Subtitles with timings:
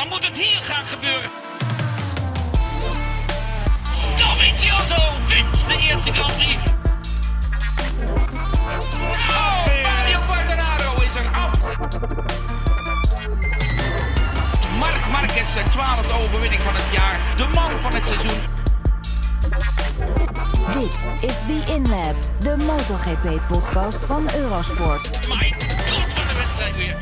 [0.00, 1.30] Dan moet het hier gaan gebeuren.
[4.18, 6.70] Dovizioso wint de eerste Grand Prix.
[9.28, 11.78] Oh, Mario Quartararo is er af.
[14.78, 17.34] Mark Marquez, zijn twaalfde overwinning van het jaar.
[17.36, 18.40] De man van het seizoen.
[20.80, 20.98] Dit
[21.30, 25.28] is The InLab, de MotoGP-podcast van Eurosport.
[25.38, 25.54] Mijn
[25.88, 26.96] god, wat een wedstrijd weer.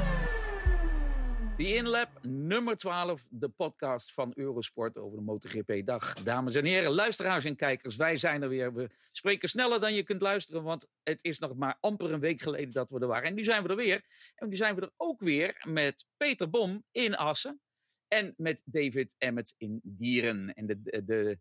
[1.59, 5.86] The InLab nummer 12, de podcast van Eurosport over de MotoGP.
[5.86, 7.96] Dag, dames en heren, luisteraars en kijkers.
[7.96, 8.75] Wij zijn er weer.
[8.75, 12.40] We spreken sneller dan je kunt luisteren, want het is nog maar amper een week
[12.40, 13.29] geleden dat we er waren.
[13.29, 14.04] En nu zijn we er weer.
[14.35, 17.61] En nu zijn we er ook weer met Peter Bom in Assen.
[18.08, 20.54] En met David Emmet in Dieren.
[20.54, 21.38] En de, de, de-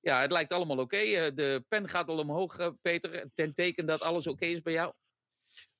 [0.00, 0.96] ja, het lijkt allemaal oké.
[0.96, 3.30] Eh, De pen gaat al omhoog, eh, Peter.
[3.34, 4.92] Ten teken dat alles oké is bij jou.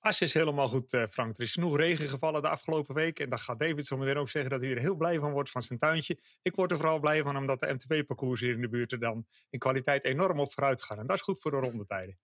[0.04, 1.36] As is helemaal goed, eh, Frank.
[1.36, 3.18] Er is genoeg regen gevallen de afgelopen week.
[3.18, 5.50] En dan gaat David zo meteen ook zeggen dat hij er heel blij van wordt
[5.50, 6.18] van zijn tuintje.
[6.42, 9.26] Ik word er vooral blij van omdat de MTB-parcours hier in de buurt er dan
[9.50, 10.98] in kwaliteit enorm op vooruit gaan.
[10.98, 12.18] En dat is goed voor de rondetijden.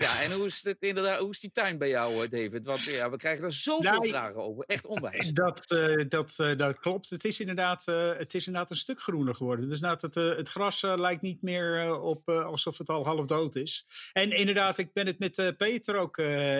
[0.00, 2.66] Ja, en hoe is, het inderdaad, hoe is die tuin bij jou, eh, David?
[2.66, 4.64] Want ja, we krijgen er zoveel Nou, vragen over.
[4.66, 5.28] Echt onwijs.
[5.40, 7.10] Dat, eh, dat, eh, dat klopt.
[7.10, 9.68] Het is, inderdaad, het is inderdaad een stuk groener geworden.
[9.68, 13.86] Dus inderdaad, het, het gras lijkt niet meer op alsof het al half dood is.
[14.12, 16.18] En inderdaad, ik ben het met Peter ook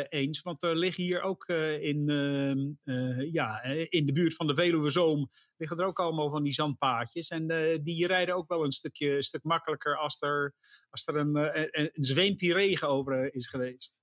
[0.09, 0.43] eens.
[0.43, 1.49] Want er liggen hier ook
[1.81, 5.31] in, ehm, eh, ja, in de buurt van de Veluwe Zoom...
[5.61, 7.29] liggen er ook allemaal van die zandpaadjes.
[7.29, 9.97] En eh, die rijden ook wel een stukje stuk makkelijker...
[9.97, 10.55] als er,
[10.91, 13.99] als er een, eh, een, een zweempje regen over eh, is geweest.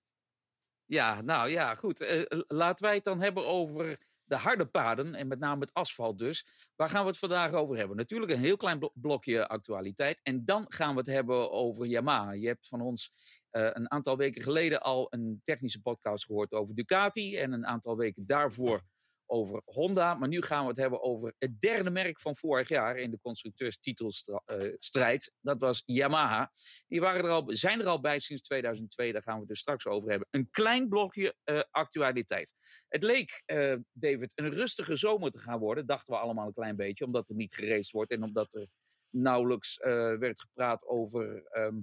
[0.85, 2.25] Ja, nou ja, goed.
[2.47, 6.45] Laten wij het dan hebben over de harde paden en met name het asfalt dus.
[6.75, 7.97] Waar gaan we het vandaag over hebben?
[7.97, 10.19] Natuurlijk een heel klein blo- blokje actualiteit.
[10.23, 12.31] En dan gaan we het hebben over Yamaha.
[12.31, 13.11] Je hebt van ons
[13.51, 17.37] een aantal weken geleden al een technische podcast gehoord over Ducati.
[17.37, 18.83] En een aantal weken daarvoor
[19.27, 20.13] over Honda.
[20.13, 23.19] Maar nu gaan we het hebben over het derde merk van vorig jaar in de
[23.19, 25.33] constructeurstitelstrijd.
[25.41, 26.51] Dat was Yamaha.
[26.87, 29.11] Die waren er al, zijn er al bij sinds 2002.
[29.11, 30.27] Daar gaan we het dus straks over hebben.
[30.31, 32.53] Een klein blokje eh, actualiteit.
[32.87, 35.85] Het leek, eh, David, een rustige zomer te gaan worden.
[35.85, 37.05] Dachten we allemaal een klein beetje.
[37.05, 38.11] Omdat er niet geraced wordt.
[38.11, 38.67] En omdat er
[39.09, 41.79] nauwelijks eh, werd gepraat over ehm,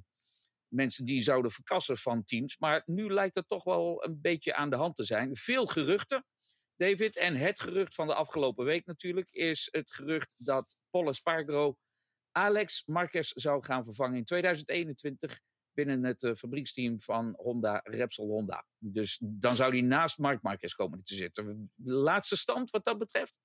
[0.68, 2.58] mensen die zouden verkassen van teams.
[2.58, 5.36] Maar nu lijkt het toch wel een beetje aan de hand te zijn.
[5.36, 6.24] Veel geruchten.
[6.76, 11.76] David, en het gerucht van de afgelopen week natuurlijk is het gerucht dat Paul Espargaro
[12.32, 15.40] Alex Marquez zou gaan vervangen in 2021
[15.72, 18.66] binnen het eh, fabrieksteam van Honda, Repsol Honda.
[18.78, 21.72] Dus dan zou hij naast Mark Marquez komen te zitten.
[21.74, 23.40] De laatste stand wat dat betreft?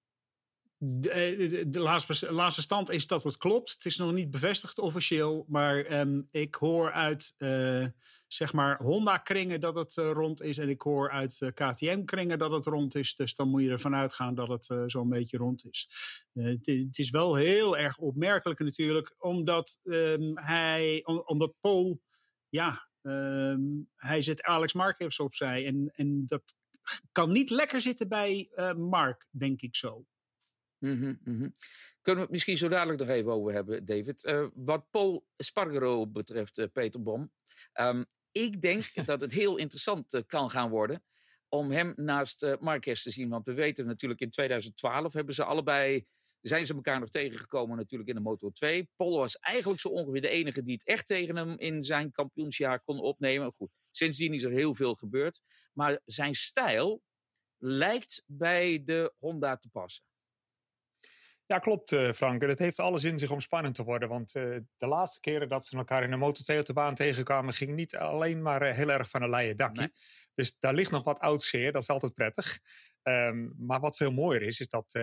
[0.77, 3.71] De, eh, de laatste, laatste stand is dat het klopt.
[3.71, 5.45] Het is nog niet bevestigd officieel.
[5.47, 7.85] Maar ehm, ik hoor uit eh,
[8.33, 10.57] zeg maar Honda-kringen dat het eh, rond is.
[10.57, 13.15] En ik hoor uit eh, KTM-kringen dat het rond is.
[13.15, 15.89] Dus dan moet je ervan uitgaan dat het eh, zo'n beetje rond is.
[16.33, 19.15] Het, is wel heel erg opmerkelijk natuurlijk.
[19.17, 22.01] Omdat, ehm, hij, om- omdat Paul,
[22.49, 23.61] ja, ehm,
[23.95, 25.65] hij zet Alex Marquez opzij.
[25.65, 26.55] En, en dat
[27.11, 30.05] kan niet lekker zitten bij Mark, denk ik zo.
[30.77, 31.49] Mhm, mhm.
[32.01, 34.49] Kunnen we het misschien zo dadelijk nog even over hebben, David.
[34.53, 37.31] Wat Paul Spargaro betreft, Peter Bom.
[37.73, 41.03] Ehm, ik denk dat het heel interessant eh, kan gaan worden
[41.49, 43.29] om hem naast eh Marquez te zien.
[43.29, 46.05] Want we weten natuurlijk in 2012 hebben ze allebei,
[46.41, 48.89] zijn ze elkaar nog tegengekomen natuurlijk in de Moto 2.
[48.95, 52.79] Paul was eigenlijk zo ongeveer de enige die het echt tegen hem in zijn kampioensjaar
[52.79, 53.53] kon opnemen.
[53.57, 55.41] Goed, sindsdien is er heel veel gebeurd.
[55.73, 57.01] Maar zijn stijl
[57.57, 60.05] lijkt bij de Honda te passen.
[61.49, 62.41] Ja, klopt eh, Frank.
[62.41, 64.09] En het heeft alles in zich om spannend te worden.
[64.09, 64.43] Want eh,
[64.77, 67.53] de laatste keren dat ze elkaar in de Moto2 op de baan tegenkwamen...
[67.53, 69.79] ging niet alleen maar eh, heel erg van een leien dakje.
[69.79, 69.93] Nee.
[70.33, 71.71] Dus daar ligt nog wat oud zeer.
[71.71, 72.59] Dat is altijd prettig.
[73.01, 74.93] Ehm, maar wat veel mooier is, is dat,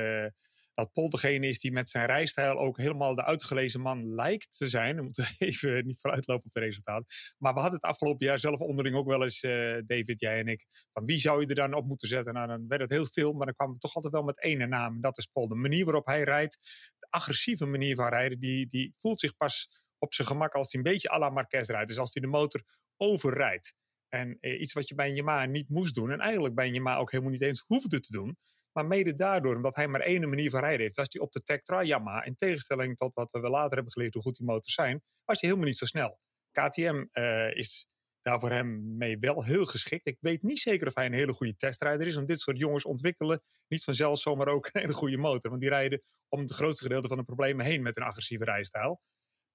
[0.76, 2.59] dat Paul degene is die met zijn rijstijl...
[2.59, 4.97] ook helemaal de uitgelezen man lijkt te zijn.
[4.97, 7.06] We moeten even niet vooruitlopen op de resultaten.
[7.38, 10.48] Maar we hadden het afgelopen jaar zelf onderling ook wel eens, eh, David, jij en
[10.48, 10.66] ik...
[10.92, 12.34] van wie zou je er dan op moeten zetten?
[12.34, 14.69] Nou, dan werd het heel stil, maar dan kwamen we toch altijd wel met één
[14.69, 14.94] naam.
[14.94, 15.48] En dat is Paul.
[15.48, 16.58] De manier waarop hij rijdt,
[16.99, 18.38] de agressieve manier van rijden...
[18.38, 21.69] die, die voelt zich pas op zijn gemak als hij een beetje à la Marquez
[21.69, 21.88] rijdt.
[21.88, 22.62] Dus als hij de motor
[22.96, 23.75] overrijdt.
[24.08, 26.11] En eh, iets wat je bij een Yamaha niet moest doen.
[26.11, 28.37] En eigenlijk bij een Yamaha ook helemaal niet eens hoefde te doen.
[28.76, 31.43] Maar mede daardoor, omdat hij maar één manier van rijden heeft, was hij op de
[31.43, 35.02] Tectra Yamaha, in tegenstelling tot wat we later hebben geleerd hoe goed die motors zijn,
[35.25, 36.19] was hij helemaal niet zo snel.
[36.50, 37.88] KTM eh, is
[38.23, 40.06] daar voor hem mee wel heel geschikt.
[40.06, 42.84] Ik weet niet zeker of hij een hele goede testrijder is, want dit soort jongens
[42.84, 45.50] ontwikkelen niet vanzelf zomaar ook een hele goede motor.
[45.50, 49.00] Want die rijden om het grootste gedeelte van de problemen heen met een agressieve rijstijl.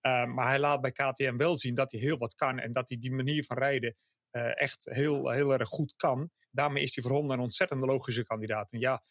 [0.01, 2.89] Uh, maar hij laat bij KTM wel zien dat hij heel wat kan en dat
[2.89, 3.95] hij die manier van rijden
[4.31, 6.29] echt heel, heel erg goed kan.
[6.51, 8.71] Daarmee is hij voor Honda een ontzettend logische kandidaat.
[8.71, 9.03] En ja,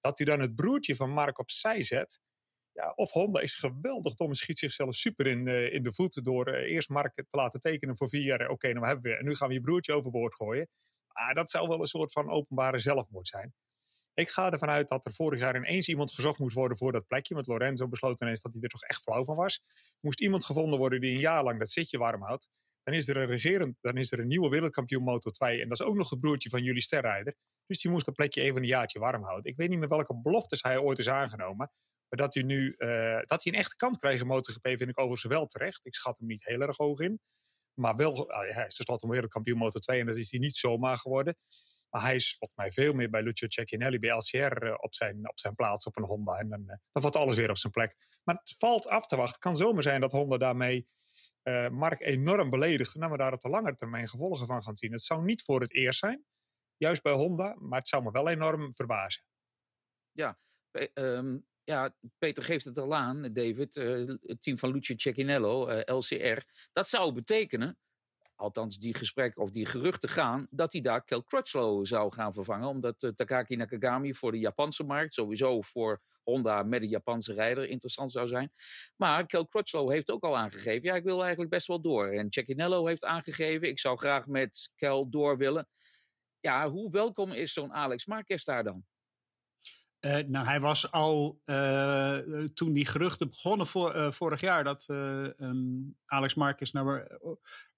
[0.00, 2.20] Dat hij dan het broertje van Mark opzij zet.
[2.72, 6.24] Ja, of Honda is geweldig dom en schiet zichzelf super in, uh, in de voeten
[6.24, 8.48] door uh, eerst Mark te laten tekenen voor vier jaar.
[8.48, 9.16] Oké, nou hebben we.
[9.18, 10.68] En nu gaan we je broertje overboord gooien.
[11.08, 13.54] Ah, dat zou wel een soort van openbare zelfmoord zijn.
[14.14, 17.06] Ik ga ervan uit dat er vorig jaar ineens iemand gezocht moest worden voor dat
[17.06, 17.34] plekje.
[17.34, 19.62] Want Lorenzo besloot ineens dat hij er toch echt flauw van was.
[20.00, 22.48] Moest iemand gevonden worden die een jaar lang dat zitje warm houdt.
[22.86, 25.62] Dan is er een regerend, dan is er een nieuwe wereldkampioen Moto 2.
[25.62, 27.34] En dat is ook nog het broertje van jullie sterrijder.
[27.66, 29.50] Dus die moest dat plekje even een jaartje warm houden.
[29.50, 31.70] Ik weet niet meer welke beloftes hij ooit is aangenomen.
[32.08, 34.98] Maar dat hij nu uh, dat hij een echte kans krijgt in MotoGP vind ik
[34.98, 35.86] overigens wel terecht.
[35.86, 37.20] Ik schat hem niet heel erg hoog in.
[37.74, 40.96] Maar wel, uh, hij is tenslotte wereldkampioen Moto 2 en dat is hij niet zomaar
[40.96, 41.36] geworden.
[41.90, 45.28] Maar hij is volgens mij veel meer bij Lucio Cecchinelli, bij LCR uh, op, zijn,
[45.28, 46.38] op zijn plaats op een Honda.
[46.38, 47.96] En dan, dan valt alles weer op zijn plek.
[48.22, 49.34] Maar het valt af te wachten.
[49.34, 50.86] Het kan zomaar zijn dat Honda daarmee
[51.48, 52.94] uh, Mark enorm beledigt.
[52.94, 54.92] En dat we daar op de lange termijn gevolgen van gaan zien.
[54.92, 56.24] Het zou niet voor het eerst zijn,
[56.76, 57.56] juist bij Honda.
[57.58, 59.22] Maar het zou me wel enorm verbazen.
[60.12, 60.38] Ja,
[60.94, 63.76] um, ja, Peter geeft het al aan, David.
[63.76, 66.38] Uh, het team van Lucio Cecchinello, uh, LCR.
[66.72, 67.78] Dat zou betekenen,
[68.34, 72.68] althans die gesprekken of die geruchten gaan, dat hij daar Kel Crutchlow zou gaan vervangen.
[72.68, 78.12] Omdat Takaki Nakagami voor de Japanse markt, sowieso voor Honda met een Japanse rijder, interessant
[78.12, 78.52] zou zijn.
[78.96, 82.08] Maar Kel Crutchlow heeft ook al aangegeven, ja, ik wil eigenlijk best wel door.
[82.08, 85.68] En Cecchinello heeft aangegeven, ik zou graag met Kel door willen.
[86.40, 88.84] Ja, hoe welkom is zo'n Alex Marquez daar dan?
[90.00, 92.18] Uh, nou, hij was al uh,
[92.54, 97.18] toen die geruchten begonnen voor, uh, vorig jaar dat um, Alex Marquez naar,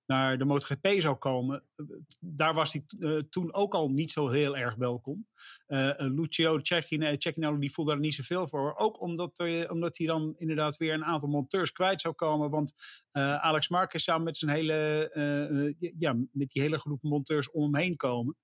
[0.08, 1.64] naar de MotoGP zou komen.
[2.20, 2.84] Daar was hij
[3.31, 5.26] toen ook al niet zo heel erg welkom.
[5.96, 8.76] Lucio Cecchinello die voelde daar niet zoveel voor.
[8.76, 12.50] Ook omdat, omdat hij dan inderdaad weer een aantal monteurs kwijt zou komen.
[12.50, 12.75] Want
[13.12, 15.10] Alex Marquez zou met zijn hele,
[15.99, 18.37] ja, met die hele groep monteurs om hem heen komen.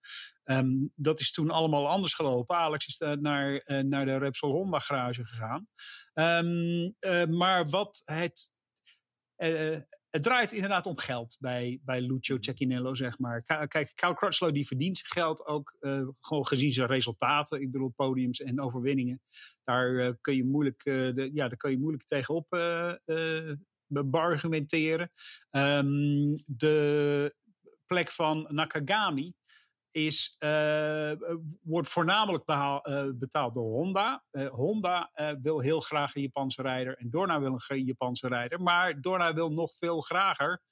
[0.44, 2.56] Um, dat is toen allemaal anders gelopen.
[2.56, 5.68] Alex is naar, uh, naar de Repsol Honda garage gegaan.
[6.14, 8.52] Uh, maar wat het...
[9.36, 9.78] Uh,
[10.14, 13.42] het draait inderdaad om geld bij, bij Lucio Cecchinello, zeg maar.
[13.42, 15.76] Kijk, Cal Crutchlow die verdient zijn geld ook
[16.20, 17.60] gewoon gezien zijn resultaten.
[17.60, 19.20] Ik bedoel, podiums en overwinningen.
[19.64, 22.46] Daar, kun, je moeilijk, de, ja, daar kun je moeilijk tegenop
[23.86, 25.12] beargumenteren.
[25.50, 27.34] Um, de
[27.86, 29.34] plek van Nakagami
[29.94, 31.12] is, uh,
[31.62, 34.24] wordt voornamelijk behaal, uh, betaald door Honda.
[34.32, 35.10] Uh, Honda
[35.42, 38.60] wil heel graag een Japanse rijder en Dorna wil een Japanse rijder.
[38.62, 40.62] Maar Dorna wil nog veel grager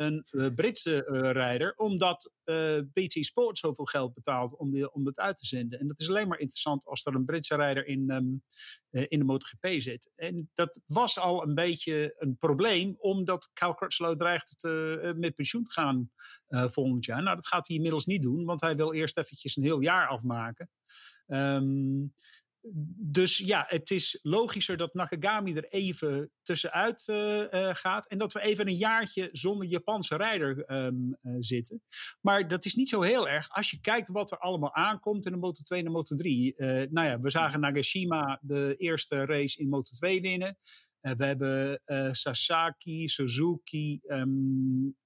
[0.00, 0.24] een
[0.54, 2.32] Britse rijder, omdat
[2.92, 5.80] BT Sport zoveel geld betaalt om, die, om het uit te zenden.
[5.80, 8.42] En dat is alleen maar interessant als er een Britse rijder in, um,
[8.90, 10.10] in de MotoGP zit.
[10.16, 15.64] En dat was al een beetje een probleem, omdat Cal Crutchlow dreigt te, met pensioen
[15.64, 16.10] te gaan
[16.48, 17.22] uh, volgend jaar.
[17.22, 20.08] Nou, dat gaat hij inmiddels niet doen, want hij wil eerst eventjes een heel jaar
[20.08, 20.70] afmaken.
[21.26, 22.14] Um,
[22.96, 28.06] dus ja, het is logischer dat Nakagami er even tussenuit uh, uh, gaat.
[28.06, 31.82] En dat we even een jaartje zonder Japanse rijder um, uh, zitten.
[32.20, 35.32] Maar dat is niet zo heel erg als je kijkt wat er allemaal aankomt in
[35.32, 36.54] de Moto 2 en de Moto 3.
[36.90, 40.58] nou ja, we zagen Nagashima de eerste race in Moto 2 winnen.
[41.02, 44.96] Uh, we hebben uh, Sasaki, Suzuki, um,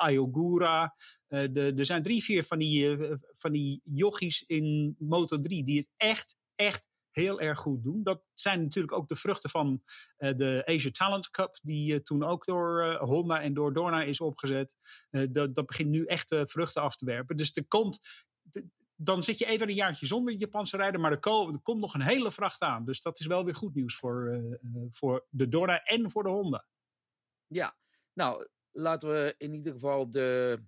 [0.00, 0.94] Ayogura.
[1.28, 2.96] Er zijn drie, vier van die,
[3.32, 8.02] van die jochies in Moto 3 die het echt, echt heel erg goed doen.
[8.02, 9.82] Dat zijn natuurlijk ook de vruchten van
[10.16, 14.76] de Asia Talent Cup, die toen ook door Honda en door Dorna is opgezet.
[15.30, 17.36] dat, dat begint nu echt vruchten af te werpen.
[17.36, 18.00] Dus er komt
[19.02, 22.00] dan zit je even een jaartje zonder Japanse rijder, maar er, ko- komt nog een
[22.00, 22.84] hele vracht aan.
[22.84, 26.28] Dus dat is wel weer goed nieuws voor, uh, voor de Dorna en voor de
[26.28, 26.66] Honda.
[27.46, 27.76] Ja,
[28.12, 30.58] nou laten we in ieder geval de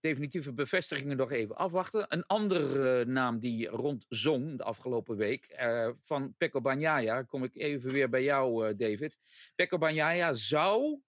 [0.00, 2.06] definitieve bevestigingen nog even afwachten.
[2.08, 5.54] Een andere uh, naam die rondzong de afgelopen week,
[6.02, 9.18] van Pecco Bagnaia, kom ik even weer bij jou, David.
[9.54, 11.00] Pecco Bagnaia zou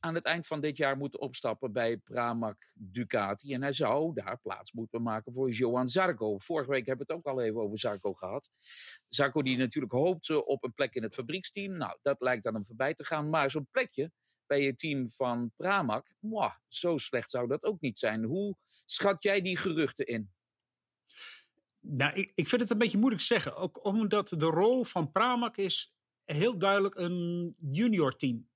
[0.00, 3.54] aan het eind van dit jaar moeten opstappen bij Pramac Ducati.
[3.54, 6.38] En hij zou daar plaats moeten maken voor Johan Zarco.
[6.38, 8.50] Vorige week hebben we het ook al even over Zarco gehad.
[9.08, 11.72] Zarco die natuurlijk hoopte op een plek in het fabrieksteam.
[11.72, 13.30] Nou, dat lijkt aan hem voorbij te gaan.
[13.30, 14.10] Maar zo'n plekje
[14.46, 16.14] bij het team van Pramac,
[16.68, 18.24] zo slecht zou dat ook niet zijn.
[18.24, 20.30] Hoe schat jij die geruchten in?
[21.80, 23.56] Nou, ik, ik vind het een beetje moeilijk zeggen.
[23.56, 28.49] Ook omdat de rol van Pramac is heel duidelijk een junior team.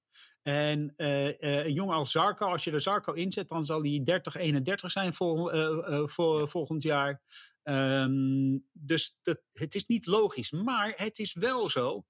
[0.46, 4.00] En uh, uh, een jongen als Zarco, als je er Zarco inzet, dan zal hij
[4.04, 7.22] 30, 31 zijn vol, uh, voor, volgend jaar.
[7.62, 10.50] Um, dus dat, het is niet logisch.
[10.50, 12.04] Maar het is wel zo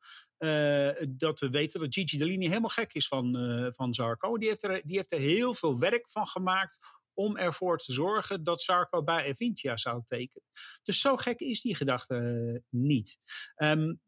[1.08, 3.36] dat we weten dat Gigi Dellini helemaal gek is van,
[3.74, 4.38] van Zarco.
[4.38, 6.78] Die heeft, er, die heeft er heel veel werk van gemaakt
[7.14, 10.48] om ervoor te zorgen dat Sarko bij Evintia zou tekenen.
[10.82, 13.18] Dus zo gek is die gedachte eh, niet.
[13.56, 14.00] Um,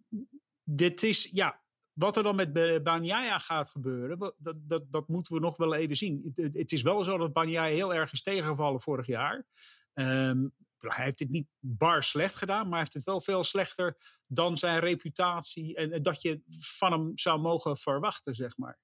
[0.62, 1.62] dit is, ja,
[1.97, 5.97] wat er dan met Banyaya gaat gebeuren, dat, dat, dat moeten we nog wel even
[5.97, 6.33] zien.
[6.35, 9.47] Het, is wel zo dat Banyaya heel erg is tegengevallen vorig jaar.
[9.95, 13.97] Um, hij heeft het niet bar slecht gedaan, maar hij heeft het wel veel slechter
[14.26, 18.79] dan zijn reputatie en, dat je van hem zou mogen verwachten, zeg maar.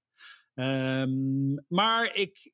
[0.54, 2.50] Um, maar ik,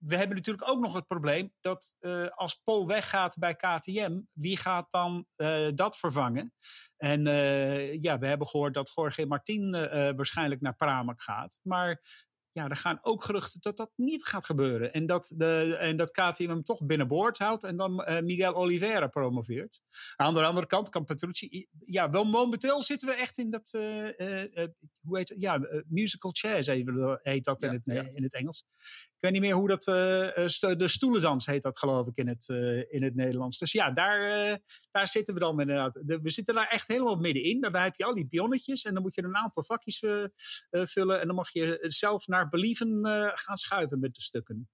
[0.00, 4.56] we hebben natuurlijk ook nog het probleem dat uh, als Pol weggaat bij KTM, wie
[4.56, 6.52] gaat dan uh, dat vervangen?
[6.96, 9.70] En uh, ja, we hebben gehoord dat Jorge Martin
[10.16, 11.58] waarschijnlijk naar Pramac gaat.
[11.62, 12.02] Maar
[12.52, 14.92] ja, er gaan ook geruchten dat dat niet gaat gebeuren.
[14.92, 19.80] En dat, de, en dat KTM hem toch binnenboord houdt en dan Miguel Oliveira promoveert.
[20.16, 21.66] Aan de andere kant kan Petrucci...
[21.84, 23.70] Ja, wel momenteel zitten we echt in dat...
[25.00, 25.40] Hoe heet het?
[25.40, 26.66] Ja, musical chairs
[27.22, 28.64] heet dat in, het, in het Engels.
[29.20, 29.86] Ik weet niet meer hoe dat.
[29.86, 33.58] Uh, de stoelendans heet dat, geloof ik, in het, uh, in het Nederlands.
[33.58, 34.58] Dus ja, daar,
[34.90, 36.00] daar zitten we dan inderdaad.
[36.04, 37.60] we zitten daar echt helemaal middenin.
[37.60, 39.98] Daar heb je al die pionnetjes en dan moet je een aantal vakjes
[40.70, 41.20] vullen.
[41.20, 43.00] En dan mag je zelf naar believen
[43.34, 44.68] gaan schuiven met de stukken.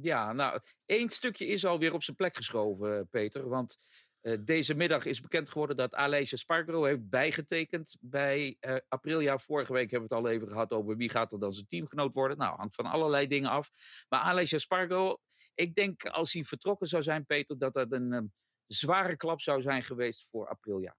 [0.00, 3.48] Ja, nou, één stukje is alweer op zijn plek geschoven, Peter.
[3.48, 3.78] Want
[4.26, 9.38] uh, deze middag is bekend geworden dat Alessia Spargo heeft bijgetekend bij uh, Aprilia.
[9.38, 12.14] Vorige week hebben we het al even gehad over wie gaat er dan zijn teamgenoot
[12.14, 12.38] worden.
[12.38, 13.70] Nou, hangt van allerlei dingen af.
[14.08, 15.18] Maar Alessia Spargo,
[15.54, 18.32] ik denk als hij vertrokken zou zijn, Peter, dat dat een um,
[18.66, 20.96] zware klap zou zijn geweest voor Aprilia.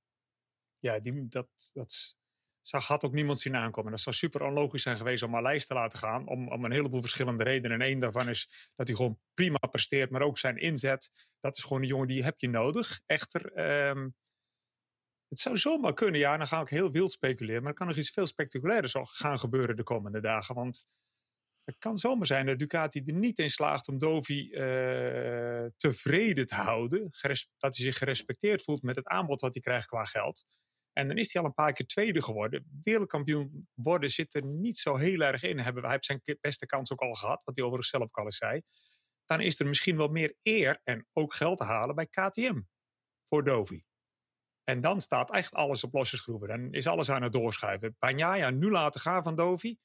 [0.80, 2.16] Ja, die, dat, dat
[2.68, 3.92] zag, had ook niemand zien aankomen.
[3.92, 6.28] Dat zou super onlogisch zijn geweest om lijst te laten gaan.
[6.28, 7.82] Om, om een heleboel verschillende redenen.
[7.82, 10.10] En één daarvan is dat hij gewoon prima presteert.
[10.10, 11.12] Maar ook zijn inzet.
[11.40, 13.02] Dat is gewoon een jongen die heb je nodig.
[13.06, 13.58] Echter,
[13.90, 14.16] um,
[15.28, 16.20] het zou zomaar kunnen.
[16.20, 17.62] Ja, dan ga ik heel wild speculeren.
[17.62, 20.56] Maar er kan nog iets veel spectaculairs gaan gebeuren de komende dagen.
[20.56, 20.86] Want
[21.64, 26.56] het kan zomaar zijn dat Ducati er niet in slaagt om Dovi uh, tevreden te
[26.56, 27.10] houden.
[27.58, 30.46] Dat hij zich gerespecteerd voelt met het aanbod wat hij krijgt qua geld.
[30.98, 32.66] En dan is hij al een paar keer tweede geworden.
[32.84, 35.60] Wereldkampioen worden zit er niet zo heel erg in.
[35.60, 38.26] Hebben, hij heeft zijn beste kans ook al gehad, wat hij overigens zelf ook al
[38.26, 38.62] eens zei.
[39.26, 42.62] Dan is er misschien wel meer eer en ook geld te halen bij KTM
[43.28, 43.84] voor Dovi.
[44.64, 46.48] En dan staat echt alles op losse schroeven.
[46.48, 47.96] Dan is alles aan het doorschuiven.
[48.00, 49.78] Bagnaia nu laten gaan van Dovi.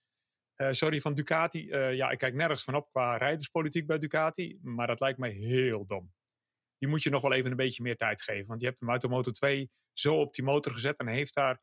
[0.57, 1.69] Uh, sorry, van Ducati.
[1.69, 4.59] Uh, ja, ik kijk nergens van op qua rijderspolitiek bij Ducati.
[4.63, 6.13] Maar dat lijkt mij heel dom.
[6.79, 8.47] Die moet je nog wel even een beetje meer tijd geven.
[8.47, 10.99] Want je hebt hem uit de Moto 2 zo op die motor gezet.
[10.99, 11.61] En heeft daar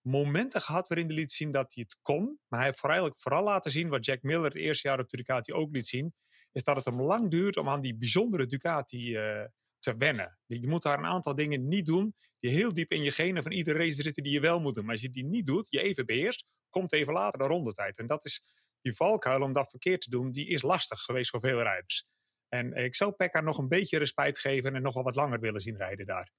[0.00, 2.38] momenten gehad waarin hij liet zien dat hij het kon.
[2.48, 5.52] Maar hij heeft vooral, vooral laten zien wat Jack Miller het eerste jaar op Ducati
[5.52, 6.14] ook liet zien.
[6.52, 9.44] Is dat het hem lang duurt om aan die bijzondere Ducati uh,
[9.78, 10.38] te wennen.
[10.46, 13.52] Je moet daar een aantal dingen niet doen die heel diep in je genen van
[13.52, 14.84] iedere race zitten die je wel moet doen.
[14.84, 17.98] Maar als je die niet doet, je even beheerst, komt even later de rondetijd.
[17.98, 18.42] En dat is
[18.80, 22.06] die valkuil om dat verkeerd te doen, die is lastig geweest voor veel rijders.
[22.48, 25.60] En ik zou Pekka nog een beetje respijt geven en nog wel wat langer willen
[25.60, 26.32] zien rijden daar.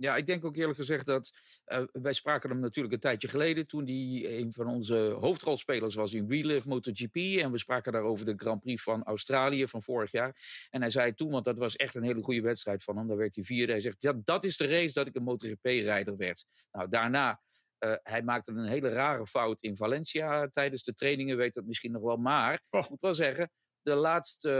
[0.00, 1.32] Ja, ik denk ook eerlijk gezegd dat
[1.66, 6.12] uh, wij spraken hem natuurlijk een tijdje geleden toen hij een van onze hoofdrolspelers was
[6.12, 10.10] in Relive MotoGP en we spraken daar over de Grand Prix van Australië van vorig
[10.10, 10.36] jaar.
[10.70, 13.16] En hij zei toen, want dat was echt een hele goede wedstrijd van hem, daar
[13.16, 13.72] werd hij vierde.
[13.72, 16.44] Hij zegt, ja, dat is de race dat ik een MotoGP-rijder werd.
[16.72, 17.40] Nou, daarna
[17.78, 21.92] uh, hij maakte een hele rare fout in Valencia tijdens de trainingen, weet dat misschien
[21.92, 22.16] nog wel.
[22.16, 22.80] Maar oh.
[22.80, 23.50] ik moet wel zeggen,
[23.82, 24.50] de laatste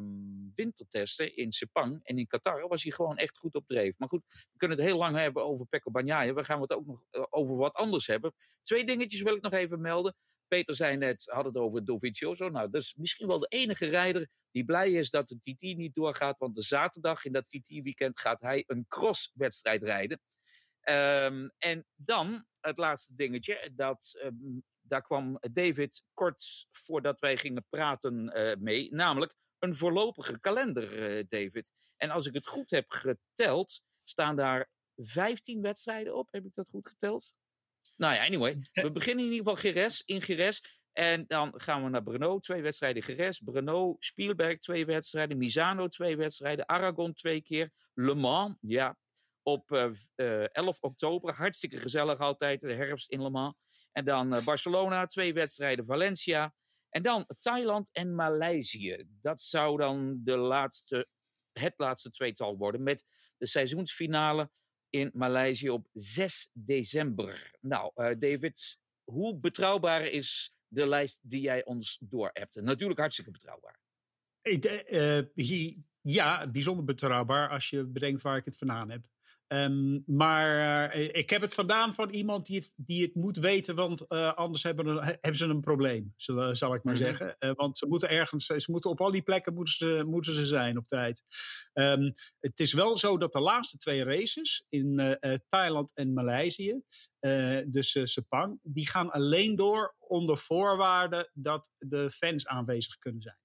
[0.00, 0.08] uh,
[0.54, 3.94] wintertesten in Sepang en in Qatar was hij gewoon echt goed op dreef.
[3.96, 6.34] Maar goed, we kunnen het heel lang hebben over Pecco Bagnaia.
[6.34, 8.34] We gaan het ook nog uh, over wat anders hebben.
[8.62, 10.16] Twee dingetjes wil ik nog even melden.
[10.48, 12.48] Peter zei net, had het over Dovizioso.
[12.48, 15.94] Nou, dat is misschien wel de enige rijder die blij is dat de TT niet
[15.94, 16.38] doorgaat.
[16.38, 20.20] Want de zaterdag in dat TT-weekend gaat hij een crosswedstrijd rijden.
[20.88, 23.70] Um, en dan het laatste dingetje.
[23.74, 28.94] Dat um, daar kwam David kort voordat wij gingen praten uh, mee.
[28.94, 31.66] Namelijk een voorlopige kalender, uh, David.
[31.96, 36.28] En als ik het goed heb geteld, staan daar 15 wedstrijden op.
[36.30, 37.34] Heb ik dat goed geteld?
[37.96, 38.58] Nou ja, anyway.
[38.72, 40.80] We beginnen in ieder geval Geres, in Geres.
[40.92, 43.40] En dan gaan we naar Brno, twee wedstrijden Geres.
[43.40, 45.38] Brno, Spielberg, twee wedstrijden.
[45.38, 46.66] Misano, twee wedstrijden.
[46.66, 47.70] Aragon, twee keer.
[47.94, 48.96] Le Mans, ja,
[49.42, 51.34] op uh, uh, 11 oktober.
[51.34, 53.54] Hartstikke gezellig altijd, de herfst in Le Mans.
[53.98, 56.54] En dan uh, Barcelona, twee wedstrijden Valencia.
[56.88, 59.04] En dan Thailand en Maleisië.
[59.20, 61.08] Dat zou dan de laatste,
[61.52, 62.82] het laatste tweetal worden.
[62.82, 63.04] Met
[63.36, 64.50] de seizoensfinale
[64.90, 67.56] in Maleisië op 6 december.
[67.60, 72.54] Nou, uh, David, hoe betrouwbaar is de lijst die jij ons door hebt?
[72.54, 73.80] Natuurlijk hartstikke betrouwbaar.
[74.42, 79.06] Uh, ja, bijzonder betrouwbaar als je bedenkt waar ik het vandaan heb.
[79.48, 83.74] Ehm, maar eh, ik heb het vandaan van iemand die het, die het moet weten,
[83.74, 87.02] want eh, anders hebben, hebben ze een probleem, zal, zal ik maar Mhm.
[87.02, 87.36] zeggen.
[87.38, 90.46] Eh, want ze moeten ergens, ze moeten op al die plekken moeten ze, moeten ze
[90.46, 91.22] zijn op tijd.
[91.72, 96.12] Ehm, het is wel zo dat de laatste twee races in eh, eh, Thailand en
[96.12, 96.80] Maleisië,
[97.18, 103.22] eh, dus eh, Sepang, die gaan alleen door onder voorwaarde dat de fans aanwezig kunnen
[103.22, 103.38] zijn.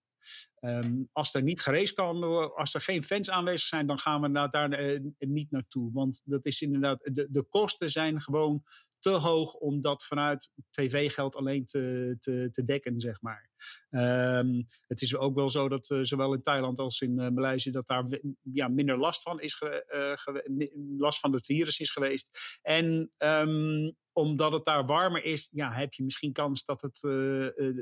[0.59, 2.23] Ehm, als er niet geraced kan
[2.55, 5.91] als er geen fans aanwezig zijn, dan gaan we daar eh, niet naartoe.
[5.93, 8.63] Want dat is inderdaad, de, de kosten zijn gewoon
[9.03, 13.49] te hoog om dat vanuit tv-geld alleen te, te, te dekken, zeg maar.
[13.89, 17.71] Ehm, het is ook wel zo dat eh, zowel in Thailand als in eh, Maleisië
[17.71, 18.05] dat daar
[18.41, 20.35] ja, minder last van, is ge- eh,
[20.97, 22.59] last van het virus is geweest.
[22.61, 26.99] En ehm, omdat het daar warmer is, ja, heb je misschien kans dat het,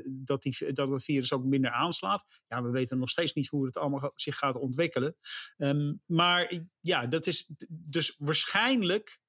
[0.06, 2.24] dat, die, dat het virus ook minder aanslaat.
[2.46, 5.16] Ja, we weten nog steeds niet hoe het allemaal zich gaat ontwikkelen.
[5.56, 9.20] Ehm, maar ja, dat is dus waarschijnlijk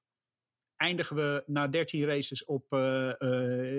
[0.83, 3.21] eindigen we na 13 races op, eh,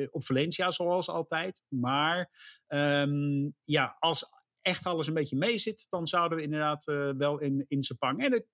[0.03, 1.63] eh, op Valencia, zoals altijd.
[1.69, 2.31] Maar
[2.67, 4.25] ehm, ja, als
[4.63, 8.25] echt alles een beetje mee zit, dan zouden we inderdaad eh, wel in, in Sepang.
[8.25, 8.45] En dat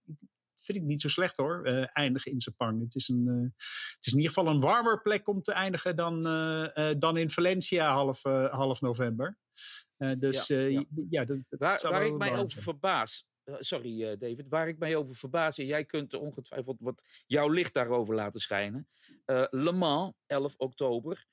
[0.63, 2.83] vind ik niet zo slecht hoor, eindigen in Sepang.
[2.83, 3.53] Het is, een,
[3.97, 6.23] het is in ieder geval een warmer plek om te eindigen dan,
[6.99, 9.39] dan in Valencia half, half november.
[10.19, 10.85] Dus Ja, ja.
[11.11, 13.27] ja, dat, dat Waar, waar ik mij over verbaas.
[13.51, 14.49] Eh, Sorry, eh, David.
[14.49, 15.59] Waar ik mij over verbaas.
[15.59, 18.89] En jij kunt ongetwijfeld wat jouw licht daarover laten schijnen.
[19.25, 21.27] Eh, Le Mans, 11 oktober.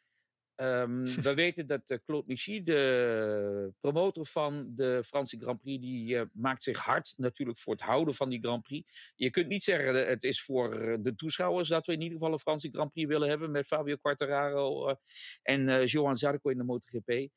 [0.56, 6.64] Ehm, we weten dat Claude Michy, de promotor van de Franse Grand Prix, die maakt
[6.64, 9.14] zich hard natuurlijk voor het houden van die Grand Prix.
[9.16, 12.40] Je kunt niet zeggen het is voor de toeschouwers dat we in ieder geval een
[12.40, 14.96] Franse Grand Prix willen hebben met Fabio Quartararo
[15.42, 17.30] en eh Johan Zarco in de MotoGP.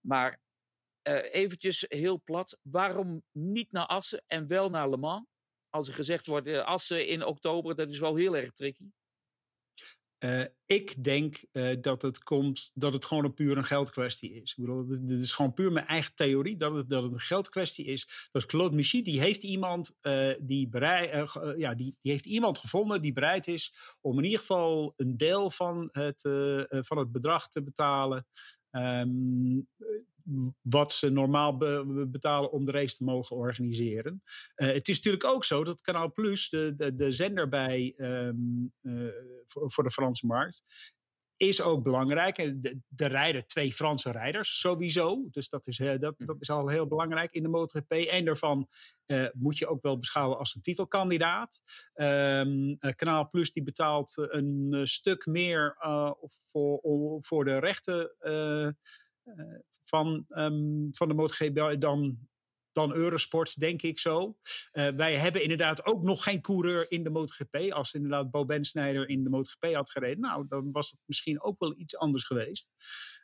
[0.00, 0.42] Maar
[1.04, 5.26] eh, eventjes heel plat, waarom niet naar Assen en wel naar Le Mans?
[5.70, 8.90] Als er gezegd wordt, eh, Assen in oktober, dat is wel heel erg tricky.
[10.18, 11.44] Eh, ik denk
[11.80, 14.50] dat het komt dat het gewoon een puur een geldkwestie is.
[14.50, 17.84] Ik bedoel, dit, is gewoon puur mijn eigen theorie dat het, dat het een geldkwestie
[17.84, 18.28] is.
[18.32, 19.96] Dat Claude Michy die heeft iemand
[20.40, 20.68] die
[21.56, 25.50] ja, die, die heeft iemand gevonden die bereid is om in ieder geval een deel
[25.50, 26.20] van het,
[26.68, 28.26] van het bedrag te betalen.
[28.70, 29.60] ehm,
[30.62, 34.22] wat ze normaal be- be- betalen om de race te mogen organiseren.
[34.54, 38.34] Eh, het is natuurlijk ook zo dat Kanaal Plus, de, de, de zender bij, ehm,
[38.82, 39.08] eh,
[39.46, 40.62] voor, voor de Franse markt,
[41.36, 42.38] is ook belangrijk.
[42.38, 45.28] En de- Er rijden twee Franse rijders sowieso.
[45.30, 47.92] Dus dat is, eh, dat, dat is al heel belangrijk in de MotoGP.
[47.92, 48.68] En daarvan
[49.32, 51.62] moet je ook wel beschouwen als een titelkandidaat.
[51.92, 52.42] Eh,
[52.96, 55.76] Kanaal Plus die betaalt een stuk meer
[56.46, 58.10] voor, voor de rechten
[59.84, 62.18] van, ehm, van de MotoGP dan,
[62.72, 64.38] dan Eurosport, denk ik zo.
[64.72, 67.72] Eh, wij hebben inderdaad ook nog geen coureur in de MotoGP.
[67.72, 71.58] Als inderdaad Bo Bensnijder in de MotoGP had gereden, nou, dan was het misschien ook
[71.58, 72.68] wel iets anders geweest.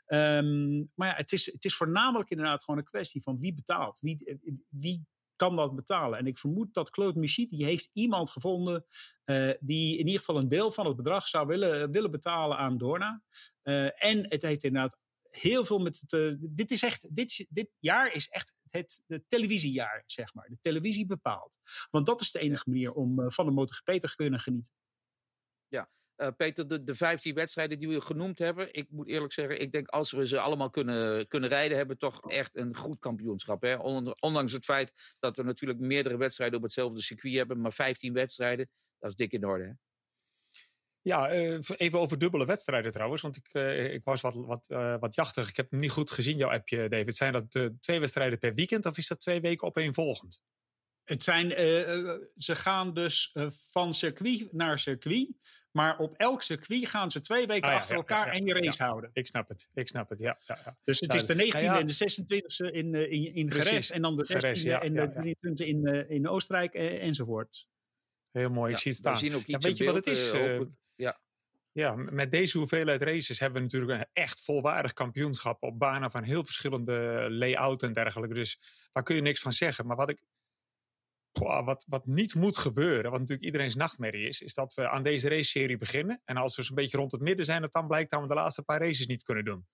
[0.06, 4.00] Ehm, maar ja, het is, het is voornamelijk inderdaad gewoon een kwestie van wie betaalt.
[4.00, 6.18] Wie, eh, wie kan dat betalen?
[6.18, 8.84] En ik vermoed dat Claude Michy, die heeft iemand gevonden
[9.24, 12.78] eh, die in ieder geval een deel van het bedrag zou willen, willen betalen aan
[12.78, 13.22] Dorna.
[13.62, 14.98] Eh, en het heeft inderdaad
[15.30, 16.12] heel veel met het.
[16.12, 17.14] eh, dit is echt.
[17.14, 20.48] Dit, dit jaar is echt het, het televisiejaar, zeg maar.
[20.48, 21.58] De televisie bepaalt.
[21.90, 24.72] Want dat is de enige manier om eh, van de MotoGP te kunnen genieten.
[26.20, 29.72] Eh, Peter, de, de 15 wedstrijden die we genoemd hebben, ik moet eerlijk zeggen, ik
[29.72, 33.62] denk als we ze allemaal kunnen, kunnen rijden, hebben we toch echt een goed kampioenschap.
[33.62, 33.74] Hè?
[33.74, 38.12] On- Ondanks het feit dat we natuurlijk meerdere wedstrijden op hetzelfde circuit hebben, maar 15
[38.12, 39.64] wedstrijden, dat is dik in orde.
[39.64, 39.72] Hè?
[41.02, 43.22] Ja, eh, even over dubbele wedstrijden trouwens.
[43.22, 45.48] Want ik, eh, ik was wat, wat, eh, wat jachtig.
[45.48, 47.16] Ik heb hem niet goed gezien, jouw appje, David.
[47.16, 50.40] Zijn dat twee wedstrijden per weekend of is dat twee weken opeenvolgend?
[51.04, 51.50] Het zijn,
[52.36, 53.36] ze gaan dus
[53.70, 55.28] van circuit naar circuit.
[55.70, 58.46] Maar op elk circuit gaan ze twee weken Ah, ja, achter ja, elkaar ja, en
[58.46, 59.10] je ja, race houden.
[59.12, 60.38] Ik snap het, ik snap het, ja.
[60.46, 60.76] ja, ja.
[60.84, 61.78] Dus het is de 19e Nou ja.
[61.78, 63.90] en de 26e in, in, in Jerez.
[63.90, 65.34] En dan de 16e Jerez, ja, en de ja.
[65.50, 67.68] 23e in, in Oostenrijk enzovoort.
[68.30, 69.20] Heel mooi, Ja, ik zie het we staan.
[69.20, 70.32] zien ook Ja, iets weet je wat het is?
[71.00, 71.20] Ja.
[71.72, 76.22] Ja, met deze hoeveelheid races hebben we natuurlijk een echt volwaardig kampioenschap op banen van
[76.22, 78.34] heel verschillende layout en dergelijke.
[78.34, 78.60] Dus
[78.92, 79.86] daar kun je niks van zeggen.
[79.86, 80.22] Maar wat ik.
[81.32, 85.02] Boah, wat, wat niet moet gebeuren, wat natuurlijk iedereen's nachtmerrie is, is dat we aan
[85.02, 86.20] deze race-serie beginnen.
[86.24, 88.34] En als we zo'n beetje rond het midden zijn, dat dan blijkt dat we de
[88.34, 89.66] laatste paar races niet kunnen doen.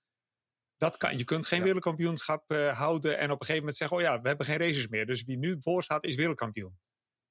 [0.76, 1.64] Dat kan, je kunt geen Ja.
[1.64, 4.88] wereldkampioenschap eh, houden en op een gegeven moment zeggen: Oh ja, we hebben geen races
[4.88, 5.06] meer.
[5.06, 6.78] Dus wie nu voor staat, is wereldkampioen.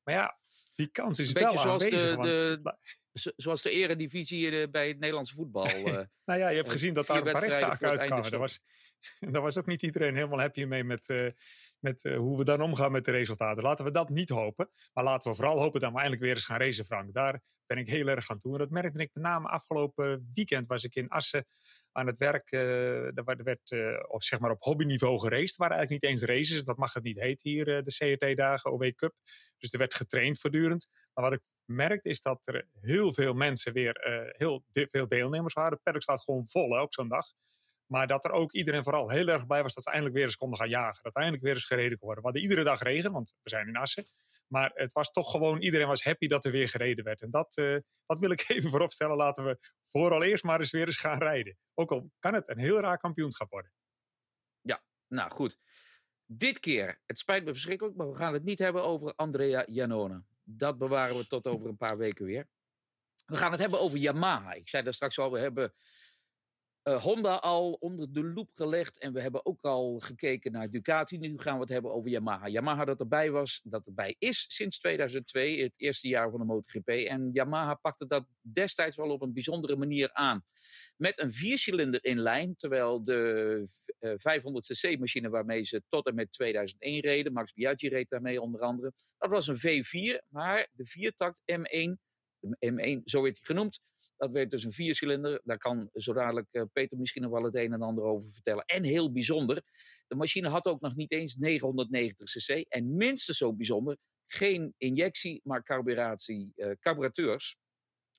[0.04, 0.40] Maar ja,
[0.76, 2.16] die kans is Een wel de- aanwezig.
[2.16, 2.72] want- de- Zo-
[3.16, 5.66] Zoals de eredivisie eh, bij het Nederlandse voetbal.
[5.70, 5.84] eh.
[6.26, 8.32] Nou ja, je hebt Eh, gezien dat daar een paar rechtszaken uitkwamen.
[8.32, 8.60] Daar was,
[9.32, 11.34] daar was ook niet iedereen helemaal happy mee met,
[11.80, 13.64] met hoe we dan omgaan met de resultaten.
[13.64, 14.70] Laten we dat niet hopen.
[14.94, 17.14] Maar laten we vooral hopen dat we eindelijk weer eens gaan racen, Frank.
[17.14, 18.54] Daar ben ik heel erg aan toe.
[18.54, 21.48] En dat merkte ik met name afgelopen weekend was ik in Assen
[21.92, 22.52] aan het werk.
[22.52, 25.56] Uh, er werd uh, op, zeg maar op hobbyniveau geraced.
[25.56, 26.64] Waren eigenlijk niet eens races.
[26.64, 29.14] Dat mag het niet heten hier, de CRT-dagen, OW Cup.
[29.58, 30.88] Dus er werd getraind voortdurend.
[31.16, 33.98] Maar wat ik merkte is dat er heel veel mensen weer,
[34.38, 35.72] heel veel deelnemers waren.
[35.72, 37.26] De paddock staat gewoon vol op zo'n dag.
[37.86, 40.36] Maar dat er ook iedereen vooral heel erg blij was dat ze eindelijk weer eens
[40.36, 41.04] konden gaan jagen.
[41.04, 42.24] Dat eindelijk weer eens gereden kon worden.
[42.24, 44.08] We hadden iedere dag regen, want we zijn in Assen.
[44.48, 47.22] Maar het was toch gewoon, iedereen was happy dat er weer gereden werd.
[47.22, 49.16] En dat, uh, wil ik even vooropstellen.
[49.16, 51.58] Laten we vooral eerst maar eens weer eens gaan rijden.
[51.74, 53.72] Ook al kan het een heel raar kampioenschap worden.
[54.62, 55.60] Ja, nou goed.
[56.26, 60.24] Dit keer, het spijt me verschrikkelijk, maar we gaan het niet hebben over Andrea Janone.
[60.48, 62.48] Dat bewaren we tot over een paar weken weer.
[63.26, 64.54] We gaan het hebben over Yamaha.
[64.54, 65.74] Ik zei daar straks al, we hebben
[66.88, 69.00] uh, Honda al onder de loep gelegd.
[69.00, 71.18] En we hebben ook al gekeken naar Ducati.
[71.18, 72.48] Nu gaan we het hebben over Yamaha.
[72.48, 76.88] Yamaha dat erbij was, dat erbij is sinds 2002, het eerste jaar van de MotoGP.
[76.88, 80.44] En Yamaha pakte dat destijds wel op een bijzondere manier aan.
[80.98, 83.68] Met een viercilinder in lijn, terwijl de
[84.00, 88.62] uh, 500cc machine waarmee ze tot en met 2001 reden, Max Biaggi reed daarmee onder
[88.62, 91.92] andere, dat was een V4, maar de viertakt M1,
[92.40, 93.80] de M1, zo werd hij genoemd,
[94.18, 95.42] dat werd dus een viercilinder.
[95.44, 98.66] Daar kan zo dadelijk uh, Peter misschien nog wel het een en ander over vertellen.
[98.66, 99.62] En heel bijzonder,
[100.08, 102.50] de machine had ook nog niet eens 990 cc.
[102.70, 103.98] En minstens zo bijzonder,
[104.28, 107.58] geen injectie, maar carburatie, uh, carburateurs.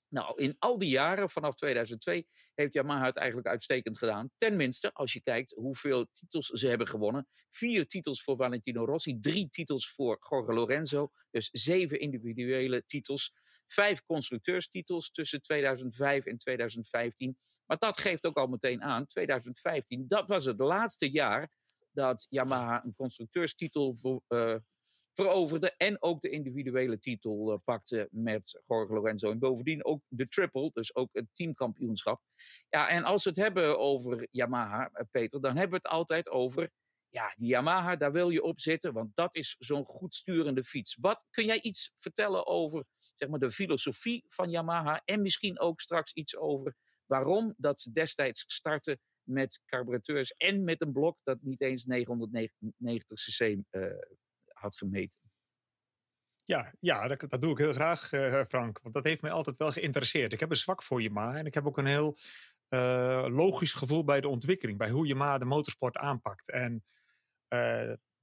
[0.08, 4.30] Nou, in al die jaren, vanaf 2002, heeft Yamaha het eigenlijk uitstekend gedaan.
[4.36, 7.28] Tenminste, als je kijkt hoeveel titels ze hebben gewonnen.
[7.48, 11.10] Vier titels voor Valentino Rossi, drie titels voor Jorge Lorenzo.
[11.30, 13.34] Dus zeven individuele titels.
[13.66, 17.38] Vijf constructeurstitels tussen 2005 en 2015.
[17.66, 21.50] Maar dat geeft ook al meteen aan, 2015, dat was het laatste jaar
[21.90, 23.96] dat Yamaha een constructeurstitel
[24.28, 24.54] uh,
[25.12, 25.74] veroverde.
[25.76, 29.30] En ook de individuele titel uh, pakte met Jorge Lorenzo.
[29.30, 32.20] En bovendien ook de triple, dus ook het teamkampioenschap.
[32.68, 36.28] Ja, en als we het hebben over Yamaha, uh, Peter, dan hebben we het altijd
[36.28, 36.70] over...
[37.08, 40.96] Ja, die Yamaha, daar wil je op zitten, want dat is zo'n goed sturende fiets.
[41.00, 42.84] Wat kun jij iets vertellen over
[43.16, 45.02] zeg maar, de filosofie van Yamaha.
[45.04, 46.74] En misschien ook straks iets over
[47.06, 53.18] waarom dat ze destijds starten met carburateurs en met een blok dat niet eens 990
[53.18, 53.86] cc uh,
[54.52, 55.20] had gemeten.
[56.44, 58.78] Ja, ja dat, dat doe ik heel graag, uh, Frank.
[58.82, 60.32] Want dat heeft mij altijd wel geïnteresseerd.
[60.32, 62.16] Ik heb een zwak voor Yamaha en ik heb ook een heel
[62.68, 66.50] uh, logisch gevoel bij de ontwikkeling, bij hoe Yamaha de motorsport aanpakt.
[66.50, 66.84] En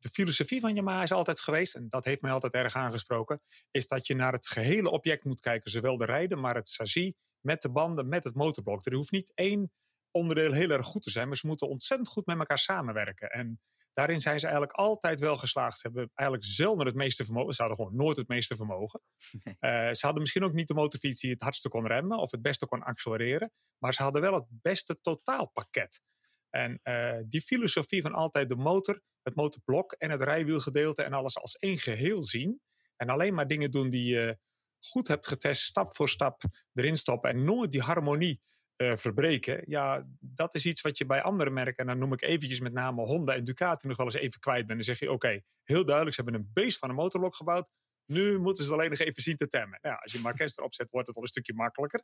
[0.03, 3.87] de filosofie van Yamaha is altijd geweest, en dat heeft mij altijd erg aangesproken, is
[3.87, 5.71] dat je naar het gehele object moet kijken.
[5.71, 8.85] Zowel de rijden, maar het chassis, met de banden, met het motorblok.
[8.85, 9.71] Er hoeft niet één
[10.11, 13.29] onderdeel heel erg goed te zijn, maar ze moeten ontzettend goed met elkaar samenwerken.
[13.29, 13.61] En
[13.93, 15.77] daarin zijn ze eigenlijk altijd wel geslaagd.
[15.77, 17.53] Ze hebben eigenlijk zelden het meeste vermogen.
[17.53, 19.01] Ze hadden gewoon nooit het meeste vermogen.
[19.43, 19.55] Nee.
[19.59, 22.41] Uh, ze hadden misschien ook niet de motorfiets die het hardste kon remmen of het
[22.41, 23.51] beste kon accelereren.
[23.77, 26.01] Maar ze hadden wel het beste totaalpakket.
[26.49, 31.37] En uh, die filosofie van altijd de motor, het motorblok en het rijwielgedeelte en alles
[31.37, 32.61] als één geheel zien.
[32.95, 34.37] En alleen maar dingen doen die je
[34.79, 38.41] goed hebt getest, stap voor stap erin stoppen en nooit die harmonie
[38.77, 39.63] uh, verbreken.
[39.65, 42.73] Ja, dat is iets wat je bij andere merken, en dan noem ik eventjes met
[42.73, 44.85] name Honda en Ducati nog wel eens even kwijt bent.
[44.85, 47.67] Dan zeg je, oké, heel duidelijk, ze hebben een beest van een motorblok gebouwd.
[48.05, 49.79] Nu moeten ze alleen nog even zien te temmen.
[49.81, 52.03] Ja, als je Marquez erop zet, wordt het al een stukje makkelijker.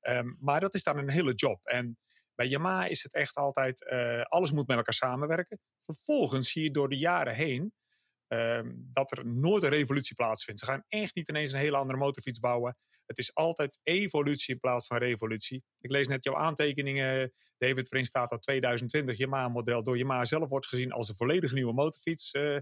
[0.00, 1.66] Um, maar dat is dan een hele job.
[1.66, 1.98] En
[2.38, 5.60] bij Yamaha is het echt altijd, uh, alles moet met elkaar samenwerken.
[5.84, 7.72] Vervolgens zie je door de jaren heen
[8.28, 10.60] uh, dat er nooit een revolutie plaatsvindt.
[10.60, 12.76] Ze gaan echt niet ineens een hele andere motorfiets bouwen.
[13.06, 15.64] Het is altijd evolutie in plaats van revolutie.
[15.80, 20.66] Ik lees net jouw aantekeningen, David, waarin staat dat 2020 Yamaha-model door Yamaha zelf wordt
[20.66, 22.34] gezien als een volledig nieuwe motorfiets.
[22.34, 22.58] Uh,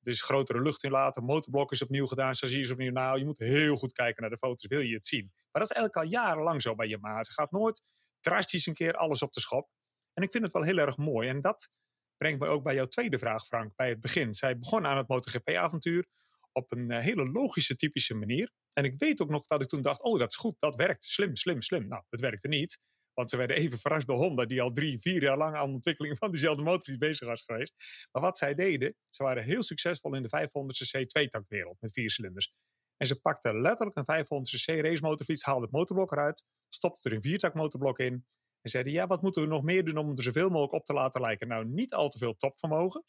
[0.00, 2.92] dus grotere lucht inlaten, motorblok is opnieuw gedaan, chassis is opnieuw.
[2.92, 5.30] Nou, je moet heel goed kijken naar de foto's, wil je het zien.
[5.32, 7.24] Maar dat is eigenlijk al jarenlang zo bij Yamaha.
[7.24, 7.82] Ze gaat nooit
[8.20, 9.68] drastisch een keer alles op de schop.
[10.12, 11.28] En ik vind het wel heel erg mooi.
[11.28, 11.70] En dat
[12.16, 14.34] brengt me ook bij jouw tweede vraag, Frank, bij het begin.
[14.34, 16.06] Zij begon aan het MotoGP-avontuur
[16.52, 18.52] op een uh, hele logische, typische manier.
[18.72, 21.04] En ik weet ook nog dat ik toen dacht, oh, dat is goed, dat werkt.
[21.04, 21.88] Slim, slim, slim.
[21.88, 22.78] Nou, het werkte niet.
[23.14, 25.74] Want ze werden even verrast door Honda, die al drie, vier jaar lang aan de
[25.74, 27.74] ontwikkeling van diezelfde motor bezig was geweest.
[28.12, 32.52] Maar wat zij deden, ze waren heel succesvol in de 500cc tweetaktwereld met vier cilinders.
[33.00, 37.98] En ze pakten letterlijk een 500cc racemotorfiets, haalden het motorblok eruit, stopte er een viertakmotorblok
[37.98, 38.26] in
[38.60, 40.92] en zeiden, ja, wat moeten we nog meer doen om er zoveel mogelijk op te
[40.92, 41.48] laten lijken?
[41.48, 43.04] Nou, niet al te veel topvermogen.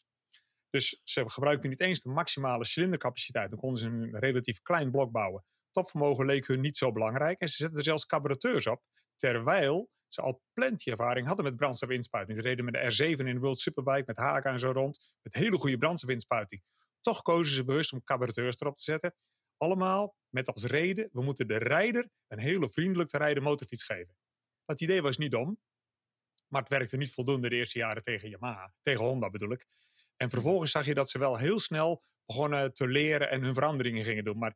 [0.69, 3.49] Dus ze gebruikten niet eens de maximale cilindercapaciteit.
[3.49, 5.43] Dan konden ze een relatief klein blok bouwen.
[5.71, 7.39] Topvermogen leek hun niet zo belangrijk.
[7.39, 8.81] En ze zetten er zelfs carburateurs op.
[9.15, 12.37] Terwijl ze al plenty ervaring hadden met brandstofinspuiting.
[12.37, 15.11] Ze reden met de R7 in de World Superbike, met Haga en zo rond.
[15.21, 16.63] Met hele goede brandstofinspuiting.
[17.01, 19.15] Toch kozen ze bewust om cabareteurs erop te zetten.
[19.61, 24.15] Allemaal met als reden, we moeten de rijder een hele vriendelijk te rijden motorfiets geven.
[24.65, 25.59] Dat idee was niet dom,
[26.47, 28.73] maar het werkte niet voldoende de eerste jaren tegen Yamaha.
[28.81, 29.67] Tegen Honda bedoel ik.
[30.15, 34.03] En vervolgens zag je dat ze wel heel snel begonnen te leren en hun veranderingen
[34.03, 34.37] gingen doen.
[34.37, 34.55] Maar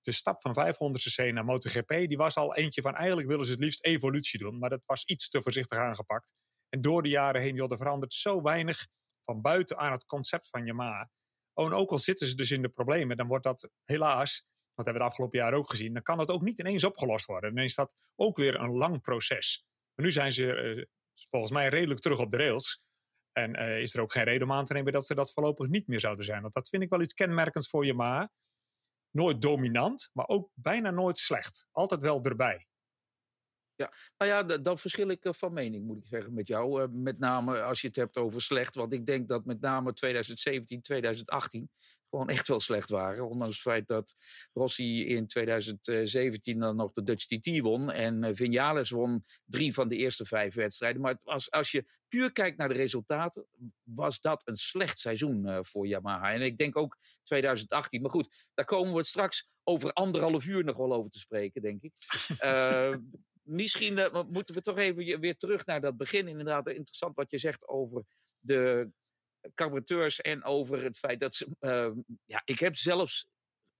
[0.00, 3.60] de stap van 500cc naar MotoGP, die was al eentje van eigenlijk willen ze het
[3.60, 4.58] liefst evolutie doen.
[4.58, 6.34] Maar dat was iets te voorzichtig aangepakt.
[6.68, 8.86] En door de jaren heen, joh, er verandert zo weinig
[9.20, 11.10] van buiten aan het concept van Yamaha.
[11.54, 14.84] Oh, en ook al zitten ze dus in de problemen, dan wordt dat helaas, dat
[14.84, 17.54] hebben we de afgelopen jaren ook gezien, dan kan dat ook niet ineens opgelost worden.
[17.54, 19.66] Dan is dat ook weer een lang proces.
[19.94, 20.84] Maar nu zijn ze uh,
[21.30, 22.82] volgens mij redelijk terug op de rails.
[23.32, 25.68] En uh, is er ook geen reden om aan te nemen dat ze dat voorlopig
[25.68, 26.42] niet meer zouden zijn.
[26.42, 28.30] Want dat vind ik wel iets kenmerkends voor Yamaha.
[29.10, 31.66] Nooit dominant, maar ook bijna nooit slecht.
[31.70, 32.66] Altijd wel erbij.
[33.76, 36.88] Ja, nou ja, dan verschil ik eh, van mening, moet ik zeggen, met jou.
[36.90, 38.74] met name als je het hebt over slecht.
[38.74, 41.70] Want ik denk dat met name 2017, 2018
[42.10, 43.28] gewoon echt wel slecht waren.
[43.28, 44.14] Ondanks het feit dat
[44.52, 47.90] Rossi in 2017 dan nog de Dutch TT won.
[47.90, 51.02] En eh, Vinales won drie van de eerste vijf wedstrijden.
[51.02, 53.46] Maar als, als je puur kijkt naar de resultaten,
[53.82, 56.32] was dat een slecht seizoen voor Yamaha.
[56.32, 58.02] En ik denk ook 2018.
[58.02, 61.82] Maar goed, daar komen we straks over anderhalf uur nog wel over te spreken, denk
[61.82, 61.92] ik.
[62.44, 62.94] uh,
[63.42, 66.28] misschien uh, moeten we toch even weer terug naar dat begin.
[66.28, 68.04] Inderdaad, interessant wat je zegt over
[68.38, 68.90] de
[69.54, 71.48] carburateurs en over het feit dat ze.
[71.60, 71.90] Uh,
[72.24, 73.26] ja, ik heb zelfs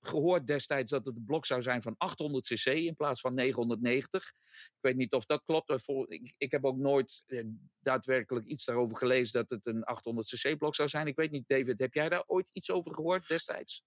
[0.03, 4.33] gehoord destijds dat het een blok zou zijn van 800 cc in plaats van 990.
[4.65, 5.89] Ik weet niet of dat klopt.
[6.37, 7.45] Ik, heb ook nooit eh,
[7.79, 11.07] daadwerkelijk iets daarover gelezen dat het een 800 cc blok zou zijn.
[11.07, 13.85] Ik weet niet, David, heb jij daar ooit iets over gehoord destijds?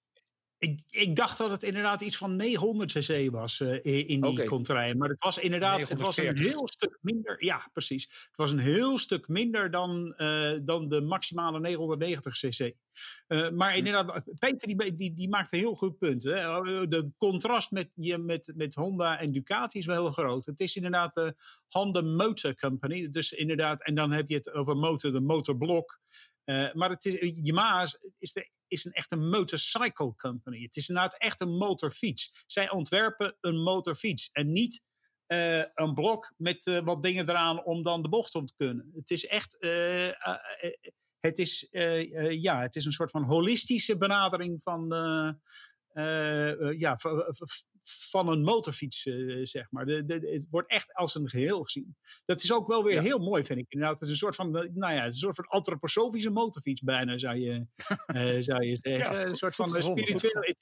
[0.58, 4.46] Ik, ik, dacht dat het inderdaad iets van 900 cc was uh, in die okay.
[4.46, 4.98] kontrijen.
[4.98, 7.46] Maar het was inderdaad het was een heel stuk minder.
[7.46, 8.04] Ja, precies.
[8.04, 12.74] Het was een heel stuk minder dan, uh, dan de maximale 990 cc.
[13.28, 16.24] Uh, maar inderdaad, Peter die, die, die maakt een heel goed punt.
[16.24, 16.88] Hè?
[16.88, 20.46] De contrast met, je, met, met Honda en Ducati is wel heel groot.
[20.46, 21.36] Het is inderdaad de
[21.68, 23.10] Honda Motor Company.
[23.10, 26.00] Dus inderdaad, en dan heb je het over motor, de motorblok.
[26.74, 27.88] maar het is, Yamaha
[28.18, 30.62] is de is een echte motorcycle company.
[30.62, 32.44] Het is inderdaad echt een motorfiets.
[32.48, 34.82] Zij ontwerpen een motorfiets en niet
[35.28, 38.92] uh, een blok met uh, wat dingen eraan om dan de bocht om te kunnen.
[38.96, 39.58] Het is echt.
[39.60, 40.10] Uh,
[41.20, 41.68] het is,
[42.30, 44.88] ja, het is een soort van holistische benadering van.
[46.78, 46.98] ja,
[47.86, 49.86] van een motorfiets, uh, zeg maar.
[49.86, 51.98] De, de, het wordt echt als een geheel gezien.
[52.26, 53.02] Dat is ook wel weer ja.
[53.02, 53.66] heel mooi, vind ik.
[53.70, 57.36] Inderdaad, het is een soort van, nou ja, een soort van antroposofische motorfiets bijna, zou
[57.36, 57.68] je,
[58.14, 59.16] uh, zou je zeggen.
[59.16, 60.56] Ja, een soort van spiritueel.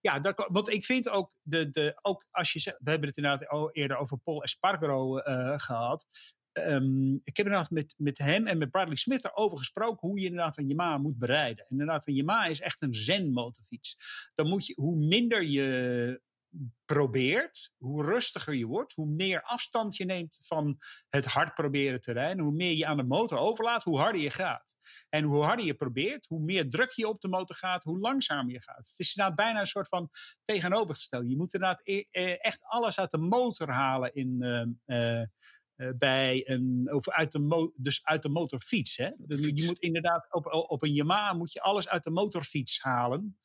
[0.00, 3.16] Ja, dat, want ik vind ook, de, de, ook als je zegt, we hebben het
[3.16, 6.06] inderdaad al eerder over Paul Espargaro uh, gehad.
[6.52, 10.26] Um, ik heb inderdaad met, met hem en met Bradley Smith erover gesproken hoe je
[10.26, 11.64] inderdaad een Yamaha moet bereiden.
[11.64, 13.96] En inderdaad, een Yamaha is echt een zen-motorfiets.
[14.34, 16.20] Dan moet je, hoe minder je
[16.84, 22.12] probeert, hoe rustiger je wordt, hoe meer afstand je neemt van het hard proberen te
[22.12, 24.76] rijden, hoe meer je aan de motor overlaat, hoe harder je gaat.
[25.08, 28.52] En hoe harder je probeert, hoe meer druk je op de motor gaat, hoe langzamer
[28.52, 28.88] je gaat.
[28.88, 30.10] Het is inderdaad bijna een soort van
[30.44, 31.28] tegenovergesteld.
[31.28, 31.82] Je moet inderdaad
[32.40, 34.36] echt alles uit de motor halen in.
[34.86, 35.22] Uh,
[35.76, 38.96] uh, bij een, of uit de, dus uit de motorfiets.
[38.96, 39.10] Hè?
[39.26, 43.38] Je moet inderdaad op, op een Yamaha moet je alles uit de motorfiets halen.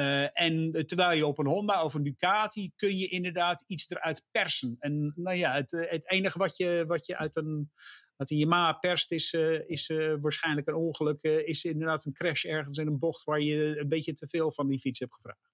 [0.00, 4.24] Uh, en terwijl je op een Honda of een Ducati kun je inderdaad iets eruit
[4.30, 4.76] persen.
[4.78, 7.70] En nou ja, het, het enige wat je, wat je uit een,
[8.16, 11.22] uit een Yamaha perst is, uh, is waarschijnlijk een ongeluk.
[11.22, 14.68] is inderdaad een crash ergens in een bocht waar je een beetje te veel van
[14.68, 15.49] die fiets hebt gevraagd.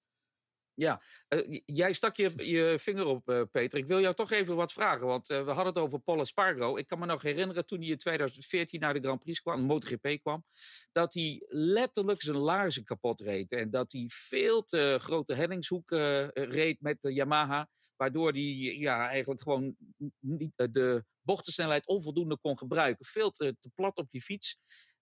[0.77, 3.79] Ja, uh, jij stak je, je vinger op, uh, Peter.
[3.79, 6.77] Ik wil jou toch even wat vragen, want uh, we hadden het over Paul Espargaro.
[6.77, 10.19] Ik kan me nog herinneren toen hij in 2014 naar de Grand Prix kwam, MotoGP
[10.21, 10.45] kwam,
[10.91, 13.51] dat hij letterlijk zijn laarzen kapot reed.
[13.51, 19.41] En dat hij veel te grote hellingshoeken reed met de Yamaha, waardoor hij ja, eigenlijk
[19.41, 19.75] gewoon
[20.19, 23.05] niet, de bochtensnelheid onvoldoende kon gebruiken.
[23.05, 24.57] Veel te, te plat op die fiets.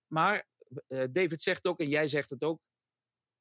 [0.08, 0.48] Maar
[1.12, 2.60] David zegt ook, en jij zegt het ook,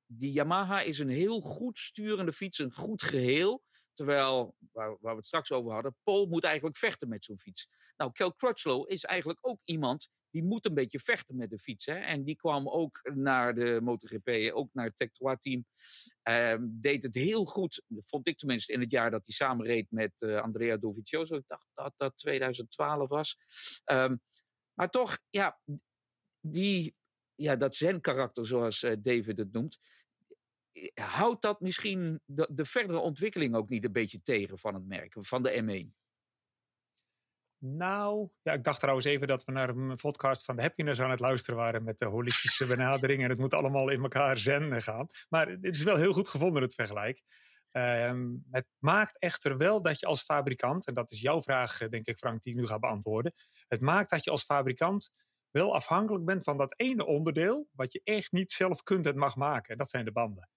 [0.07, 3.63] die Yamaha is een heel goed sturende fiets, een goed geheel.
[3.93, 7.69] Terwijl, waar, we het straks over hadden, Paul moet eigenlijk vechten met zo'n fiets.
[7.97, 11.87] Nou, Kel Crutchlow is eigenlijk ook iemand die moet een beetje vechten met de fiets.
[11.87, 11.95] Hè?
[11.95, 15.67] En die kwam ook naar de MotoGP, ook naar het Tech 3 team.
[16.23, 19.87] Um, deed het heel goed, vond ik tenminste, in het jaar dat hij samen reed
[19.91, 21.37] met uh, Andrea Dovizioso.
[21.37, 23.37] Ik dacht dat dat 2012 was.
[23.85, 24.21] Um,
[24.73, 25.61] maar toch, ja,
[26.41, 26.95] die
[27.35, 29.79] ja, dat zen-karakter, zoals uh, David het noemt,
[30.95, 35.17] houdt dat misschien de, de, verdere ontwikkeling ook niet een beetje tegen van het merk,
[35.21, 36.03] van de M1?
[37.59, 41.11] Nou, ja, ik dacht trouwens even dat we naar een podcast van de Happiness aan
[41.11, 43.23] het luisteren waren met de holistische benadering.
[43.23, 45.09] En het moet allemaal in elkaar zen gaan.
[45.29, 47.23] Maar het is wel heel goed gevonden, het vergelijk.
[47.71, 51.89] Ehm, het maakt echter wel dat je als fabrikant, en dat is jouw vraag, eh,
[51.89, 53.35] denk ik, Frank, die ik nu ga beantwoorden.
[53.69, 55.13] Het maakt dat je als fabrikant
[55.55, 59.37] wel afhankelijk bent van dat ene onderdeel, wat je echt niet zelf kunt en mag
[59.37, 59.79] maken.
[59.79, 60.49] Dat zijn de banden.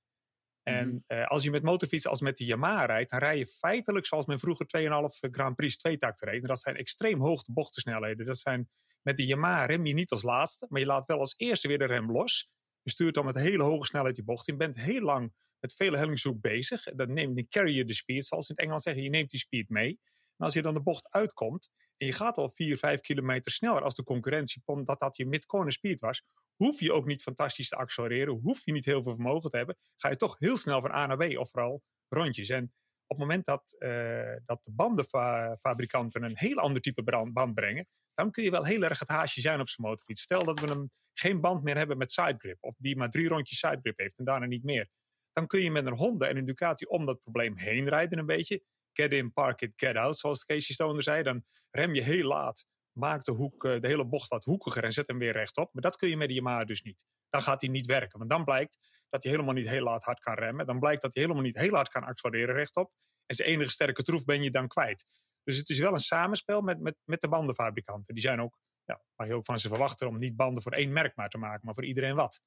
[0.63, 0.97] En Mhm.
[1.07, 4.25] eh, als je met motorfiets als met de Yamaha rijdt, dan rij je feitelijk zoals
[4.25, 6.41] men vroeger 2,5 Grand Prix tweetakten reed.
[6.41, 8.25] En dat zijn extreem hoogte bochtensnelheden.
[8.25, 8.69] Dat zijn,
[9.01, 11.77] met de Yamaha rem je niet als laatste, maar je laat wel als eerste weer
[11.77, 12.49] de rem los.
[12.81, 14.53] Je stuurt dan met hele hoge snelheid die bocht in.
[14.53, 16.83] Je bent heel lang met vele hellingshoek bezig.
[16.83, 19.03] Dan neem je, carry je de speed, zoals in het Engels zeggen.
[19.03, 19.99] Je neemt die speed mee.
[20.37, 23.81] En als je dan de bocht uitkomt en je gaat al 4, 5 kilometer sneller
[23.81, 26.23] als de concurrentie, omdat dat je mid-corner speed was,
[26.55, 29.77] hoef je ook niet fantastisch te accelereren, hoef je niet heel veel vermogen te hebben,
[29.95, 32.49] ga je toch heel snel van A naar B of vooral rondjes.
[32.49, 32.63] En
[33.07, 38.31] op het moment dat, eh, dat de bandenfabrikanten een heel ander type band brengen, dan
[38.31, 40.21] kun je wel heel erg het haasje zijn op zijn motorfiets.
[40.21, 43.59] Stel dat we hem geen band meer hebben met sidegrip, of die maar drie rondjes
[43.59, 44.89] sidegrip heeft en daarna niet meer.
[45.33, 48.25] Dan kun je met een Honda en een Ducati om dat probleem heen rijden een
[48.25, 48.63] beetje.
[48.97, 51.23] Get in, park it, get out, zoals Casey Stoner zei.
[51.23, 54.91] Dan rem je heel laat, maak de, hoek, eh, de hele bocht wat hoekiger en
[54.91, 55.73] zet hem weer rechtop.
[55.73, 57.05] Maar dat kun je met de Yamaha dus niet.
[57.29, 58.17] Dan gaat hij niet werken.
[58.17, 58.77] Want dan blijkt
[59.09, 60.65] dat hij helemaal niet heel laat hard kan remmen.
[60.65, 62.91] Dan blijkt dat hij helemaal niet heel hard kan accelereren rechtop.
[63.25, 65.05] En zijn enige sterke troef ben je dan kwijt.
[65.43, 68.13] Dus het is wel een samenspel met, met, met de bandenfabrikanten.
[68.13, 70.93] Die zijn ook, ja, mag je ook van ze verwachten om niet banden voor één
[70.93, 72.41] merk maar te maken, maar voor iedereen wat.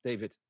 [0.00, 0.40] David.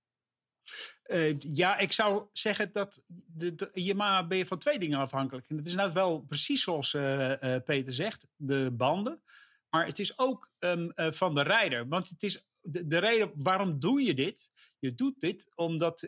[1.03, 5.49] Eh, ja, ik zou zeggen dat de, de Yamaha ben je van twee dingen afhankelijk.
[5.49, 9.23] En het is nou wel precies zoals eh, eh, Peter zegt, de banden.
[9.71, 11.89] Maar het is ook ehm, eh, van de rijder.
[11.89, 14.51] Want het is de, de reden, waarom doe je dit?
[14.79, 16.01] Je doet dit omdat,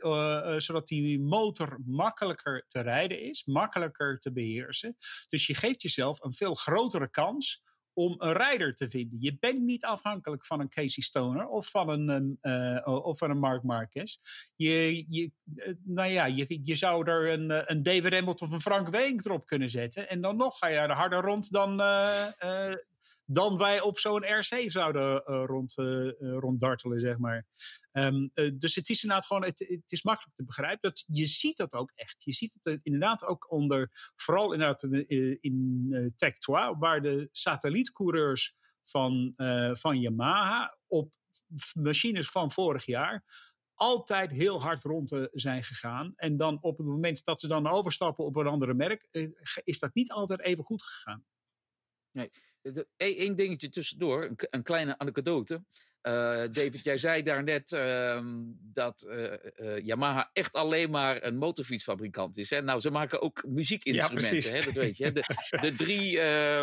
[0.59, 4.97] zodat die motor makkelijker te rijden is, makkelijker te beheersen.
[5.29, 7.63] Dus je geeft jezelf een veel grotere kans
[7.95, 9.21] om een rijder te vinden.
[9.21, 13.39] Je bent niet afhankelijk van een Casey Stoner of van een, eh, of van een
[13.39, 14.17] Mark Marquez.
[14.57, 18.55] Je, je, eh, nou ja, je, je zou er een, eh, een David Hamilton of
[18.55, 20.09] een Frank Weink erop kunnen zetten.
[20.09, 21.81] En dan nog ga je er harder rond dan,
[23.25, 27.47] dan wij op zo'n RC zouden eh, rond, eh, eh, ronddartelen, zeg maar.
[27.95, 30.91] Ehm, eh, dus het is inderdaad gewoon, het, is makkelijk te begrijpen.
[30.91, 32.25] Dat, je ziet dat ook echt.
[32.25, 38.55] Je ziet het inderdaad ook onder, vooral inderdaad in, in, Tech 2, waar de satellietcoureurs
[38.85, 41.13] van, eh, van Yamaha op
[41.73, 43.25] machines van vorig jaar
[43.75, 46.13] altijd heel hard rond zijn gegaan.
[46.17, 49.09] En dan op het moment dat ze dan overstappen op een andere merk,
[49.65, 51.25] is dat niet altijd even goed gegaan.
[52.97, 55.63] Eén dingetje tussendoor, een, een kleine anekdote.
[56.01, 62.51] Eh, David, jij zei daarnet ehm dat eh, Yamaha echt alleen maar een motorfietsfabrikant is.
[62.51, 62.63] Hè?
[62.63, 64.61] Nou, ze maken ook muziekinstrumenten, hè?
[64.61, 65.05] dat weet je.
[65.05, 65.13] Hè?
[65.13, 65.23] De,
[65.61, 66.61] de drie eh,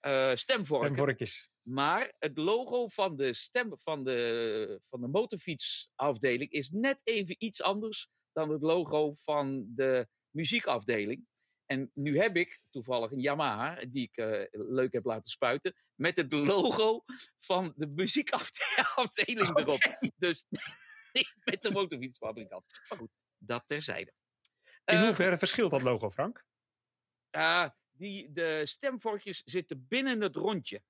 [0.00, 0.88] eh, stemvorken.
[0.88, 1.50] En vorkjes.
[1.62, 7.62] Maar het logo van de, stem, van de, van de motorfietsafdeling is net even iets
[7.62, 11.26] anders dan het logo van de muziekafdeling.
[11.72, 16.16] En nu heb ik toevallig een Yamaha, die ik eh, leuk heb laten spuiten, met
[16.16, 17.04] het logo
[17.38, 19.98] van de muziekafdeling erop.
[20.16, 20.46] Dus
[21.12, 22.64] niet met de motorfietsfabrikant.
[22.88, 24.12] Maar goed, dat terzijde.
[24.84, 26.44] In Eh, hoeverre verschilt dat logo, Frank?
[27.90, 30.82] die, de stemvorkjes zitten binnen het rondje.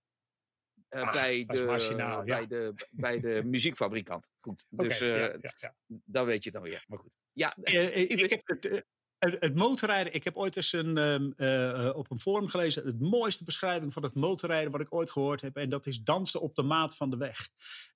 [0.89, 2.37] Eh, Ach, bij, dat de, machinaal, ja.
[2.37, 4.29] bij, de, bij de muziekfabrikant.
[4.41, 5.75] Goed, dus ja, ja, ja.
[5.87, 6.85] dan weet je dan weer.
[6.89, 7.19] Maar goed.
[7.33, 8.85] Ja, ik, ik heb het,
[9.31, 12.87] het, motorrijden, ik heb ooit eens een, ehm, eh, eh, op een forum gelezen.
[12.87, 15.57] Het mooiste beschrijving van het motorrijden wat ik ooit gehoord heb.
[15.57, 17.49] En dat is dansen op de maat van de weg.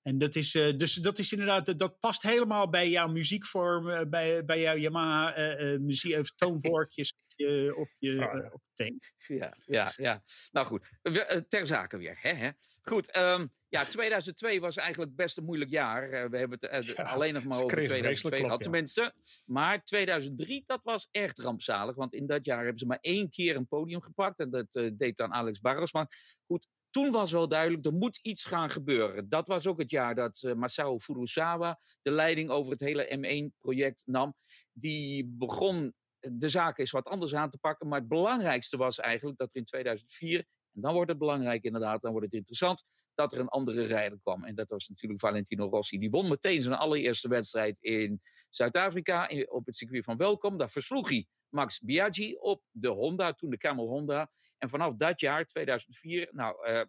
[0.03, 4.45] En dat is, eh, dus dat is inderdaad, dat, past helemaal bij jouw muziekvorm, bij,
[4.45, 5.33] bij jouw Yamaha
[5.79, 9.11] muziek, toonvorkjes je, op je, eh, op je tank.
[9.27, 10.23] ja, ja, ja.
[10.51, 12.17] Nou goed, eh, ter zake weer.
[12.21, 12.49] Hè, hè.
[12.81, 16.09] Goed, ehm, ja, 2002 was eigenlijk best een moeilijk jaar.
[16.09, 18.63] Eh, we hebben het Ja, alleen nog maar over kregen 2002 vreselijk gehad, ja.
[18.63, 19.13] tenminste.
[19.45, 21.95] Maar 2003, dat was echt rampzalig.
[21.95, 24.39] Want in dat jaar hebben ze maar één keer een podium gepakt.
[24.39, 25.93] En dat deed dan Alex Barros.
[25.93, 26.07] Maar
[26.45, 29.29] goed, toen was wel duidelijk, er moet iets gaan gebeuren.
[29.29, 34.03] Dat was ook het jaar dat eh, Masao Furusawa de leiding over het hele M1-project
[34.05, 34.35] nam.
[34.71, 37.87] Die begon de zaken eens wat anders aan te pakken.
[37.87, 40.37] Maar het belangrijkste was eigenlijk dat er in 2004,
[40.73, 44.19] en dan wordt het belangrijk inderdaad, dan wordt het interessant, dat er een andere rijder
[44.19, 44.43] kwam.
[44.43, 45.97] En dat was natuurlijk Valentino Rossi.
[45.99, 50.57] Die won meteen zijn allereerste wedstrijd in Zuid-Afrika op het circuit van Welkom.
[50.57, 54.31] Daar versloeg hij Max Biaggi op de Honda, toen de Camel Honda.
[54.57, 56.81] En vanaf dat jaar, 2004, nou, eh,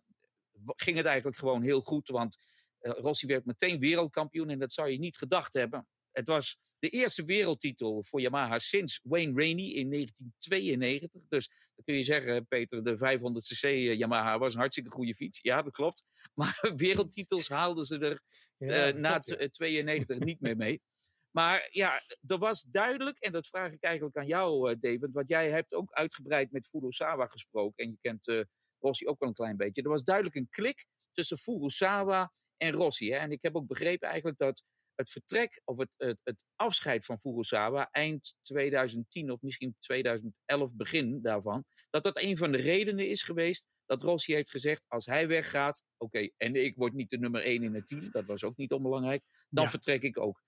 [0.67, 2.09] ging het eigenlijk gewoon heel goed.
[2.09, 2.39] Want
[2.79, 5.87] eh, Rossi werd meteen wereldkampioen en dat zou je niet gedacht hebben.
[6.13, 11.23] Het was de eerste wereldtitel voor Yamaha sinds Wayne Rainey in 1992.
[11.29, 13.69] Dus dan kun je zeggen, Peter, de 500cc
[13.99, 15.39] Yamaha was een hartstikke goede fiets.
[15.43, 16.05] Ja, dat klopt.
[16.35, 18.23] Maar wereldtitels haalden ze er
[18.57, 19.49] Ja, uh, na klopt, ja.
[19.49, 20.81] 92 niet meer mee.
[21.31, 25.29] Maar ja, er was duidelijk, en dat vraag ik eigenlijk aan jou, uh, David, want
[25.29, 28.43] jij hebt ook uitgebreid met Furusawa gesproken en je kent uh,
[28.79, 29.83] Rossi ook wel een klein beetje.
[29.83, 33.11] Er was duidelijk een klik tussen Furusawa en Rossi.
[33.11, 33.17] Hè?
[33.19, 34.65] En ik heb ook begrepen eigenlijk dat
[34.99, 41.23] het vertrek of het, het, het afscheid van Furusawa eind 2010 of misschien 2011 begin
[41.23, 45.29] daarvan, dat dat een van de redenen is geweest dat Rossi heeft gezegd, als hij
[45.29, 48.45] weggaat, oké, okay, en ik word niet de nummer 1 in het team, dat was
[48.45, 49.71] ook niet onbelangrijk, dan ja.
[49.71, 50.43] vertrek ik ook.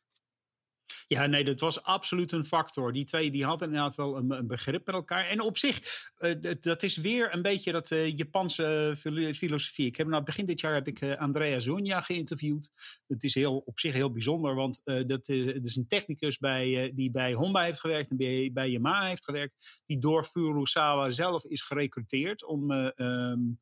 [1.06, 2.92] Ja, nee, dat was absoluut een factor.
[2.92, 5.24] Die twee die hadden inderdaad wel een, begrip met elkaar.
[5.24, 8.94] En op zich, uh, dat is weer een beetje dat uh, Japanse
[9.34, 9.86] filosofie.
[9.86, 12.70] Ik heb nou, begin dit jaar heb ik Andrea Zonja geïnterviewd.
[13.06, 16.92] Het is heel, op zich heel bijzonder, want dat, is, het is een technicus bij,
[16.94, 19.82] die bij Honda heeft gewerkt en bij, bij Yamaha heeft gewerkt.
[19.86, 23.60] Die door Furusawa zelf is gerecruiteerd om, um,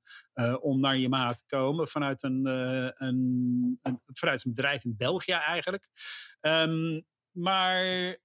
[0.61, 5.89] om naar Yamaha te komen vanuit een, een, een, vanuit een bedrijf in België eigenlijk.
[6.41, 7.05] Um,
[7.39, 8.17] maar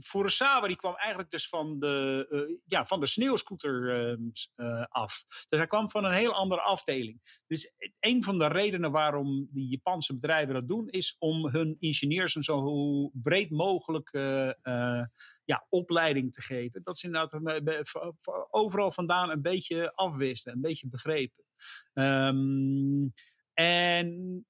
[0.00, 4.18] Furusawa die kwam eigenlijk dus van de, uh, ja, van de sneeuwscooter uh,
[4.56, 5.24] uh, af.
[5.48, 7.42] Dus hij kwam van een heel andere afdeling.
[7.46, 10.88] Dus een van de redenen waarom die Japanse bedrijven dat doen...
[10.88, 14.10] is om hun ingenieurs een zo breed mogelijk
[15.44, 16.82] ja, opleiding te geven.
[16.82, 17.84] Dat ze inderdaad
[18.50, 20.52] overal vandaan een beetje afwisten.
[20.52, 21.44] Een beetje begrepen.
[21.92, 23.12] Um,
[23.58, 24.46] en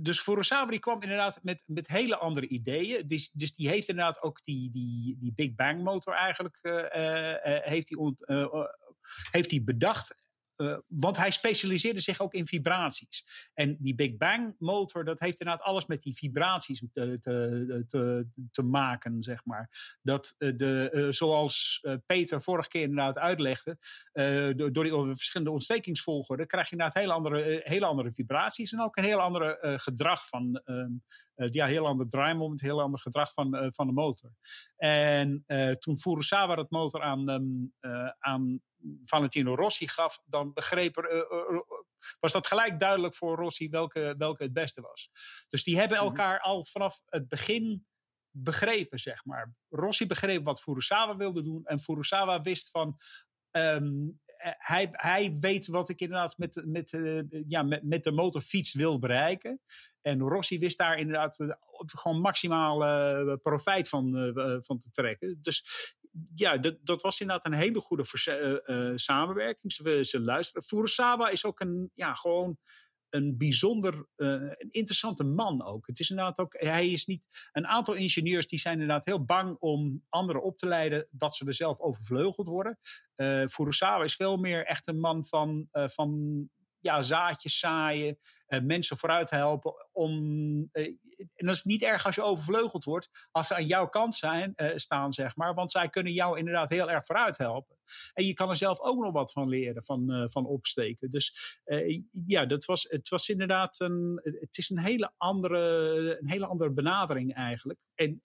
[0.00, 3.08] dus Furusawa die kwam inderdaad met, met hele andere ideeën.
[3.08, 7.62] Dus, dus die heeft inderdaad ook die, die, die Big Bang motor eigenlijk uh, uh,
[7.62, 8.24] heeft, die ont,
[9.30, 10.25] heeft die bedacht.
[10.56, 13.48] Uh, want hij specialiseerde zich ook in vibraties.
[13.54, 18.26] En die Big Bang motor, dat heeft inderdaad alles met die vibraties te, te, te,
[18.50, 19.96] te maken, zeg maar.
[20.02, 23.78] Dat de, uh, zoals Peter vorige keer inderdaad uitlegde,
[24.56, 28.96] door, door die verschillende ontstekingsvolgorde, krijg je inderdaad hele andere, hele andere vibraties en ook
[28.96, 30.62] een heel andere gedrag van,
[31.36, 34.30] ja, heel ander draaimoment, heel ander gedrag van, van de motor.
[34.76, 35.44] En
[35.78, 37.72] toen Furusawa dat motor aan, um,
[38.18, 38.60] aan
[39.04, 41.26] Valentino Rossi gaf, dan begreep er,
[42.20, 45.10] was dat gelijk duidelijk voor Rossi welke, welke het beste was.
[45.48, 47.86] Dus die hebben elkaar al vanaf het begin
[48.30, 49.54] begrepen, zeg maar.
[49.68, 52.96] Rossi begreep wat Furusawa wilde doen en Furusawa wist van...
[53.50, 54.20] Um,
[54.58, 59.60] hij, hij weet wat ik inderdaad met, met, uh, ja, met, de motorfiets wil bereiken.
[60.02, 61.50] En Rossi wist daar inderdaad uh,
[61.86, 62.78] gewoon maximaal
[63.38, 64.32] profijt van,
[64.62, 65.38] van te trekken.
[65.42, 65.64] Dus
[66.34, 68.04] ja, dat, dat was inderdaad een hele goede
[68.94, 69.72] samenwerking.
[69.72, 70.62] Ze, ze luisteren.
[70.62, 72.58] Furusawa is ook een, ja, gewoon
[73.16, 75.86] een bijzonder, uh, een interessante man ook.
[75.86, 79.56] Het is inderdaad ook, hij is niet, een aantal ingenieurs die zijn inderdaad heel bang
[79.58, 82.78] om anderen op te leiden dat ze er zelf overvleugeld worden.
[83.16, 86.40] Uh, Furusawa is veel meer echt een man van, uh, van
[86.80, 88.18] ja, zaadjes zaaien,
[88.48, 89.74] uh, mensen vooruit helpen.
[89.92, 90.12] Om,
[90.72, 90.86] uh,
[91.34, 94.52] en dat is niet erg als je overvleugeld wordt, als ze aan jouw kant zijn,
[94.56, 95.54] uh, staan, zeg maar.
[95.54, 97.76] Want zij kunnen jou inderdaad heel erg vooruit helpen.
[98.12, 101.10] En je kan er zelf ook nog wat van leren, van, van opsteken.
[101.10, 101.58] Dus
[102.26, 106.70] ja, dat was, het was inderdaad een, het is een hele andere, een hele andere
[106.70, 107.78] benadering eigenlijk.
[107.94, 108.22] En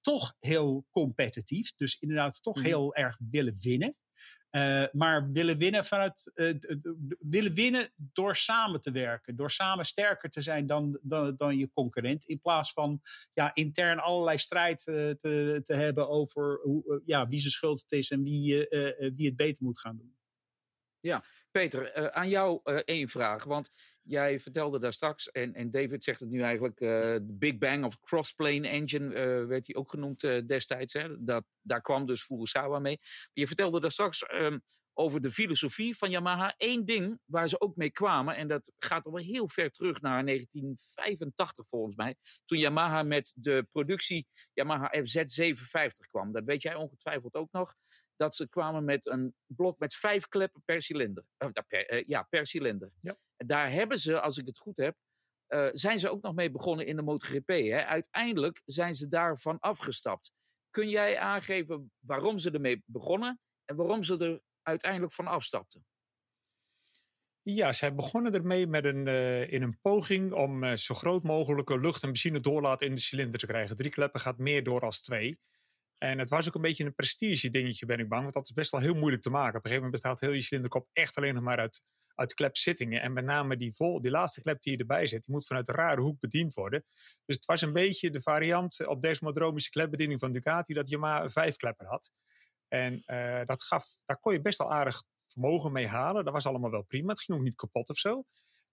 [0.00, 3.96] toch heel competitief, dus inderdaad toch heel erg willen winnen.
[4.50, 6.54] Uh, maar willen winnen, vanuit, uh,
[7.18, 9.36] willen winnen door samen te werken.
[9.36, 12.24] Door samen sterker te zijn dan, dan, dan je concurrent.
[12.24, 13.00] In plaats van
[13.32, 17.92] ja, intern allerlei strijd uh, te, te hebben over hoe, ja, wie zijn schuld het
[17.92, 18.66] is en wie,
[19.14, 20.16] wie het beter moet gaan doen.
[21.00, 23.44] Ja, Peter, aan jou één vraag.
[23.44, 23.70] Want
[24.06, 27.84] jij vertelde daar straks, en, en David zegt het nu eigenlijk, uh, de Big Bang
[27.84, 29.08] of Crossplane Engine
[29.46, 30.92] werd hij ook genoemd destijds.
[30.92, 31.24] Hè?
[31.24, 32.98] Dat, daar kwam dus Furusawa mee.
[33.32, 34.62] Je vertelde daar straks um,
[34.98, 36.54] over de filosofie van Yamaha.
[36.56, 40.24] Eén ding waar ze ook mee kwamen, en dat gaat al heel ver terug naar
[40.24, 42.14] 1985 volgens mij.
[42.44, 46.32] Toen Yamaha met de productie Yamaha FZ750 kwam.
[46.32, 47.74] Dat weet jij ongetwijfeld ook nog
[48.16, 51.24] dat ze kwamen met een blok met vijf kleppen per cilinder.
[51.38, 52.92] Uh, per, uh, ja, per cilinder.
[53.00, 53.16] Ja.
[53.36, 54.96] En daar hebben ze, als ik het goed heb,
[55.48, 57.48] uh, zijn ze ook nog mee begonnen in de MotoGP.
[57.48, 57.84] Hè?
[57.84, 60.32] Uiteindelijk zijn ze daarvan afgestapt.
[60.70, 65.86] Kun jij aangeven waarom ze ermee begonnen en waarom ze er uiteindelijk van afstapten?
[67.42, 71.80] Ja, zij begonnen ermee met een, uh, in een poging om uh, zo groot mogelijke
[71.80, 73.76] lucht en benzine doorlaat in de cilinder te krijgen.
[73.76, 75.38] Drie kleppen gaat meer door als twee.
[75.98, 78.22] En het was ook een beetje een prestige dingetje, ben ik bang.
[78.22, 79.58] Want dat is best wel heel moeilijk te maken.
[79.58, 81.82] Op een gegeven moment bestaat heel je cilinderkop echt alleen nog maar uit,
[82.14, 83.02] uit klepzittingen.
[83.02, 85.68] En met name die, vol, die laatste klep die je erbij zet, die moet vanuit
[85.68, 86.84] een rare hoek bediend worden.
[87.24, 91.30] Dus het was een beetje de variant op desmodromische klepbediening van Ducati dat Yamaha een
[91.30, 92.10] vijfklepper had.
[92.68, 96.24] En uh, dat gaf, daar kon je best wel aardig vermogen mee halen.
[96.24, 97.12] Dat was allemaal wel prima.
[97.12, 98.24] Het ging ook niet kapot of zo.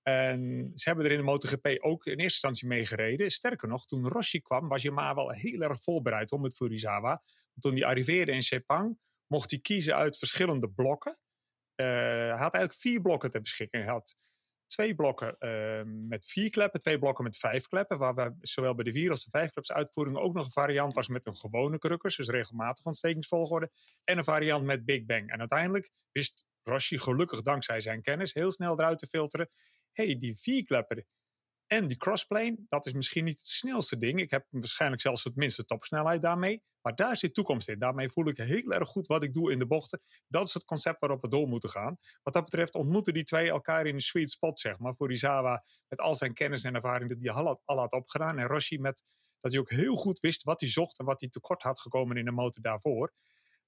[0.04, 3.32] En ze hebben er in de MotoGP ook in eerste instantie mee gereden.
[3.32, 7.24] Sterker nog, toen Rossi kwam, was Yamaha wel heel erg voorbereid om met Furizawa.
[7.60, 8.98] Toen hij arriveerde in Sepang,
[9.28, 11.18] mocht hij kiezen uit verschillende blokken.
[11.76, 13.84] Uh, hij had eigenlijk vier blokken ter beschikking.
[13.84, 14.16] Hij had
[14.68, 17.98] twee blokken uh, met vier kleppen, twee blokken met vijf kleppen.
[17.98, 20.94] Waar we zowel bij de vier als de vijf kleps uitvoering ook nog een variant
[20.94, 23.72] was met een gewone krukkers, dus regelmatig ontstekingsvolgorde.
[24.04, 25.32] En een variant met Big Bang.
[25.32, 29.50] En uiteindelijk wist Rossi gelukkig dankzij zijn kennis heel snel eruit te filteren.
[29.94, 31.06] Hey, die vier kleppen
[31.68, 34.20] en die crossplane, dat is misschien niet het snelste ding.
[34.20, 36.64] Ik heb waarschijnlijk zelfs het minste topsnelheid daarmee.
[36.82, 37.80] Maar daar zit toekomst in.
[37.80, 40.02] Daarmee voel ik heel erg goed wat ik doe in de bochten.
[40.28, 41.98] Dat is het concept waarop we door moeten gaan.
[42.24, 44.96] Wat dat betreft ontmoeten die twee elkaar in een sweet spot, zeg maar.
[44.96, 48.40] Voor Izawa met al zijn kennis en ervaring die hij al, al had opgedaan.
[48.40, 49.04] En Roshi met
[49.40, 52.18] dat hij ook heel goed wist wat hij zocht en wat hij tekort had gekomen
[52.18, 53.14] in de motor daarvoor.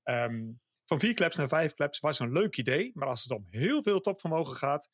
[0.03, 2.91] Um, van vier claps naar vijf claps was een leuk idee.
[2.93, 4.89] Maar als het om heel veel topvermogen gaat,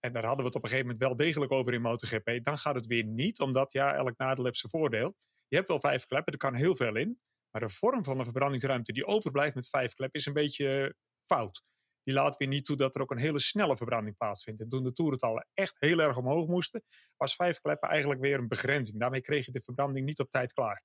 [0.00, 2.58] en daar hadden we het op een gegeven moment wel degelijk over in MotoGP, dan
[2.58, 5.16] gaat het weer niet, omdat ja, elk nadeel heeft zijn voordeel.
[5.48, 7.20] Je hebt wel vijf kleppen, er kan heel veel in.
[7.50, 11.62] Maar de vorm van de verbrandingsruimte die overblijft met vijf kleppen is een beetje fout.
[12.02, 14.60] Die laat weer niet toe dat er ook een hele snelle verbranding plaatsvindt.
[14.60, 16.84] En toen de toerentallen echt heel erg omhoog moesten,
[17.16, 18.98] was vijf kleppen eigenlijk weer een begrenzing.
[18.98, 20.82] Daarmee kreeg je de verbranding niet op tijd klaar.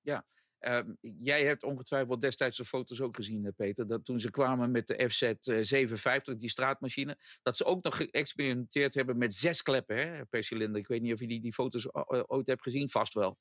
[0.00, 0.26] Ja,
[0.60, 0.80] uh,
[1.20, 3.86] jij hebt ongetwijfeld destijds de foto's ook gezien, eh, Peter.
[3.86, 7.18] Dat toen ze kwamen met de FZ 750, die straatmachine.
[7.42, 10.80] Dat ze ook nog geëxperimenteerd hebben met zes kleppen hè, per cilinder.
[10.80, 11.88] Ik weet niet of je die, die foto's
[12.26, 13.38] ooit hebt gezien, vast wel.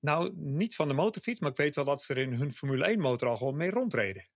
[0.00, 2.84] Nou, niet van de motorfiets, maar ik weet wel dat ze er in hun Formule
[2.84, 4.28] 1 motor al gewoon mee rondreden.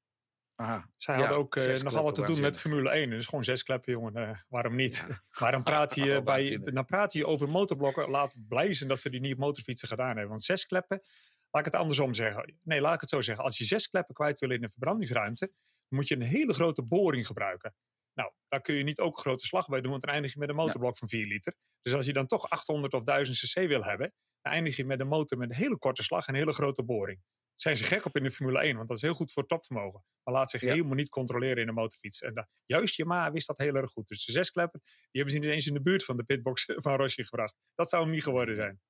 [0.56, 3.10] Aha, Zij hadden ook uh, nogal wat te doen met Formule 1.
[3.10, 4.16] Dus gewoon zes kleppen, jongen.
[4.16, 4.96] Uh, waarom niet?
[4.96, 5.22] Ja.
[5.40, 8.10] Maar dan praat, je bij, dan praat je over motorblokken.
[8.10, 10.28] Laat blij zijn dat ze die niet motorfietsen gedaan hebben.
[10.28, 11.02] Want zes kleppen,
[11.50, 12.58] laat ik het andersom zeggen.
[12.62, 13.44] Nee, laat ik het zo zeggen.
[13.44, 15.52] Als je zes kleppen kwijt wil in een verbrandingsruimte,
[15.88, 17.74] moet je een hele grote boring gebruiken.
[18.14, 20.38] Nou, daar kun je niet ook een grote slag bij doen, want dan eindig je
[20.38, 20.98] met een motorblok ja.
[20.98, 21.54] van 4 liter.
[21.82, 25.00] Dus als je dan toch 800 of 1000 cc wil hebben, dan eindig je met
[25.00, 27.18] een motor met een hele korte slag en een hele grote boring.
[27.56, 29.46] Daar zijn ze gek op in de Formule 1, want dat is heel goed voor
[29.46, 30.04] topvermogen.
[30.22, 30.70] Maar laat zich ja.
[30.70, 32.20] helemaal niet controleren in een motorfiets.
[32.20, 34.08] En da, juist Yamaha wist dat heel erg goed.
[34.08, 36.64] Dus de zes kleppen, die hebben ze niet eens in de buurt van de pitbox
[36.84, 37.56] van Rossi gebracht.
[37.74, 38.80] Dat zou hem niet geworden zijn.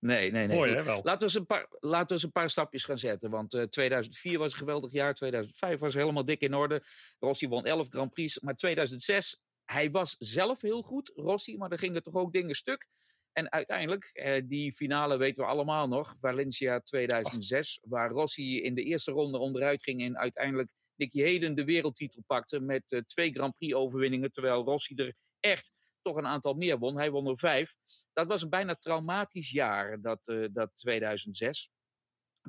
[0.00, 0.56] Nee, nee, nee.
[0.56, 1.00] Mooi, hè, wel.
[1.02, 3.30] Laten, we eens een paar, laten we eens een paar stapjes gaan zetten.
[3.30, 5.14] Want uh, 2004 was een geweldig jaar.
[5.14, 6.82] 2005 was helemaal dik in orde.
[7.18, 8.40] Rossi won 11 Grand Prix.
[8.40, 11.56] Maar 2006, hij was zelf heel goed, Rossi.
[11.56, 12.88] Maar er gingen toch ook dingen stuk.
[13.32, 16.16] En uiteindelijk, eh, die finale weten we allemaal nog.
[16.20, 17.78] Valencia 2006.
[17.80, 17.90] Oh.
[17.90, 20.02] Waar Rossi in de eerste ronde onderuit ging.
[20.02, 22.60] En uiteindelijk Nicky Heden de wereldtitel pakte.
[22.60, 24.32] Met uh, twee Grand Prix overwinningen.
[24.32, 25.72] Terwijl Rossi er echt
[26.02, 26.96] toch een aantal meer won.
[26.96, 27.74] Hij won er vijf.
[28.12, 31.70] Dat was een bijna traumatisch jaar, dat, uh, dat 2006.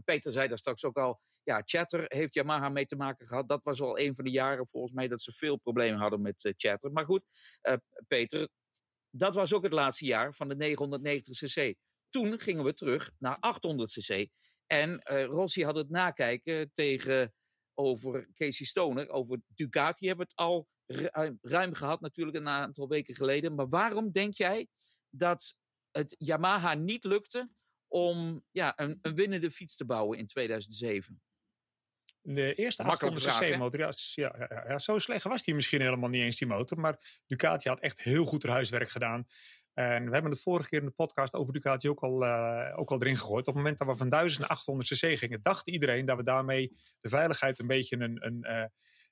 [0.04, 3.48] Peter zei daar straks ook al, ja, Chatter heeft Yamaha mee te maken gehad.
[3.48, 6.44] Dat was al een van de jaren volgens mij dat ze veel problemen hadden met
[6.44, 6.92] uh, Chatter.
[6.92, 7.24] Maar goed,
[7.62, 7.74] uh,
[8.08, 8.50] Peter,
[9.10, 11.76] dat was ook het laatste jaar van de 990 cc.
[12.10, 14.28] Toen gingen we terug naar 800 cc.
[14.66, 17.34] En Rossi had het nakijken tegen
[17.74, 23.16] over Casey Stoner, over Ducati hebben het al ruim, ruim gehad natuurlijk een aantal weken
[23.16, 23.56] geleden.
[23.56, 24.68] Maar waarom denk jij
[25.10, 25.56] dat
[25.92, 27.50] het Yamaha niet lukte
[27.88, 31.22] om ja, een, een winnende fiets te bouwen in 2007?
[32.24, 36.10] De eerste 800 cc motor, ja, ja, ja, ja, zo slecht was die misschien helemaal
[36.10, 36.80] niet eens die motor.
[36.80, 39.28] Maar Ducati had echt heel goed haar huiswerk gedaan.
[39.74, 42.92] En we hebben het vorige keer in de podcast over Ducati ook al, uh, ook
[42.92, 43.48] al erin gegooid.
[43.48, 46.24] Op het moment dat we van 1000 naar 800 cc gingen, dacht iedereen dat we
[46.24, 48.66] daarmee de veiligheid een beetje een, een, uh,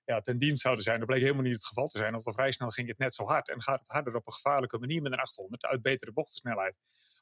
[0.10, 0.98] ja, ten dienst zouden zijn.
[0.98, 2.12] Dat bleek helemaal niet het geval te zijn.
[2.12, 3.50] Want al vrij snel ging het net zo hard.
[3.50, 6.76] En gaat het harder op een gevaarlijke manier met een 800 uit betere bochtensnelheid.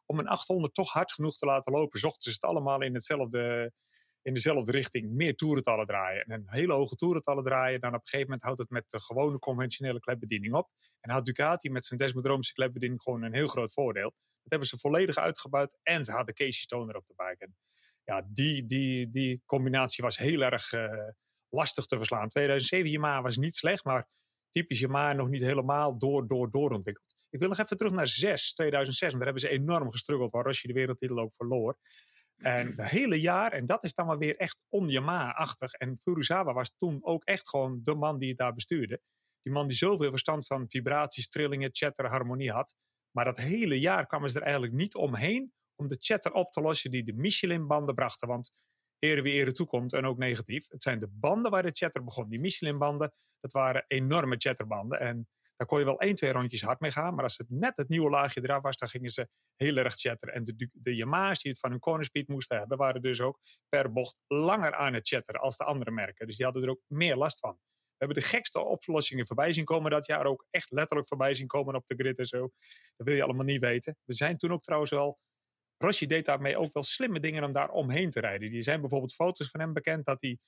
[0.06, 3.72] Om een 800 toch hard genoeg te laten lopen, zochten ze het allemaal in, hetzelfde,
[4.22, 5.12] in dezelfde richting.
[5.12, 6.24] Meer toerentallen draaien.
[6.24, 7.80] En een hele hoge toerentallen draaien.
[7.80, 10.70] Dan op een gegeven moment houdt het met de gewone conventionele klepbediening op.
[11.00, 14.14] En had Ducati met zijn desmodromische klepbediening gewoon een heel groot voordeel.
[14.42, 15.78] Dat hebben ze volledig uitgebuit.
[15.84, 17.46] En ze hadden Casey Stoner op de bike.
[17.46, 17.56] En
[18.04, 20.72] ja, die, die, die combinatie was heel erg...
[20.72, 21.10] Uh,
[21.58, 22.28] lastig te verslaan.
[22.28, 24.08] 2007 Yamaha was niet slecht, maar
[24.50, 27.16] typisch Yamaha nog niet helemaal door, door, doorontwikkeld.
[27.30, 30.44] Ik wil nog even terug naar 6, 2006, want daar hebben ze enorm gestruggeld, waar
[30.44, 31.78] Rossi de wereldtitel ook verloor.
[32.38, 35.74] En het hele jaar, en dat is dan maar weer echt on-Yamaha-achtig.
[35.74, 39.02] En Furuzawa was toen ook echt gewoon de man die het daar bestuurde.
[39.42, 42.76] Die man die zoveel verstand van vibraties, trillingen, chatter, harmonie had.
[43.12, 46.62] Maar dat hele jaar kwamen ze er eigenlijk niet omheen om de chatter op te
[46.62, 48.28] lossen die de Michelin-banden brachten.
[48.28, 48.52] Want
[49.00, 50.68] ere wie ere toekomt en ook negatief.
[50.70, 52.30] Het zijn de banden waar de chatter begon.
[52.30, 55.00] Die Michelin-banden, dat waren enorme chatterbanden.
[55.00, 57.14] En daar kon je wel één, twee rondjes hard mee gaan.
[57.14, 60.34] Maar als het net het nieuwe laagje eraf was, dan gingen ze heel erg chatteren.
[60.34, 63.40] En de, de Yamaha's die het van hun corner speed moesten hebben, waren dus ook
[63.70, 66.28] per bocht langer aan het chatteren als de andere merken.
[66.28, 67.58] Dus die hadden er ook meer last van.
[67.98, 70.26] We hebben de gekste oplossingen voorbij zien komen dat jaar.
[70.26, 72.40] Ook echt letterlijk voorbij zien komen op de grid en zo.
[72.96, 73.98] Dat wil je allemaal niet weten.
[74.04, 75.20] We zijn toen ook trouwens wel
[75.78, 78.52] Rossi deed daarmee ook wel slimme dingen om daar omheen te rijden.
[78.52, 80.40] Die zijn bijvoorbeeld foto's van hem bekend dat hij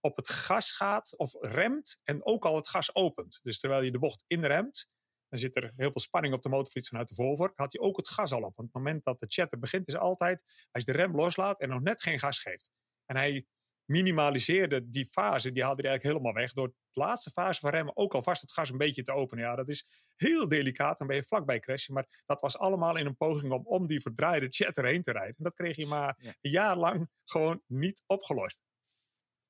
[0.00, 3.40] op het gas gaat of remt en ook al het gas opent.
[3.42, 4.88] Dus terwijl je de bocht inremt,
[5.28, 7.96] dan zit er heel veel spanning op de motorfiets vanuit de voorvork, had hij ook
[7.96, 8.58] het gas al op.
[8.58, 11.68] Op het moment dat de chatter begint is altijd als je de rem loslaat en
[11.68, 12.70] nog net geen gas geeft.
[13.04, 13.46] En hij
[13.86, 16.52] minimaliseerde die fase, die haalde hij eigenlijk helemaal weg.
[16.52, 19.44] Door de laatste fase van remmen ook alvast het gas een beetje te openen.
[19.44, 21.94] Ja, dat is heel delicaat, dan ben je vlakbij crashen.
[21.94, 25.34] Maar dat was allemaal in een poging om om die verdraaide chat erheen te rijden.
[25.36, 28.60] En dat kreeg je maar een jaar lang gewoon niet opgelost.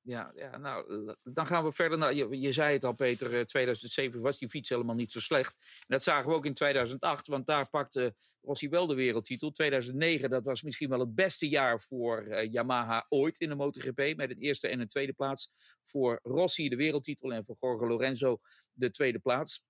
[0.07, 1.97] Ja, ja, nou, dan gaan we verder.
[1.97, 2.13] naar.
[2.13, 5.83] je, je zei het al, Peter, 2007 eh, was die fiets helemaal niet zo slecht.
[5.87, 9.51] Dat zagen we ook in 2008, want daar pakte Rossi wel de wereldtitel.
[9.51, 14.15] 2009, dat was misschien wel het beste jaar voor uh, Yamaha ooit in de MotoGP.
[14.15, 15.51] Met een eerste en een tweede plaats.
[15.83, 18.39] Voor Rossi de wereldtitel en voor Jorge Lorenzo
[18.71, 19.65] de tweede plaats.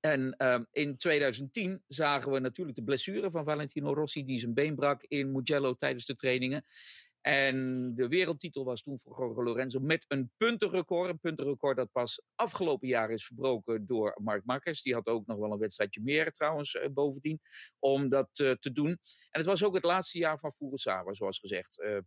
[0.00, 4.74] En um, in 2010 zagen we natuurlijk de blessure van Valentino Rossi, die zijn been
[4.74, 6.64] brak in Mugello tijdens de trainingen.
[7.26, 11.10] En de wereldtitel was toen voor Jorge Lorenzo met een puntenrecord.
[11.10, 14.82] Een puntenrecord dat pas afgelopen jaar is verbroken door Mark Marquez.
[14.82, 17.40] Die had ook nog wel een wedstrijdje meer trouwens uh, bovendien
[17.78, 18.88] om dat uh, te doen.
[18.88, 18.98] En
[19.30, 21.80] het was ook het laatste jaar van Furusawa, zoals gezegd.
[21.80, 21.98] Uh,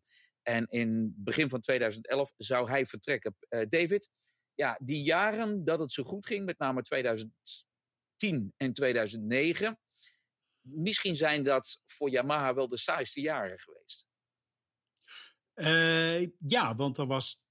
[0.42, 3.36] en in begin van 2011 zou hij vertrekken.
[3.70, 4.10] David,
[4.54, 9.80] ja, die jaren dat het zo goed ging, met name 2010 en 2009...
[10.70, 14.08] Misschien zijn dat voor Yamaha wel de saaiste jaren geweest.
[15.58, 17.42] Uh, ja, want er was,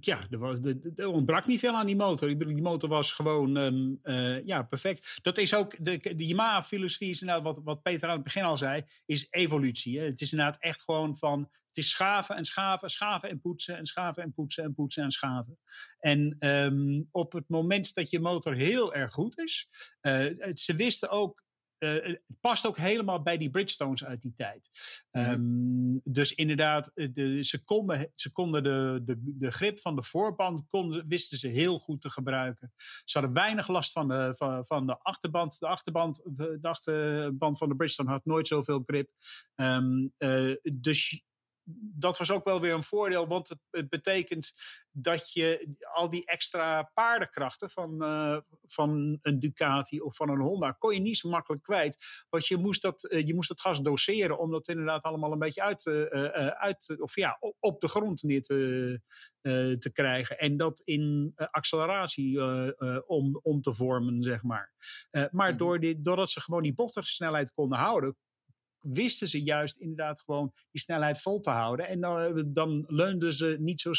[0.00, 0.58] ja, er, was,
[0.96, 2.38] ontbrak niet veel aan die motor.
[2.38, 5.18] Die motor was gewoon um, uh, ja, perfect.
[5.22, 8.56] Dat is ook, de, de Yamaha-filosofie is inderdaad, wat, wat Peter aan het begin al
[8.56, 9.98] zei, is evolutie.
[9.98, 10.04] Hè?
[10.04, 13.86] Het is inderdaad echt gewoon van, het is schaven en schaven, schaven en poetsen en
[13.86, 15.58] schaven en poetsen en poetsen en schaven.
[15.98, 19.68] En um, op het moment dat je motor heel erg goed is,
[20.54, 21.42] ze wisten ook
[21.80, 24.70] uh, het past ook helemaal bij die Bridgestones uit die tijd.
[25.10, 30.02] Um, dus inderdaad, eh, de, ze konden, ze konden de, de, de grip van de
[30.02, 32.72] voorband konden, wisten ze heel goed te gebruiken.
[33.04, 35.58] Ze hadden weinig last van de, van, van de achterband.
[35.58, 39.10] De achterband, de achterband van de Bridgestone had nooit zoveel grip.
[39.54, 41.22] Um, uh, dus
[41.78, 44.52] dat was ook wel weer een voordeel, want het, het, betekent
[44.90, 50.70] dat je al die extra paardenkrachten van, uh, van een Ducati of van een Honda
[50.70, 52.04] kon je niet zo makkelijk kwijt.
[52.28, 55.38] Want je moest dat, uh, je moest het gas doseren om dat inderdaad allemaal een
[55.38, 59.00] beetje uit, uh, uit of ja, op de grond neer te,
[59.78, 60.38] te krijgen.
[60.38, 62.40] En dat in acceleratie
[63.06, 64.72] om, om te vormen, zeg maar.
[65.10, 65.56] maar mm -hmm.
[65.56, 68.16] door die, doordat ze gewoon die bochtensnelheid konden houden,
[68.80, 71.88] wisten ze juist inderdaad gewoon die snelheid vol te houden.
[71.88, 73.90] En dan, eh, dan leunden ze niet zo,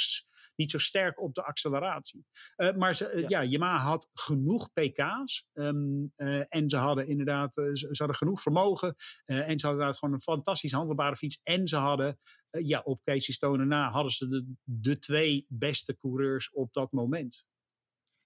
[0.55, 2.25] niet zo sterk op de acceleratie.
[2.57, 3.41] Uh, maar ze, ja.
[3.41, 3.43] ja.
[3.43, 5.47] Yamaha had genoeg pk's.
[5.53, 8.95] Um, uh, en ze hadden inderdaad ze, ze, hadden genoeg vermogen.
[9.25, 11.39] en ze hadden inderdaad gewoon een fantastisch handelbare fiets.
[11.43, 12.19] En ze hadden,
[12.49, 17.45] ja, op Casey Stone na hadden ze de, de twee beste coureurs op dat moment.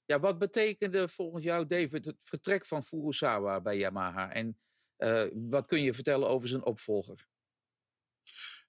[0.05, 4.31] Ja, wat betekende volgens jou, David, het vertrek van Furusawa bij Yamaha?
[4.33, 4.57] En
[5.33, 7.27] wat kun je vertellen over zijn opvolger?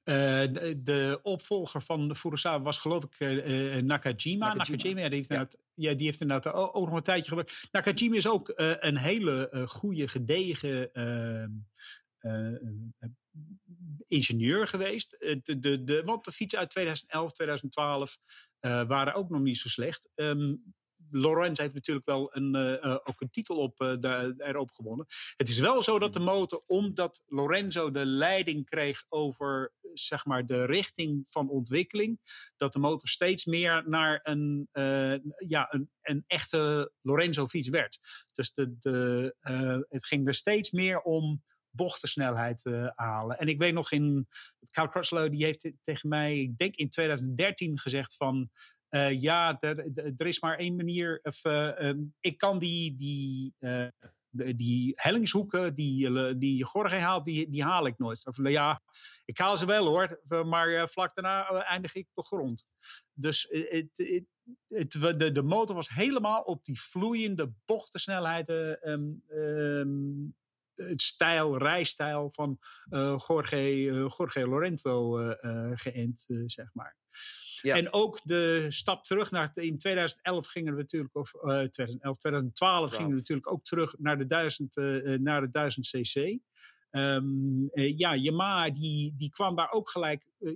[0.09, 0.15] Uh,
[0.53, 3.29] de, de, opvolger van Furusawa was geloof ik uh,
[3.83, 3.83] Nakajima.
[3.83, 4.55] Nakajima.
[4.55, 5.49] Nakajima ja, die, heeft ja.
[5.75, 7.69] ja, die heeft inderdaad ook, nog een tijdje gewerkt.
[7.71, 11.51] Nakajima is ook uh, een hele goede, gedegen ehm,
[14.07, 15.11] ingenieur geweest.
[15.19, 18.19] De, de, de, want de fietsen uit 2011, 2012
[18.61, 20.09] waren ook nog niet zo slecht.
[20.15, 20.75] Um,
[21.11, 25.07] Lorenz heeft natuurlijk wel een, uh, ook een titel op, uh, daar, erop gewonnen.
[25.37, 30.47] Het is wel zo dat de motor, omdat Lorenzo de leiding kreeg over zeg maar,
[30.47, 32.21] de richting van ontwikkeling,
[32.57, 34.69] dat de motor steeds meer naar een,
[35.47, 37.99] ja, een, een echte Lorenzo-fiets werd.
[38.33, 39.35] Dus de, de,
[39.89, 41.43] het ging er steeds meer om
[41.77, 43.39] bochtensnelheid uh, halen.
[43.39, 44.29] En ik weet nog in,
[44.71, 48.51] Carl Crutchlow, die heeft tegen mij, ik denk in 2013 gezegd van,
[48.91, 51.21] uh, ja, er, is maar één manier.
[51.23, 53.89] Of, uh, um, ik kan die, die, uh,
[54.57, 58.27] die hellingshoeken die, die Jorge haalt, die, die haal ik nooit.
[58.27, 58.83] Of, ja,
[59.25, 62.67] ik haal ze wel hoor, maar vlak daarna eindig ik op de grond.
[63.13, 63.91] Dus het,
[64.69, 70.35] het, de, de motor was helemaal op die vloeiende bochtensnelheid um, um,
[70.77, 72.59] het stijl, rijstijl van
[72.91, 76.97] uh, Jorge Lorenzo uh, geënt, zeg maar.
[77.67, 77.77] Ja.
[77.77, 82.91] En ook de stap terug naar, in 2011 gingen we natuurlijk, of eh 2011, 2012
[82.91, 86.39] gingen we natuurlijk ook terug naar de 1000, eh, eh, naar de 1000 cc.
[86.91, 90.53] Ehm, eh, ja, Yamaha die, die kwam daar ook gelijk eh,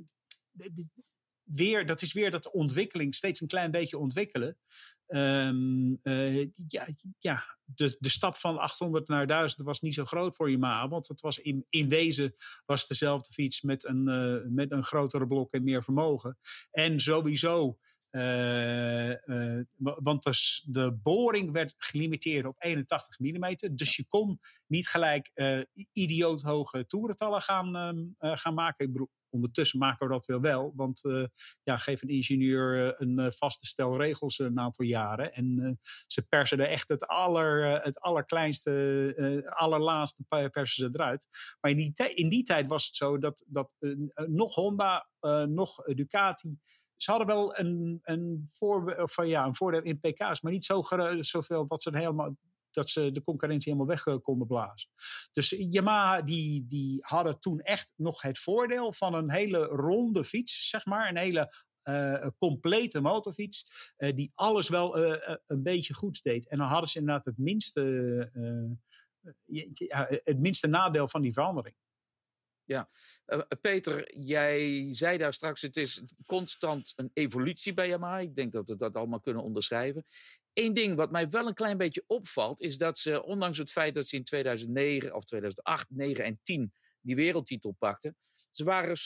[1.42, 4.56] weer, dat is weer dat ontwikkeling, steeds een klein beetje ontwikkelen.
[5.10, 6.86] Ehm, eh, ja,
[7.18, 11.08] ja de, de stap van 800 naar 1000 was niet zo groot voor Yamaha, want
[11.08, 12.34] het was in, in wezen
[12.66, 16.38] was het dezelfde fiets met een, eh, met een grotere blok en meer vermogen.
[16.70, 17.78] En sowieso,
[18.10, 18.20] eh,
[19.76, 25.30] wa- want dus de boring werd gelimiteerd op 81 mm, dus je kon niet gelijk
[25.74, 28.86] i- idioot hoge toerentallen gaan, ehm, eh, gaan maken.
[28.86, 30.72] Ik bedoel, ondertussen maken we dat wel wel.
[30.76, 31.24] Want eh,
[31.62, 35.32] ja, geef een ingenieur eh, een eh, vaste stel regels een aantal jaren.
[35.32, 41.28] En ze persen er echt het, aller, het allerkleinste, allerlaatste persen ze eruit.
[41.60, 43.70] Maar in die, in die tijd was het zo dat, dat
[44.26, 45.08] nog Honda,
[45.46, 46.58] nog Ducati...
[47.02, 50.82] Ze hadden wel een, een, voor, eh, ja, een voordeel in pk's, maar niet zo,
[51.20, 52.36] zoveel dat ze, helemaal,
[52.70, 54.90] dat ze de concurrentie helemaal weg eh, konden blazen.
[55.32, 60.68] Dus Yamaha die, die hadden toen echt nog het voordeel van een hele ronde fiets,
[60.68, 61.08] zeg maar.
[61.08, 64.98] Een hele eh, complete motorfiets, eh, die alles wel
[65.46, 66.48] een beetje goed deed.
[66.48, 67.82] En dan hadden ze inderdaad het minste,
[70.24, 71.74] het minste nadeel van die verandering.
[72.70, 78.18] Eh, Peter, jij zei daar straks, het is constant een evolutie bij Yamaha.
[78.18, 80.06] Ik denk dat we dat allemaal kunnen onderschrijven.
[80.52, 83.94] Eén ding wat mij wel een klein beetje opvalt, is dat ze, ondanks het feit
[83.94, 88.16] dat ze in 2009 of 2008, 9 en 10 die wereldtitel pakten,
[88.50, 88.96] ze waren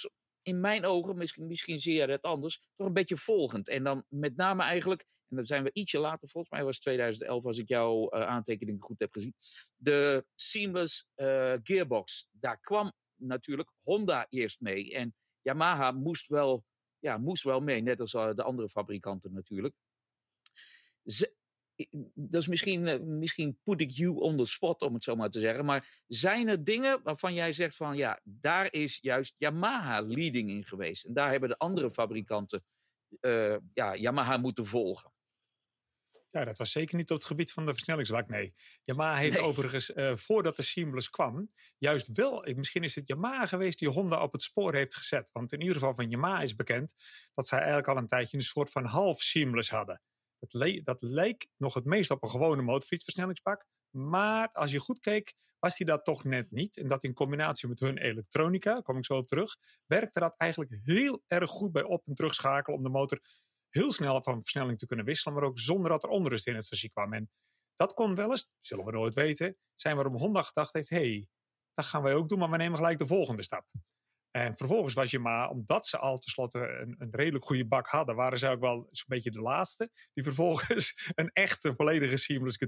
[0.43, 3.69] in mijn ogen, misschien, misschien zie je dat anders, toch een beetje volgend.
[3.69, 7.45] En dan met name eigenlijk, en dat zijn we ietsje later, volgens mij was 2011
[7.45, 9.35] als ik jouw eh, aantekeningen goed heb gezien,
[9.77, 12.29] de seamless eh, gearbox.
[12.31, 12.93] Daar kwam
[13.27, 14.93] natuurlijk Honda eerst mee.
[14.95, 16.65] En Yamaha moest wel,
[16.99, 19.75] ja, moest wel mee, net als eh, de andere fabrikanten natuurlijk.
[21.05, 21.35] Ze-
[22.15, 25.31] dat is misschien, eh, misschien put ik you on the spot, om het zo maar
[25.31, 25.65] te zeggen.
[25.65, 30.65] Maar zijn er dingen waarvan jij zegt van ja, daar is juist Yamaha leading in
[30.65, 31.05] geweest.
[31.05, 32.65] En daar hebben de andere fabrikanten
[33.21, 35.13] eh, ja, Yamaha moeten volgen.
[36.35, 38.55] Ja, dat was zeker niet op het gebied van de versnellingsbak, nee.
[38.85, 39.45] Yamaha heeft Nee.
[39.45, 43.89] overigens, eh, voordat de Seamless kwam, juist wel, eh, misschien is het Yamaha geweest die
[43.89, 45.31] Honda op het spoor heeft gezet.
[45.33, 46.95] Want in ieder geval van Yamaha is bekend
[47.35, 50.03] dat zij eigenlijk al een tijdje een soort van half Seamless hadden.
[50.39, 53.67] Dat, le- dat leek nog het meest op een gewone motorfietsversnellingsbak.
[53.91, 56.77] Maar als je goed keek, was die dat toch net niet.
[56.77, 59.57] En dat in combinatie met hun elektronica, daar kom ik zo op terug,
[59.87, 63.21] werkte dat eigenlijk heel erg goed bij op- en terugschakelen om de motor
[63.75, 66.67] heel snel van versnelling te kunnen wisselen, maar ook zonder dat er onrust in het
[66.67, 67.13] chassis kwam.
[67.13, 67.31] En
[67.77, 71.29] dat kon wel eens, zullen we nooit weten, zijn waarom Honda gedacht heeft, hé, hey,
[71.75, 73.67] dat gaan wij ook doen, maar we nemen gelijk de volgende stap.
[74.31, 78.15] En vervolgens was je maar, omdat ze al tenslotte een, een redelijk goede bak hadden,
[78.15, 82.59] waren ze ook wel zo'n beetje de laatste, die vervolgens een echte volledige seamless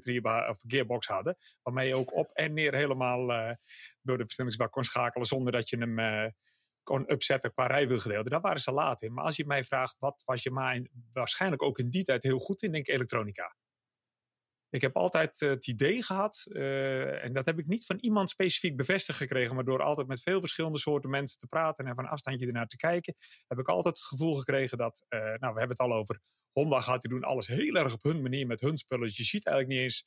[0.48, 3.54] of gearbox hadden, waarmee je ook op en neer helemaal eh,
[4.00, 6.30] door de versnellingsbak kon schakelen zonder dat je hem eh,
[6.86, 8.28] kon upzetten qua rijwielgedeelte.
[8.28, 9.12] Daar waren ze laat in.
[9.12, 12.38] Maar als je mij vraagt, wat was je maar waarschijnlijk ook in die tijd heel
[12.38, 13.56] goed in, denk ik elektronica.
[14.70, 18.30] Ik heb altijd eh, het idee gehad, eh, en dat heb ik niet van iemand
[18.30, 22.08] specifiek bevestigd gekregen, maar door altijd met veel verschillende soorten mensen te praten en van
[22.08, 23.14] afstandje ernaar te kijken,
[23.46, 26.20] heb ik altijd het gevoel gekregen dat, eh, nou we hebben het al over,
[26.52, 29.06] Honda gaat die doen alles heel erg op hun manier met hun spullen.
[29.06, 30.06] Dus je ziet eigenlijk niet eens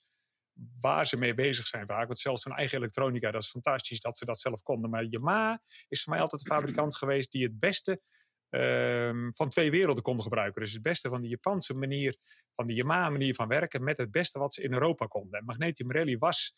[0.82, 2.08] waar ze mee bezig zijn vaak.
[2.08, 4.90] Want zelfs hun eigen elektronica, dat is fantastisch dat ze dat zelf konden.
[4.90, 8.02] Maar Yamaha is voor mij altijd de fabrikant geweest die het beste
[8.50, 10.62] ehm, van twee werelden konden gebruiken.
[10.62, 12.18] Dus het beste van de Japanse manier,
[12.56, 15.40] van de Yamaha manier van werken, met het beste wat ze in Europa konden.
[15.40, 16.56] En Magnetium Rally was,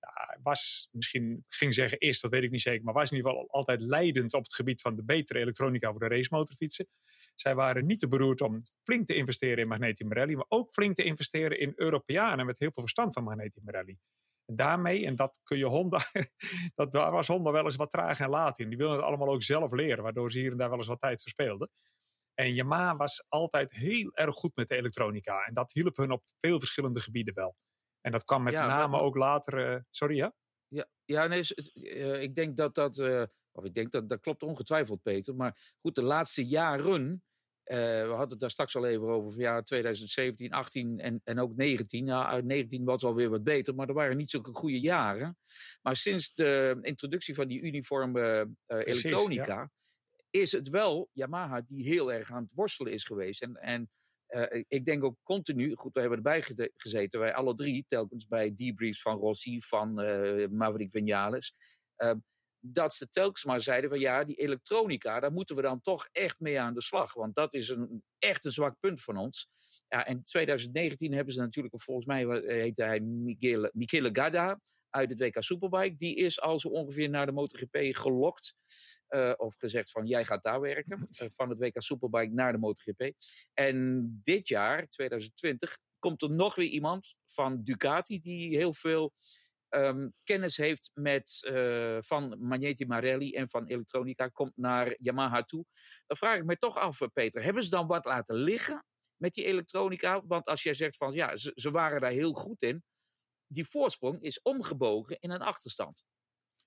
[0.00, 3.16] ja, was misschien, ik ging zeggen is, dat weet ik niet zeker, maar was in
[3.16, 6.88] ieder geval altijd leidend op het gebied van de betere elektronica voor de racemotorfietsen.
[7.34, 10.94] Zij waren niet te beroerd om flink te investeren in Magnetium Rally, maar ook flink
[10.96, 13.98] te investeren in Europeanen met heel veel verstand van Magnetium Rally.
[14.44, 15.98] En daarmee, en dat kun je Honda,
[16.74, 18.68] dat, daar was Honda wel eens wat traag en laat in.
[18.68, 21.00] Die wilden het allemaal ook zelf leren, waardoor ze hier en daar wel eens wat
[21.00, 21.70] tijd verspeelden.
[22.34, 25.44] En Yamaha was altijd heel erg goed met de elektronica.
[25.44, 27.56] En dat hielp hun op veel verschillende gebieden wel.
[28.00, 29.72] En dat kwam met Ja, name maar- ook later.
[29.72, 30.34] eh, sorry, ja?
[30.68, 31.42] Ja, ja nee,
[31.74, 33.22] eh, ik denk dat dat, eh,
[33.54, 35.34] of ik denk dat dat klopt ongetwijfeld, Peter.
[35.34, 37.22] Maar goed, de laatste jaren,
[37.62, 41.38] eh, we hadden het daar straks al even over, van ja, 2017, 18 en, en
[41.40, 42.06] ook 19.
[42.06, 45.38] Ja, uit 19 was alweer wat beter, maar er waren niet zulke goede jaren.
[45.82, 49.70] Maar sinds de introductie van die uniforme eh, elektronica,
[50.30, 53.42] is het wel Yamaha die heel erg aan het worstelen is geweest.
[53.42, 53.90] En, en
[54.26, 56.42] eh, ik denk ook continu, goed, we hebben erbij
[56.76, 59.94] gezeten, wij alle drie, telkens bij debriefs van Rossi, van
[60.56, 61.54] Maverick Vinales.
[62.64, 66.08] Eh, dat ze telkens maar zeiden van ja, die elektronica, daar moeten we dan toch
[66.12, 67.14] echt mee aan de slag.
[67.14, 69.48] Want dat is een, echt een zwak punt van ons.
[69.88, 74.60] Ja, en 2019 hebben ze natuurlijk, volgens mij heette hij Michele, Michele Gadda
[74.94, 75.94] uit het WK Superbike.
[75.94, 78.54] Die is al zo ongeveer naar de MotoGP gelokt.
[79.08, 81.08] Uh, of gezegd van jij gaat daar werken.
[81.22, 83.12] Uh, van het WK Superbike naar de MotoGP.
[83.52, 89.12] En dit jaar, 2020, komt er nog weer iemand van Ducati die heel veel
[89.76, 95.64] um, kennis heeft met, uh, van Magneti Marelli en van elektronica, komt naar Yamaha toe.
[96.06, 98.84] Dan vraag ik me toch af, Peter, hebben ze dan wat laten liggen
[99.16, 100.22] met die elektronica?
[100.26, 102.84] Want als jij zegt van ja, ze, ze waren daar heel goed in,
[103.46, 106.04] die voorsprong is omgebogen in een achterstand.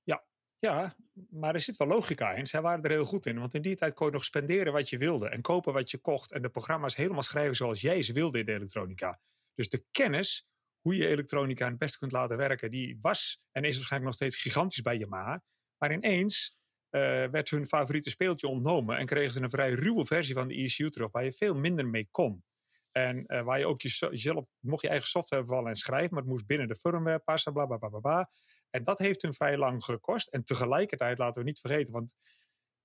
[0.04, 0.26] Ja,
[0.60, 0.96] ja,
[1.30, 2.46] maar er zit wel logica in.
[2.46, 3.40] Zij waren er heel goed in.
[3.40, 5.30] Want in die tijd kon je nog spenderen wat je wilde.
[5.30, 6.32] En kopen wat je kocht.
[6.32, 9.20] En de programma's helemaal schrijven zoals jij ze wilde in de elektronica.
[9.54, 10.48] Dus de kennis
[10.88, 14.42] hoe je elektronica het beste kunt laten werken, die was en is waarschijnlijk nog steeds
[14.42, 15.44] gigantisch bij Yamaha.
[15.78, 16.58] Maar ineens
[16.92, 20.56] uh, werd hun favoriete speeltje ontnomen en kregen ze een vrij ruwe versie van de
[20.56, 22.44] ECU terug, waar je veel minder mee kon.
[22.92, 26.32] En uh, waar je ook jezelf, mocht je eigen software vallen en schrijven, maar het
[26.32, 28.00] moest binnen de firmware passen, bla bla bla bla.
[28.00, 28.30] bla.
[28.70, 30.28] En dat heeft hun vrij lang gekost.
[30.28, 32.16] En tegelijkertijd, laten we niet vergeten, want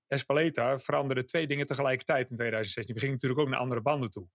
[0.07, 2.93] Espaleta veranderde twee dingen tegelijkertijd in 2016.
[2.93, 4.27] We gingen natuurlijk ook naar andere banden toe.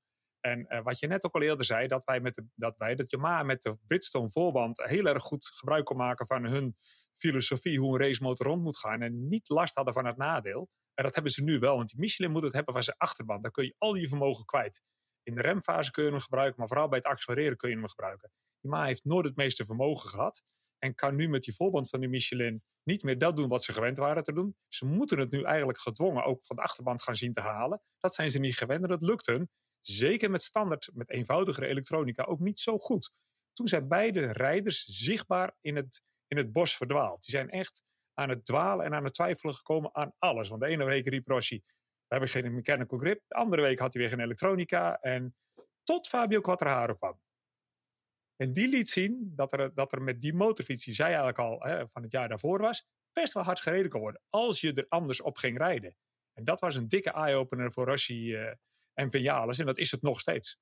[0.49, 2.94] En uh, wat je net ook al eerder zei, dat wij, met de, dat wij,
[2.94, 6.76] dat Yamaha met de Bridgestone voorband heel erg goed gebruik kon maken van hun
[7.14, 10.68] filosofie hoe een racemotor rond moet gaan en niet last hadden van het nadeel.
[10.94, 13.42] En dat hebben ze nu wel, want die Michelin moet het hebben van zijn achterband.
[13.42, 14.82] Dan kun je al je vermogen kwijt.
[15.22, 17.88] In de remfase kun je hem gebruiken, maar vooral bij het accelereren kun je hem
[17.88, 18.30] gebruiken.
[18.61, 20.42] Yamaha heeft nooit het meeste vermogen gehad
[20.78, 23.72] en kan nu met die voorband van die Michelin niet meer dat doen wat ze
[23.72, 24.57] gewend waren te doen.
[24.68, 27.82] Ze moeten het nu eigenlijk gedwongen ook van de achterband gaan zien te halen.
[27.99, 29.51] Dat zijn ze niet gewend en dat lukt hun
[29.89, 33.12] zeker met standaard, met eenvoudigere elektronica, ook niet zo goed.
[33.53, 37.22] Toen zijn beide rijders zichtbaar in het, in het bos verdwaald.
[37.22, 37.82] Die zijn echt
[38.14, 40.49] aan het dwalen en aan het twijfelen gekomen aan alles.
[40.49, 43.22] Want de ene week riep Rossi, we hebben geen mechanical grip.
[43.26, 45.01] De andere week had hij weer geen elektronica.
[45.01, 45.36] En
[45.82, 47.20] tot Fabio Quattraro kwam.
[48.36, 51.61] En die liet zien dat er, dat er met die motorfiets, die zij eigenlijk al
[51.61, 54.22] hè, van het jaar daarvoor was, best wel hard gereden kon worden.
[54.28, 55.97] Als je er anders op ging rijden.
[56.32, 58.53] En dat was een dikke eye-opener voor Rossi uh,
[58.99, 59.59] en Vinales.
[59.59, 60.59] En dat is het nog steeds.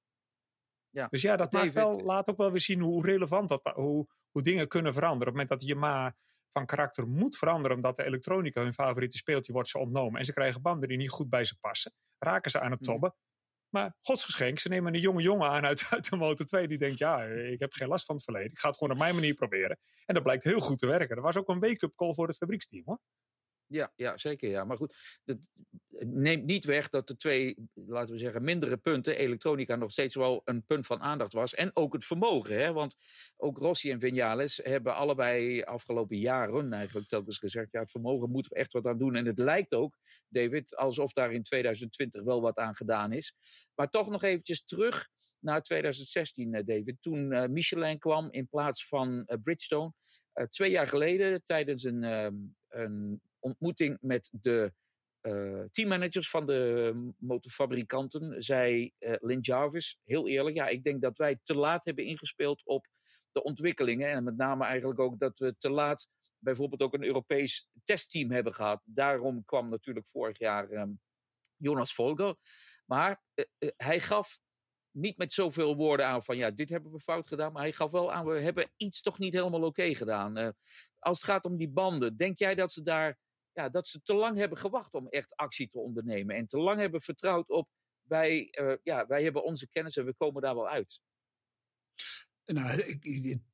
[0.90, 4.06] Ja, dus ja, dat maakt wel, laat ook wel weer zien hoe relevant dat, hoe,
[4.30, 5.28] hoe dingen kunnen veranderen.
[5.28, 6.16] Op het moment dat je ma
[6.50, 10.18] van karakter moet veranderen, omdat de elektronica hun favoriete speeltje wordt ze ontnomen.
[10.18, 11.92] En ze krijgen banden die niet goed bij ze passen.
[12.18, 12.90] Raken ze aan het mhm.
[12.90, 13.14] tobben.
[13.68, 16.98] Maar godsgeschenk, ze nemen een jonge jongen aan uit, uit de Motor 2 die denkt,
[16.98, 18.50] ja, ik heb geen last van het verleden.
[18.50, 19.78] Ik ga het gewoon op mijn manier proberen.
[20.04, 21.16] En dat blijkt heel goed te werken.
[21.16, 22.98] Er was ook een wake-up call voor het fabrieksteam hoor.
[23.68, 24.50] Ja, ja, zeker.
[24.50, 24.64] Ja.
[24.64, 24.94] Maar goed,
[25.24, 25.50] het
[25.98, 30.42] neemt niet weg dat de twee, laten we zeggen, mindere punten, elektronica nog steeds wel
[30.44, 31.54] een punt van aandacht was.
[31.54, 32.58] En ook het vermogen.
[32.58, 32.72] Hè?
[32.72, 32.96] Want
[33.36, 38.52] ook Rossi en Vinales hebben allebei afgelopen jaren eigenlijk telkens gezegd, ja, het vermogen moeten
[38.52, 39.14] we echt wat aan doen.
[39.14, 39.98] En het lijkt ook,
[40.28, 43.34] David, alsof daar in 2020 wel wat aan gedaan is.
[43.74, 45.08] Maar toch nog eventjes terug
[45.38, 46.96] naar 2016, eh, David.
[47.02, 49.92] Toen uh, Michelin kwam in plaats van Bridgestone.
[50.48, 52.34] twee jaar geleden, tijdens een, ehm,
[52.68, 54.72] een ontmoeting met de
[55.26, 61.18] uh, teammanagers van de motorfabrikanten, zei uh, Lynn Jarvis, heel eerlijk, ja, ik denk dat
[61.18, 62.86] wij te laat hebben ingespeeld op
[63.32, 64.10] de ontwikkelingen.
[64.10, 66.08] En met name eigenlijk ook dat we te laat
[66.38, 68.82] bijvoorbeeld ook een Europees testteam hebben gehad.
[68.84, 71.00] Daarom kwam natuurlijk vorig jaar um,
[71.56, 72.36] Jonas Volger.
[72.84, 74.40] Maar uh, hij gaf
[74.90, 77.52] niet met zoveel woorden aan van ja, dit hebben we fout gedaan.
[77.52, 80.54] Maar hij gaf wel aan, we hebben iets toch niet helemaal oké gedaan.
[80.98, 83.18] als het gaat om die banden, denk jij dat ze daar
[83.56, 86.36] ja, dat ze te lang hebben gewacht om echt actie te ondernemen.
[86.36, 87.68] En te lang hebben vertrouwd op
[88.02, 91.00] wij, uh, ja, wij hebben onze kennis en we komen daar wel uit.
[92.44, 92.68] Nou,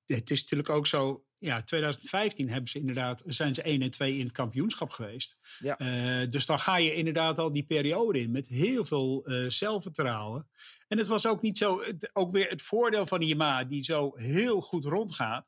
[0.07, 1.25] het is natuurlijk ook zo.
[1.39, 5.39] Ja, 2015 hebben ze inderdaad, zijn ze 1 en 2 in het kampioenschap geweest.
[5.59, 5.81] Ja.
[5.81, 10.49] Uh, dus dan ga je inderdaad al die periode in met heel veel uh, zelfvertrouwen.
[10.89, 11.83] En het was ook niet zo,
[12.13, 15.47] ook weer het voordeel van Yamaha die zo heel goed rondgaat.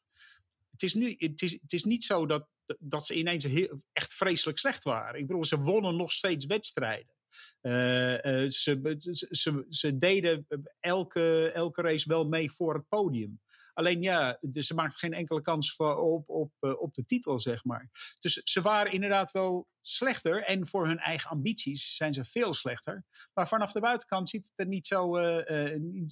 [0.71, 2.49] Het is, nu, het is, het is niet zo dat
[2.79, 5.21] dat ze ineens heel, echt vreselijk slecht waren.
[5.21, 7.15] Ik bedoel, ze wonnen nog steeds wedstrijden.
[7.63, 8.97] Uh, uh, ze,
[9.31, 10.47] ze, ze, deden
[10.81, 13.41] elke, elke race wel mee voor het podium.
[13.73, 17.91] Alleen ja, ze maakten geen enkele kans voor, op, op, op de titel, zeg maar.
[18.21, 20.43] Dus ze waren inderdaad wel slechter.
[20.43, 23.05] En voor hun eigen ambities zijn ze veel slechter.
[23.33, 25.17] Maar vanaf de buitenkant ziet het er niet zo,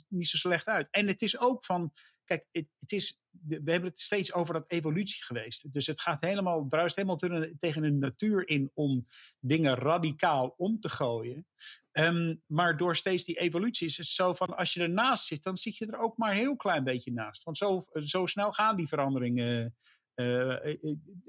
[0.09, 0.89] niet, zo slecht uit.
[0.91, 1.93] En het is ook van,
[2.25, 5.73] kijk, het, het is we hebben het steeds over dat evolutie geweest.
[5.73, 7.17] Dus het gaat helemaal, druist helemaal
[7.59, 9.07] tegen de natuur in om
[9.41, 11.47] dingen radicaal om te gooien.
[11.93, 15.57] Um, maar door steeds die evolutie is het zo van als je ernaast zit, dan
[15.57, 17.43] zit je er ook maar een heel klein beetje naast.
[17.43, 19.77] Want zo, zo snel gaan die veranderingen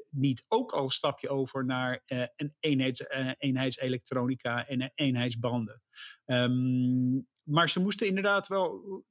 [0.09, 2.03] niet ook al een stapje over naar
[2.35, 3.05] een eenheids,
[3.37, 5.81] eenheidselektronica en eenheidsbanden.
[6.25, 9.03] Ehm, maar ze moesten inderdaad wel.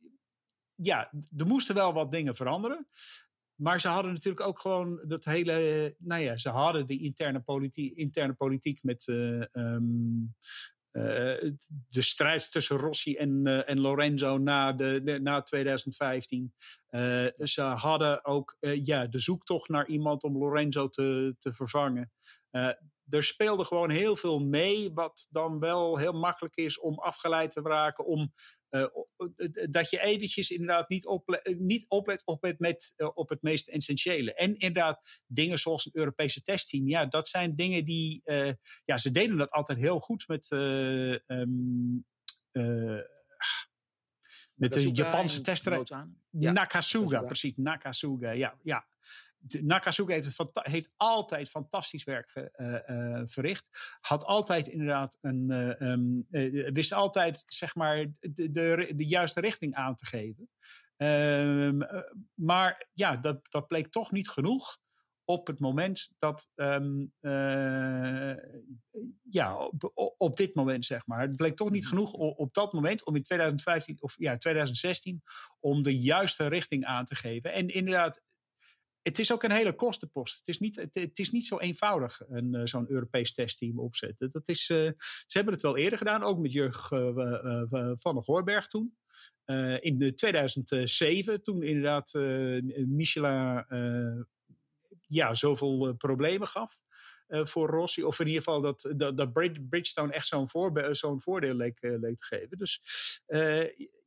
[0.75, 2.87] Ja, er moesten wel wat dingen veranderen.
[3.55, 5.95] Maar ze hadden natuurlijk ook gewoon dat hele.
[5.99, 9.07] Nou ja, ze hadden die interne politiek, interne politiek met.
[9.53, 10.35] Um,
[11.89, 16.55] de strijd tussen Rossi en, uh, en Lorenzo na, de, de na 2015.
[16.91, 22.13] Uh, ze hadden ook ja, de zoektocht naar iemand om Lorenzo te, te vervangen
[23.15, 27.61] er speelde gewoon heel veel mee, wat dan wel heel makkelijk is om afgeleid te
[27.61, 28.05] raken.
[28.05, 28.33] Om,
[28.73, 28.87] uh,
[29.71, 33.69] dat je eventjes inderdaad niet, oplet, niet oplet op het, met, uh, op het meest
[33.69, 34.35] essentiële.
[34.35, 38.21] En inderdaad, dingen zoals een Europese testteam, ja, dat zijn dingen die.
[38.25, 38.53] Uh,
[38.85, 40.51] ja, ze deden dat altijd heel goed met.
[40.51, 42.05] Um,
[44.55, 46.07] met de Japanse tester.
[46.31, 47.53] Ja, Nakasuga, precies.
[47.57, 48.59] Nakasuga, ja.
[48.63, 48.87] ja.
[49.49, 53.69] Nakasuga heeft, heeft, altijd fantastisch werk uh, uh, verricht.
[54.01, 55.47] Had altijd inderdaad een.
[55.51, 56.27] Uh, um,
[56.73, 60.51] wist altijd, zeg maar, de, de, de, juiste richting aan te geven.
[60.97, 61.79] Ehm,
[62.35, 64.81] maar ja, dat, dat bleek toch niet genoeg
[65.25, 66.49] op het moment dat.
[66.55, 67.13] Um,
[69.31, 71.21] ja, op, op, dit moment, zeg maar.
[71.21, 75.23] Het bleek toch niet genoeg op, op, dat moment om in 2015 of ja, 2016
[75.61, 77.53] om de juiste richting aan te geven.
[77.53, 78.21] En inderdaad,
[79.03, 80.39] het is ook een hele kostenpost.
[80.39, 84.31] Het is niet, het, is niet zo eenvoudig een, uh, zo'n Europees testteam opzetten.
[84.31, 84.91] Dat is, uh,
[85.27, 87.63] ze hebben het wel eerder gedaan, ook met Jurg uh,
[87.99, 88.97] van der Goorberg toen.
[89.81, 92.13] in 2007, toen inderdaad
[92.87, 93.65] Michelin
[95.07, 96.81] ja, zoveel problemen gaf.
[97.29, 100.49] voor Rossi, of in ieder geval dat, dat, Bridgestone echt zo'n,
[100.91, 102.59] zo'n voordeel leek, leek te geven.
[102.59, 102.83] Dus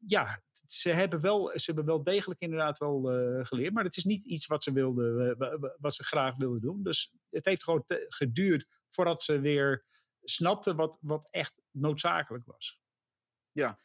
[0.07, 3.73] ja, ze hebben wel, ze hebben wel degelijk inderdaad wel uh, geleerd.
[3.73, 6.83] Maar het is niet iets wat ze, wilden, uh, wat ze graag wilden doen.
[6.83, 9.85] Dus het heeft gewoon geduurd voordat ze weer
[10.23, 12.79] snapten wat, wat echt noodzakelijk was.
[13.51, 13.79] Ja,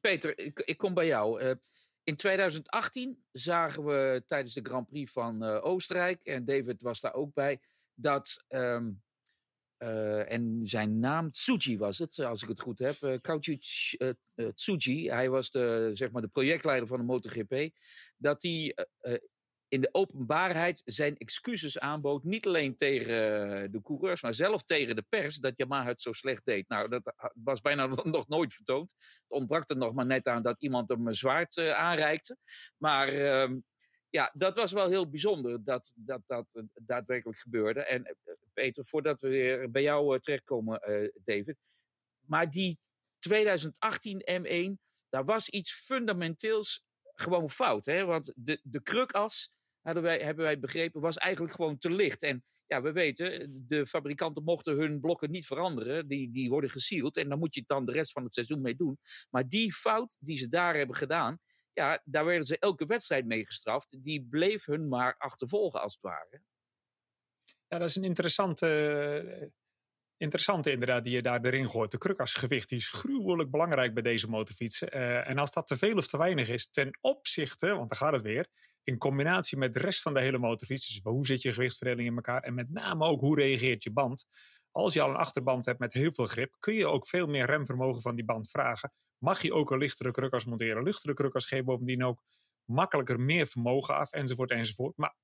[0.00, 1.42] Peter, ik, ik, kom bij jou.
[1.42, 1.54] Uh,
[2.02, 7.34] in 2018 zagen we tijdens de Grand Prix van Oostenrijk, en David was daar ook
[7.34, 7.60] bij,
[7.94, 9.02] dat um,
[9.78, 12.96] uh, en zijn naam Tsuji was het, als ik het goed heb.
[13.00, 17.70] Uh, Tsuji, hij was de, zeg maar de projectleider van de MotoGP.
[18.16, 18.74] Dat hij
[19.68, 22.24] in de openbaarheid zijn excuses aanbood.
[22.24, 25.36] Niet alleen tegen de coureurs, maar zelf tegen de pers.
[25.36, 26.68] Dat Yamaha het zo slecht deed.
[26.68, 28.94] Nou, dat was bijna nog nooit vertoond.
[28.98, 32.36] Het ontbrak er nog maar net aan dat iemand hem een zwaard aanreikte.
[32.76, 33.58] Maar ehm,
[34.10, 37.80] ja, dat was wel heel bijzonder dat dat, dat daadwerkelijk gebeurde.
[37.80, 38.16] En
[38.72, 41.56] Voordat we weer bij jou uh, terechtkomen, uh, David.
[42.26, 42.78] Maar die
[43.18, 47.84] 2018 M1, daar was iets fundamenteels gewoon fout.
[47.84, 48.04] Hè?
[48.04, 49.50] Want de, de krukas,
[49.80, 52.22] hadden wij, hebben wij begrepen, was eigenlijk gewoon te licht.
[52.22, 56.08] En ja, we weten, de fabrikanten mochten hun blokken niet veranderen.
[56.08, 58.60] Die, die worden gesield en dan moet je het dan de rest van het seizoen
[58.60, 58.98] mee doen.
[59.30, 61.38] Maar die fout die ze daar hebben gedaan,
[61.72, 64.04] ja, daar werden ze elke wedstrijd mee gestraft.
[64.04, 66.42] Die bleef hun maar achtervolgen, als het ware.
[67.68, 68.66] Ja, dat is een interessante,
[69.40, 69.48] eh,
[70.16, 71.90] interessante inderdaad die je daar erin gooit.
[71.90, 74.96] De krukasgewicht is gruwelijk belangrijk bij deze motorfietsen.
[74.96, 78.12] Uh, en als dat te veel of te weinig is ten opzichte, want dan gaat
[78.12, 78.46] het weer,
[78.82, 80.86] in combinatie met de rest van de hele motorfiets.
[80.86, 84.26] Dus hoe zit je gewichtsverdeling in elkaar en met name ook hoe reageert je band.
[84.70, 87.46] Als je al een achterband hebt met heel veel grip, kun je ook veel meer
[87.46, 88.92] remvermogen van die band vragen.
[89.18, 90.82] Mag je ook een lichtere krukas monteren?
[90.82, 92.22] Lichtere krukas geven bovendien ook
[92.64, 94.96] makkelijker meer vermogen af, enzovoort, enzovoort.
[94.96, 95.14] Maar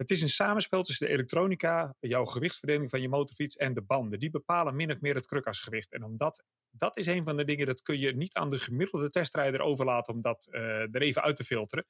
[0.00, 4.18] het is een samenspel tussen de elektronica, jouw gewichtsverdeling van je motorfiets en de banden.
[4.18, 5.92] Die bepalen min of meer het krukasgewicht.
[5.92, 9.10] En omdat, dat is een van de dingen, dat kun je niet aan de gemiddelde
[9.10, 11.86] testrijder overlaten om dat uh, er even uit te filteren.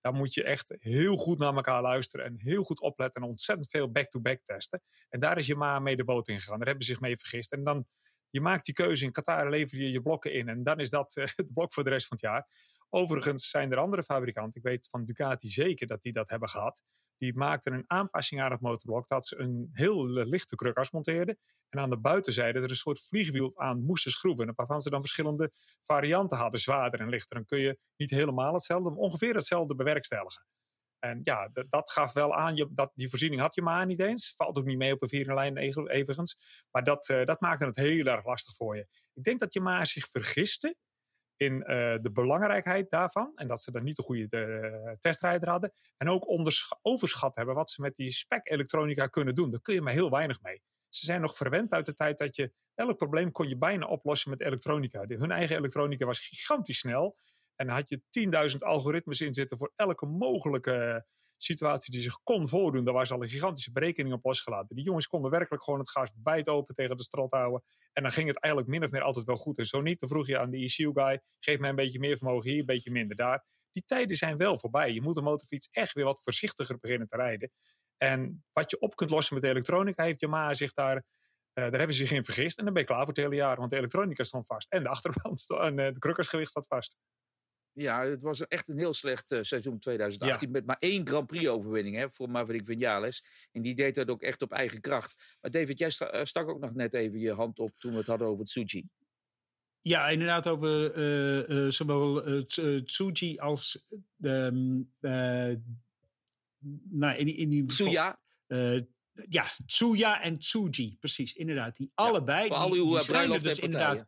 [0.00, 3.70] Dan moet je echt heel goed naar elkaar luisteren en heel goed opletten en ontzettend
[3.70, 4.82] veel back-to-back testen.
[5.08, 6.58] En daar is je ma mee de boot in gegaan.
[6.58, 7.52] Daar hebben ze zich mee vergist.
[7.52, 7.86] En dan,
[8.30, 10.48] je maakt die keuze in Qatar, lever je je blokken in.
[10.48, 12.46] En dan is dat uh, het blok voor de rest van het jaar.
[12.88, 16.82] Overigens zijn er andere fabrikanten, ik weet van Ducati zeker dat die dat hebben gehad
[17.20, 21.38] die maakten een aanpassing aan het motorblok dat ze een heel lichte krukas monteerden.
[21.68, 24.52] En aan de buitenzijde er een soort vliegwiel aan moesten schroeven.
[24.54, 25.52] Waarvan ze dan verschillende
[25.82, 27.36] varianten hadden, zwaarder en lichter.
[27.36, 30.46] Dan kun je niet helemaal hetzelfde, maar ongeveer hetzelfde bewerkstelligen.
[30.98, 34.34] En ja, dat gaf wel aan, je, dat, die voorziening had je maar niet eens.
[34.36, 36.38] Valt ook niet mee op een vierde lijn everigens.
[36.70, 38.86] Maar dat, uh, dat maakte het heel erg lastig voor je.
[39.14, 40.76] Ik denk dat je maar zich vergiste
[41.40, 41.66] in uh,
[42.02, 43.32] de belangrijkheid daarvan.
[43.34, 45.72] En dat ze dan niet de goede uh, testrijder hadden.
[45.96, 46.26] En ook
[46.82, 49.50] overschat hebben wat ze met die spec-elektronica kunnen doen.
[49.50, 50.62] Daar kun je maar heel weinig mee.
[50.88, 54.30] Ze zijn nog verwend uit de tijd dat je elk probleem kon je bijna oplossen
[54.30, 55.04] met elektronica.
[55.06, 57.18] Hun eigen elektronica was gigantisch snel.
[57.56, 58.02] En had je
[58.52, 61.06] 10.000 algoritmes in zitten voor elke mogelijke
[61.42, 64.76] situatie die zich kon voordoen, daar was al een gigantische berekening op losgelaten.
[64.76, 67.62] Die jongens konden werkelijk gewoon het gas wijd open tegen de strot houden.
[67.92, 69.58] En dan ging het eigenlijk min of meer altijd wel goed.
[69.58, 72.50] En zo niet, dan vroeg je aan de ECU-guy, geef mij een beetje meer vermogen
[72.50, 73.44] hier, een beetje minder daar.
[73.72, 74.92] Die tijden zijn wel voorbij.
[74.92, 77.50] Je moet een motorfiets echt weer wat voorzichtiger beginnen te rijden.
[77.96, 81.02] En wat je op kunt lossen met de elektronica, heeft Yamaha zich daar, uh,
[81.54, 82.58] daar hebben ze zich in vergist.
[82.58, 84.72] En dan ben je klaar voor het hele jaar, want de elektronica stond vast.
[84.72, 86.96] En de achterband en uh, de krukkersgewicht staat vast.
[87.72, 90.46] Ja, het was echt een heel slecht uh, seizoen 2018.
[90.46, 90.52] Ja.
[90.52, 93.24] Met maar één Grand Prix-overwinning voor Maverick Vinales.
[93.52, 95.36] En die deed dat ook echt op eigen kracht.
[95.40, 98.06] Maar David, jij sta, stak ook nog net even je hand op toen we het
[98.06, 98.88] hadden over Tsuji.
[99.80, 102.44] Ja, inderdaad over uh, uh, zowel
[102.84, 103.84] Tsuji als
[104.20, 104.92] um,
[106.90, 108.20] nou, in, in die Tsuya.
[109.28, 111.76] ja, Tsuya en Tsuji, precies, inderdaad.
[111.76, 114.06] Die allebei, voor al die, uw die schijnen dus inderdaad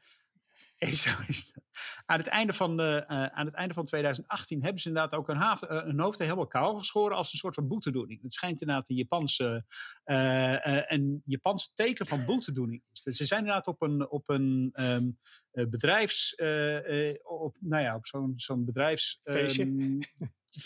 [1.02, 1.61] zo is het.
[2.06, 5.28] Aan het, einde van, uh, uh, aan het einde van 2018 hebben ze inderdaad ook
[5.28, 8.22] een, haaf, uh, een hoofd helemaal kaal geschoren als een soort van boetedoening.
[8.22, 9.64] Het schijnt inderdaad een Japanse,
[10.04, 12.82] een Japanse teken van boetedoening.
[12.92, 15.18] Dus ze zijn inderdaad op een, op een um,
[15.50, 16.34] bedrijfs,
[17.22, 19.20] op, nou ja, op zo'n zo'n bedrijfs...
[19.24, 19.98] Um,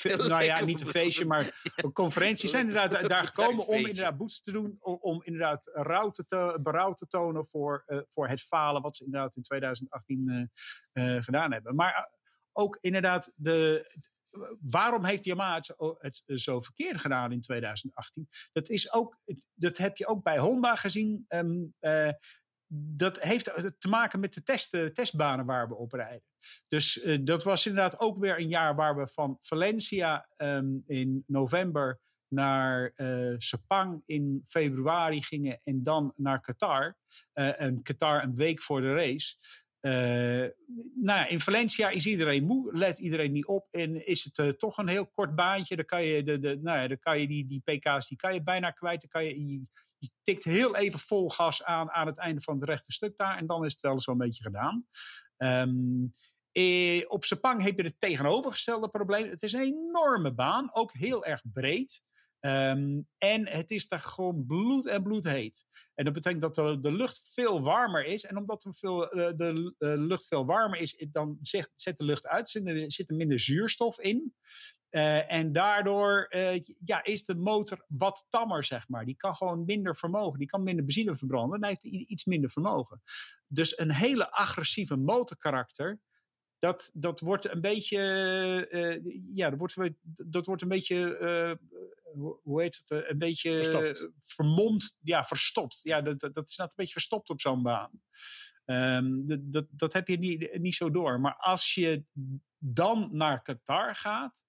[0.02, 2.48] nou ja, niet een feestje, maar een conferentie.
[2.48, 4.76] zijn inderdaad daar gekomen om inderdaad boetes te doen.
[4.80, 9.36] Om, inderdaad rouw te berouw te tonen voor, uh, voor het falen wat ze inderdaad
[9.36, 10.50] in 2018
[10.92, 11.74] uh, uh, gedaan hebben.
[11.74, 12.10] Maar
[12.52, 13.90] ook inderdaad, de,
[14.60, 18.28] waarom heeft Yamaha het, zo, het zo verkeerd gedaan in 2018?
[18.52, 19.18] Dat, is ook,
[19.54, 21.24] dat heb je ook bij Honda gezien.
[21.28, 21.74] Um,
[22.68, 23.44] dat heeft
[23.78, 26.24] te maken met de test, testbanen waar we op rijden.
[26.68, 31.24] Dus uh, dat was inderdaad ook weer een jaar waar we van Valencia um, in
[31.26, 36.96] november naar uh, Sepang in februari gingen en dan naar Qatar.
[37.34, 39.36] Uh, en Qatar een week voor de race.
[40.94, 43.68] Nou, in Valencia is iedereen moe, let iedereen niet op.
[43.70, 46.88] En is het toch een heel kort baantje, dan kan je, de, de, nou ja,
[46.88, 49.00] dan kan je die, die pk's die kan je bijna kwijt.
[49.00, 49.66] Dan kan je,
[50.06, 53.36] je, tikt heel even vol gas aan aan het einde van het rechte stuk daar.
[53.36, 54.86] En dan is het wel eens wel een beetje gedaan.
[55.36, 56.12] Um,
[56.52, 59.30] eh, op Sepang heb je het tegenovergestelde probleem.
[59.30, 62.02] Het is een enorme baan, ook heel erg breed.
[62.40, 65.64] Um, en het is daar gewoon bloed en bloed heet.
[65.94, 68.24] En dat betekent dat de, de lucht veel warmer is.
[68.24, 72.54] En omdat er veel, uh, de lucht veel warmer is, dan zet, de lucht uit.
[72.54, 74.34] Er zit er minder zuurstof in.
[74.96, 76.26] Uh, en daardoor
[76.84, 79.04] ja, is de motor wat tammer, zeg maar.
[79.04, 80.38] Die kan gewoon minder vermogen.
[80.38, 81.60] Die kan minder benzine verbranden.
[81.60, 83.02] Dan heeft hij iets minder vermogen.
[83.46, 86.00] Dus een hele agressieve motorkarakter
[86.58, 87.98] dat, dat wordt een beetje,
[88.70, 91.58] uh, ja, dat wordt, dat wordt een beetje,
[92.42, 94.10] hoe heet het, een beetje verstopt.
[94.18, 95.80] vermomd, ja, verstopt.
[95.82, 97.90] Ja, dat, dat, is net een beetje verstopt op zo'n baan.
[98.64, 101.20] Um, dat, dat, dat heb je niet, niet zo door.
[101.20, 102.04] Maar als je
[102.58, 104.45] dan naar Qatar gaat,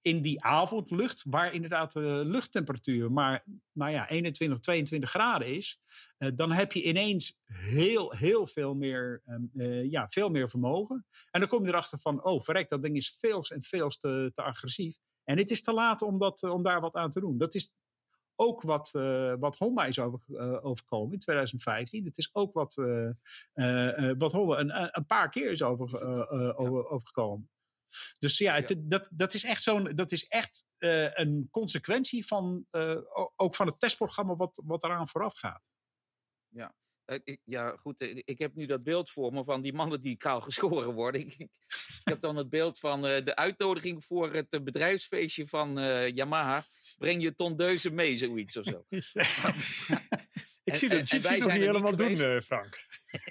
[0.00, 5.80] in die avondlucht, waar inderdaad de luchttemperatuur maar nou ja, 21, 22 graden is,
[6.18, 9.22] uh, dan heb je ineens heel, heel veel meer,
[9.54, 11.06] uh, ja, veel meer vermogen.
[11.30, 14.30] En dan kom je erachter van, oh verrek, dat ding is veel en veel te,
[14.34, 14.96] te agressief.
[15.24, 17.38] En het is te laat om, dat, om daar wat aan te doen.
[17.38, 17.72] Dat is
[18.36, 22.04] ook wat, uh, wat Honda is over, uh, overkomen in 2015.
[22.04, 22.74] Het is ook wat,
[24.18, 26.00] wat Honda een, een paar keer is over,
[26.56, 27.50] over, overgekomen.
[28.18, 32.66] Dus ja, het, dat, dat is echt, zo'n, dat is echt uh, een consequentie van
[32.72, 32.98] uh,
[33.36, 35.70] ook van het testprogramma wat, wat eraan vooraf gaat.
[36.48, 36.74] Ja.
[37.24, 38.00] Ik, ja, goed.
[38.24, 41.20] Ik heb nu dat beeld voor me van die mannen die kaal geschoren worden.
[41.26, 41.48] Ik, ik
[42.04, 45.74] heb dan het beeld van uh, de uitnodiging voor het bedrijfsfeestje van
[46.14, 46.64] Yamaha.
[46.96, 48.84] Breng je tondeuzen mee, zoiets of zo.
[50.64, 52.76] ik zie dat je nog niet helemaal doen, Frank.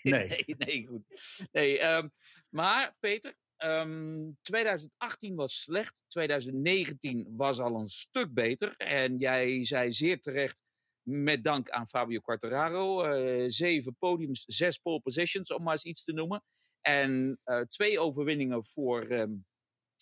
[0.02, 0.28] Nee.
[0.28, 1.04] nee, nee, goed.
[1.52, 2.12] Nee, um,
[2.50, 6.02] maar Peter, Um, 2018 was slecht.
[6.08, 8.76] 2019 was al een stuk beter.
[8.78, 10.62] En jij zei zeer terecht,
[11.02, 16.04] met dank aan Fabio Quartararo, uh, zeven podiums, zes pole positions, om maar eens iets
[16.04, 16.44] te noemen.
[16.82, 19.46] En uh, twee overwinningen voor um,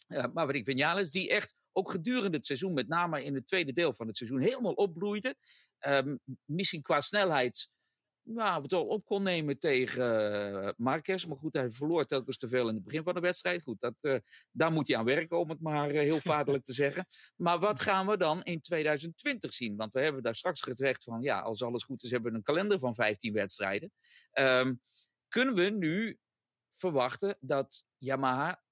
[0.08, 3.94] uh, Maverick Vinales, die echt ook gedurende het seizoen, met name in het tweede deel
[3.94, 5.36] van het seizoen, helemaal opbloeide.
[5.80, 7.70] Um, misschien qua snelheid
[8.26, 11.26] nou, het al op kon nemen tegen uh, Marquez.
[11.26, 13.64] Maar goed, hij verloor telkens te veel in het begin van de wedstrijd.
[13.64, 14.18] Goed, dat, uh,
[14.52, 17.08] daar moet hij aan werken, om het maar uh, heel vaderlijk te zeggen.
[17.36, 19.76] Maar wat gaan we dan in 2020 zien?
[19.76, 22.44] Want we hebben daar straks gezegd van, ja, als alles goed is, hebben we een
[22.44, 23.92] kalender van 15 wedstrijden.
[24.34, 24.82] Um,
[25.28, 26.20] kunnen we nu
[26.72, 28.64] verwachten dat Yamaha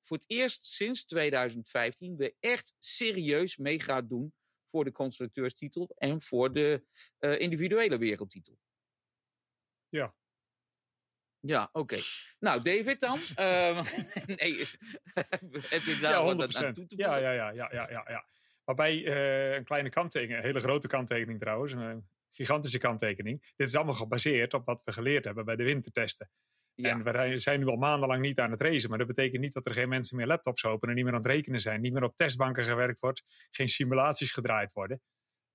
[0.00, 4.34] voor het eerst sinds 2015 weer echt serieus mee gaat doen
[4.66, 6.84] voor de constructeurstitel en voor de
[7.38, 8.58] individuele wereldtitel?
[9.92, 10.14] Ja.
[11.40, 11.98] Ja, oké.
[12.38, 13.18] Nou, David dan?
[13.34, 13.84] Ehm,
[14.40, 14.56] nee,
[15.74, 16.96] heb je daar ja, wat aan toe te voegen?
[16.96, 18.26] Ja, ja, ja, ja, ja, ja, ja.
[18.64, 23.52] Waarbij eh, een kleine kanttekening, een hele grote kanttekening trouwens, een gigantische kanttekening.
[23.56, 26.30] Dit is allemaal gebaseerd op wat we geleerd hebben bij de wintertesten.
[26.74, 26.90] Ja.
[26.90, 28.88] En we zijn nu al maandenlang niet aan het racen.
[28.88, 31.30] Maar dat betekent niet dat er geen mensen meer laptops openen, niet meer aan het
[31.30, 35.00] rekenen zijn, niet meer op testbanken gewerkt wordt, geen simulaties gedraaid worden.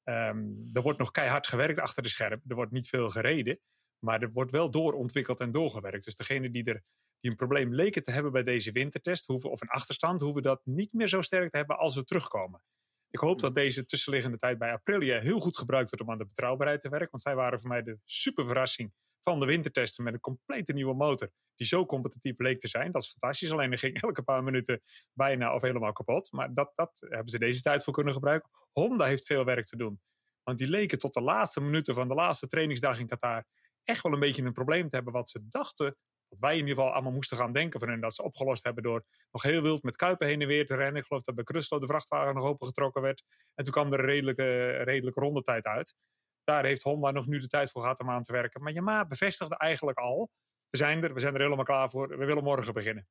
[0.03, 0.43] Ehm,
[0.73, 2.41] er wordt nog keihard gewerkt achter de scherm.
[2.47, 3.59] Er wordt niet veel gereden.
[3.99, 6.05] Maar er wordt wel doorontwikkeld en doorgewerkt.
[6.05, 6.83] Dus degene die, er,
[7.19, 10.61] die een probleem leken te hebben bij deze wintertest, hoeven, of een achterstand, hoeven dat
[10.63, 12.61] niet meer zo sterk te hebben als we terugkomen.
[13.09, 16.25] Ik hoop dat deze tussenliggende tijd bij Aprilia heel goed gebruikt wordt om aan de
[16.25, 17.09] betrouwbaarheid te werken.
[17.11, 20.93] Want zij waren voor mij de super verrassing van de wintertesten met een complete nieuwe
[20.93, 21.31] motor.
[21.55, 22.91] Die zo competitief leek te zijn.
[22.91, 23.51] Dat is fantastisch.
[23.51, 24.81] Alleen er ging elke paar minuten
[25.13, 26.31] bijna of helemaal kapot.
[26.31, 28.49] Maar dat, dat hebben ze deze tijd voor kunnen gebruiken.
[28.71, 30.01] Honda heeft veel werk te doen.
[30.43, 33.45] Want die leken tot de laatste minuten van de laatste trainingsdag in Qatar
[33.87, 35.13] echt wel een beetje een probleem te hebben.
[35.13, 35.95] Wat ze dachten,
[36.27, 38.01] wat wij in ieder geval allemaal moesten gaan denken van hen.
[38.01, 41.01] Dat ze opgelost hebben door nog heel wild met Kuipen heen en weer te rennen.
[41.01, 43.23] Ik geloof dat bij Cruslo de vrachtwagen nog opengetrokken werd.
[43.55, 45.95] En toen kwam er een redelijke, redelijke rondetijd uit.
[46.43, 48.63] Daar heeft Honda nog nu de tijd voor gehad om aan te werken.
[48.63, 50.29] Maar Yamaha bevestigde eigenlijk al.
[50.69, 52.07] We zijn er, we zijn er helemaal klaar voor.
[52.07, 53.07] We willen morgen beginnen.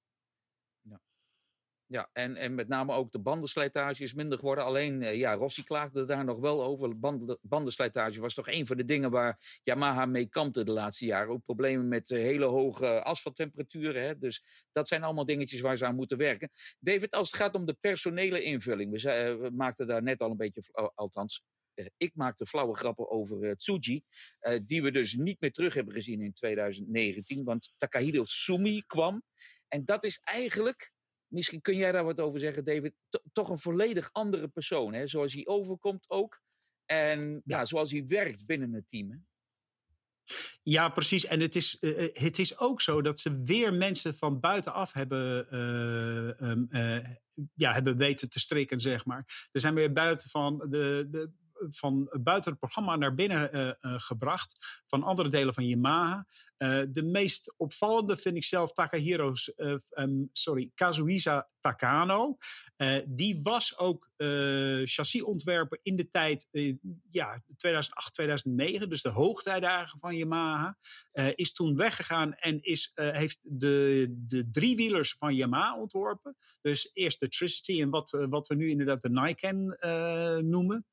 [1.89, 4.65] Ja, en, en met name ook de bandenslijtage is minder geworden.
[4.65, 6.99] Alleen, eh, ja, Rossi klaagde daar nog wel over.
[6.99, 11.33] Banden, bandenslijtage was toch een van de dingen waar Yamaha mee kampte de laatste jaren.
[11.33, 14.03] Ook problemen met uh, hele hoge asfalttemperaturen.
[14.03, 14.19] Hè?
[14.19, 16.51] Dus dat zijn allemaal dingetjes waar ze aan moeten werken.
[16.79, 19.03] David, als het gaat om de personele invulling.
[19.03, 21.43] We, uh, we maakten daar net al een beetje, althans,
[21.97, 24.03] ik maakte flauwe grappen over Tsuji.
[24.65, 27.45] die we dus niet meer terug hebben gezien in 2019.
[27.45, 29.23] Want Takahiro Sumi kwam.
[29.69, 30.95] En dat is eigenlijk
[31.29, 32.95] misschien kun jij daar wat over zeggen, David.
[33.33, 35.07] Toch een volledig andere persoon, hè?
[35.07, 36.41] zoals hij overkomt ook.
[36.85, 37.59] En ja.
[37.59, 39.11] ja zoals hij werkt binnen het team.
[39.11, 39.17] Hè?
[40.63, 41.25] Ja, precies.
[41.25, 45.47] En het is, uh, het is ook zo dat ze weer mensen van buitenaf hebben,
[45.51, 46.99] uh, um, uh,
[47.55, 49.49] ja, hebben weten te strikken, zeg maar.
[49.53, 51.31] Er zijn weer buiten van de, de
[51.71, 54.83] van buiten het programma naar binnen uh, uh, gebracht.
[54.87, 56.27] Van andere delen van Yamaha.
[56.89, 59.53] De meest opvallende vind ik zelf Takahiro's,
[59.95, 62.37] um, sorry, Kazuhisa Takano.
[63.07, 64.06] die was ook
[64.85, 66.49] chassisontwerper in de tijd,
[67.11, 68.89] ja, 2008, 2009.
[68.89, 70.79] Dus de hoogtijdagen van Yamaha.
[71.35, 76.37] is toen weggegaan en is, heeft de, de driewielers van Yamaha ontworpen.
[76.61, 79.79] Dus eerst de Tricity en wat, wat we nu inderdaad de Niken
[80.51, 80.87] noemen.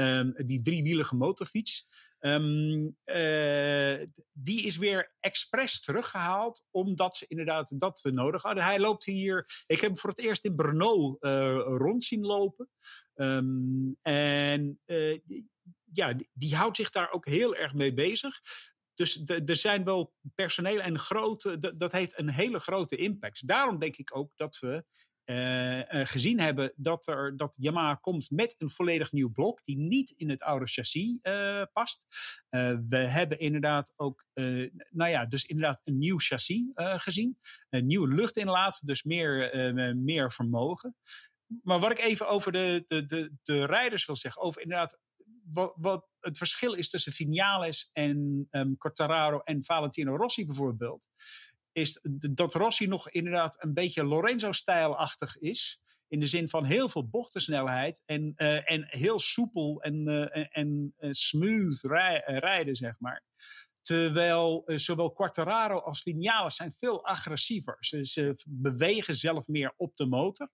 [0.00, 1.86] Um, die driewielige motorfiets.
[2.20, 8.64] Um, uh, die is weer expres teruggehaald, omdat ze inderdaad dat nodig hadden.
[8.64, 9.64] Hij loopt hier.
[9.66, 12.70] Ik heb hem voor het eerst in Brno uh, rond zien lopen.
[13.14, 14.80] Um, en
[15.92, 18.40] ja, die, die, houdt zich daar ook heel erg mee bezig.
[18.94, 23.48] Dus er zijn wel personeel en grote, dat heeft een hele grote impact.
[23.48, 24.84] Daarom denk ik ook dat we
[25.30, 29.78] uh, uh, gezien hebben dat, er, dat Yamaha komt met een volledig nieuw blok die
[29.78, 32.06] niet in het oude chassis uh, past.
[32.88, 34.24] we hebben inderdaad ook,
[34.90, 37.38] nou ja, dus inderdaad een nieuw chassis gezien.
[37.70, 40.96] Een nieuwe luchtinlaat, dus meer, meer vermogen.
[41.62, 44.98] Maar wat ik even over de, de, de, de rijders wil zeggen, over inderdaad
[45.52, 51.08] wat, wat, het verschil is tussen Vinales en um, Quartararo en Valentino Rossi bijvoorbeeld
[51.72, 51.98] is
[52.30, 55.80] dat Rossi nog inderdaad een beetje Lorenzo-stijlachtig is.
[56.08, 60.94] In de zin van heel veel bochtensnelheid en, uh, en heel soepel en, uh, en,
[60.98, 63.22] uh, smooth rij, rijden, zeg maar.
[63.88, 67.76] Terwijl zowel Quartararo als Vinales zijn veel agressiever.
[67.80, 70.50] Ze, ze bewegen zelf meer op de motor.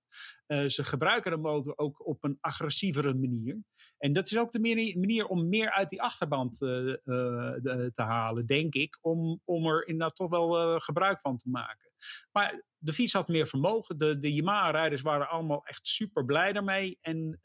[0.46, 3.62] Uh, ze gebruiken de motor ook op een agressievere manier.
[3.98, 4.60] En dat is ook de
[4.94, 8.98] manier om meer uit die achterband de, te halen, denk ik.
[9.00, 11.90] Om, om er inderdaad toch wel gebruik van te maken.
[12.32, 13.98] Maar de fiets had meer vermogen.
[13.98, 16.98] De, de Yamaha-rijders waren allemaal echt super blij daarmee.
[17.00, 17.38] En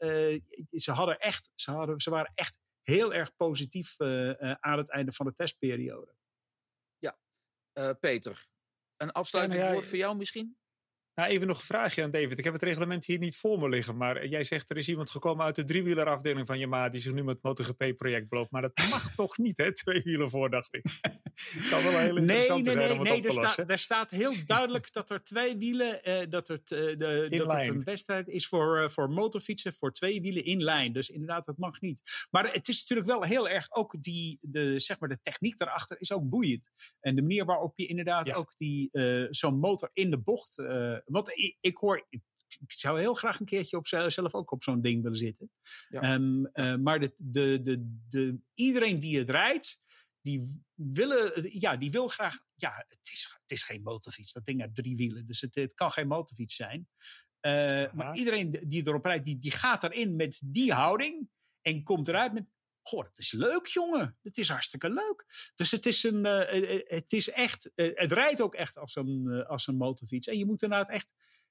[0.70, 4.00] ze, hadden echt, ze, hadden, ze waren echt heel erg positief
[4.60, 6.14] aan het einde van de testperiode.
[6.98, 7.18] Ja,
[8.00, 8.48] Peter,
[8.96, 10.58] een afsluitend ja, nou ja, woord voor jou misschien?
[11.20, 12.38] Nou, even nog een vraagje aan David.
[12.38, 13.96] Ik heb het reglement hier niet voor me liggen.
[13.96, 16.88] Maar jij zegt er is iemand gekomen uit de driewielerafdeling van Yamaha.
[16.88, 18.50] die zich nu met het MotoGP-project belooft.
[18.50, 19.74] Maar dat mag toch niet, hè?
[19.74, 20.82] Twee wielen voor, dacht ik.
[21.70, 23.22] kan wel een hele nee, nee, nee, nee.
[23.22, 26.00] Er, sta, er staat heel duidelijk dat er twee wielen.
[26.04, 29.74] Uh, dat, er uh, de, dat het een wedstrijd is voor, uh, voor motorfietsen.
[29.74, 30.92] voor twee wielen in lijn.
[30.92, 32.26] Dus inderdaad, dat mag niet.
[32.30, 33.66] Maar het is natuurlijk wel heel erg.
[33.70, 36.70] ook die, de, zeg maar, de techniek daarachter is ook boeiend.
[37.00, 38.34] En de manier waarop je inderdaad ja.
[38.34, 38.88] ook die
[39.30, 40.58] zo'n motor in de bocht
[41.10, 42.20] want ik, ik hoor, ik,
[42.58, 45.50] ik, zou heel graag een keertje op zelf ook op zo'n ding willen zitten.
[45.88, 46.14] Ja.
[46.14, 49.80] Um, uh, maar de, de, de, de, iedereen die het rijdt,
[50.20, 54.32] die willen, ja, die wil graag, ja, het is, het is geen motorfiets.
[54.32, 56.88] Dat ding heeft drie wielen, dus het, het kan geen motorfiets zijn.
[57.40, 61.28] Uh, maar iedereen die erop rijdt, die, die gaat erin met die houding
[61.62, 62.44] en komt eruit met,
[62.82, 65.52] goh, het is leuk jongen, het is hartstikke leuk.
[65.54, 69.66] Dus het is, een, uh, het is echt, het rijdt ook echt als een, als
[69.66, 70.26] een motorfiets.
[70.26, 71.08] En je moet inderdaad echt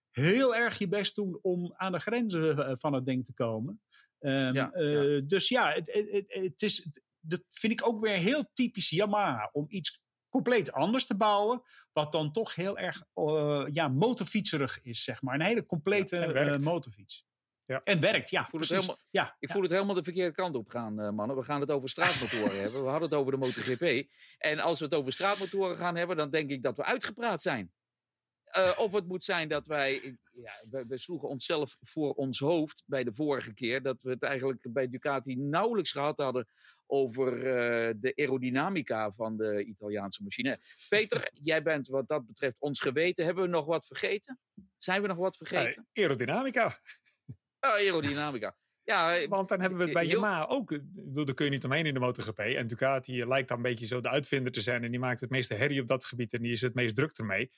[0.09, 3.81] heel erg je best doen om aan de grenzen van het ding te komen.
[4.19, 5.21] Um, ja, ja.
[5.21, 6.87] Dus ja, het, het, het, is,
[7.19, 9.49] dat vind ik ook weer heel typisch Yamaha.
[9.51, 11.61] Om iets compleet anders te bouwen.
[11.91, 13.03] Wat dan toch heel erg
[13.73, 15.35] ja, motorfietserig is, zeg maar.
[15.35, 17.27] Een hele complete ja, motorfiets.
[17.69, 17.81] Ja.
[17.83, 18.41] En werkt, ja.
[18.41, 21.09] Ik voel, het helemaal, ja, ik voel het helemaal de verkeerde kant op gaan, uh,
[21.09, 21.35] mannen.
[21.35, 22.83] We gaan het over straatmotoren hebben.
[22.83, 24.07] We hadden het over de MotoGP.
[24.37, 27.71] En als we het over straatmotoren gaan hebben, dan denk ik dat we uitgepraat zijn.
[28.57, 30.17] Uh, of het moet zijn dat wij.
[30.31, 33.81] Ja, we, we, sloegen onszelf voor ons hoofd bij de vorige keer.
[33.81, 36.47] Dat we het eigenlijk bij Ducati nauwelijks gehad hadden
[36.85, 40.59] over uh, de aerodynamica van de Italiaanse machine.
[40.87, 43.25] Peter, jij bent wat dat betreft ons geweten.
[43.25, 44.39] Hebben we nog wat vergeten?
[44.77, 45.87] Zijn we nog wat vergeten?
[45.93, 46.79] Uh, aerodynamica.
[47.59, 48.55] Oh, aerodynamica.
[48.83, 50.79] Ja, Want dan hebben we het bij Yamaha ook.
[50.93, 52.39] Daar kun je niet omheen in de MotoGP.
[52.39, 54.83] En Ducati lijkt dan een beetje zo de uitvinder te zijn.
[54.83, 56.33] En die maakt het meeste herrie op dat gebied.
[56.33, 57.51] En die is het meest druk ermee.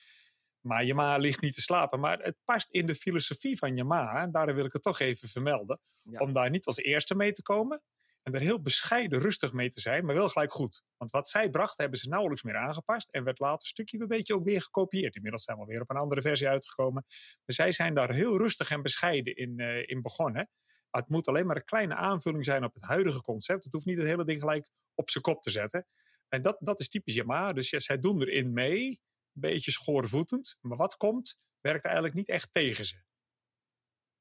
[0.61, 1.99] Maar Yamaha ligt niet te slapen.
[1.99, 4.22] Maar het past in de filosofie van Yamaha.
[4.22, 5.80] En daar wil ik het toch even vermelden.
[6.18, 7.82] Om daar niet als eerste mee te komen.
[8.23, 10.84] En er heel bescheiden rustig mee te zijn, maar wel gelijk goed.
[10.98, 13.10] Want wat zij bracht, hebben ze nauwelijks meer aangepast.
[13.10, 15.15] En werd later stukje een beetje ook weer gekopieerd.
[15.15, 17.06] Inmiddels zijn we weer op een andere versie uitgekomen.
[17.45, 20.49] Maar zij zijn daar heel rustig en bescheiden in, uh, in begonnen.
[20.89, 23.64] Het moet alleen maar een kleine aanvulling zijn op het huidige concept.
[23.64, 25.88] Het hoeft niet het hele ding gelijk op zijn kop te zetten.
[26.27, 27.53] En dat, dat is typisch Yamaha.
[27.53, 28.88] Dus zij doen erin mee.
[29.34, 30.57] Een beetje schoorvoetend.
[30.61, 33.02] Maar wat komt, werkt eigenlijk niet echt tegen ze.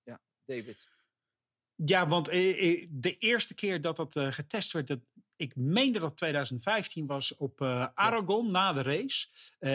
[0.02, 0.88] Ja, David.
[1.84, 4.98] Ja, want eh, eh, de eerste keer dat dat uh, getest werd, dat,
[5.36, 7.62] ik meende dat 2015 was op
[7.94, 8.50] Aragon ja.
[8.50, 9.28] na de race.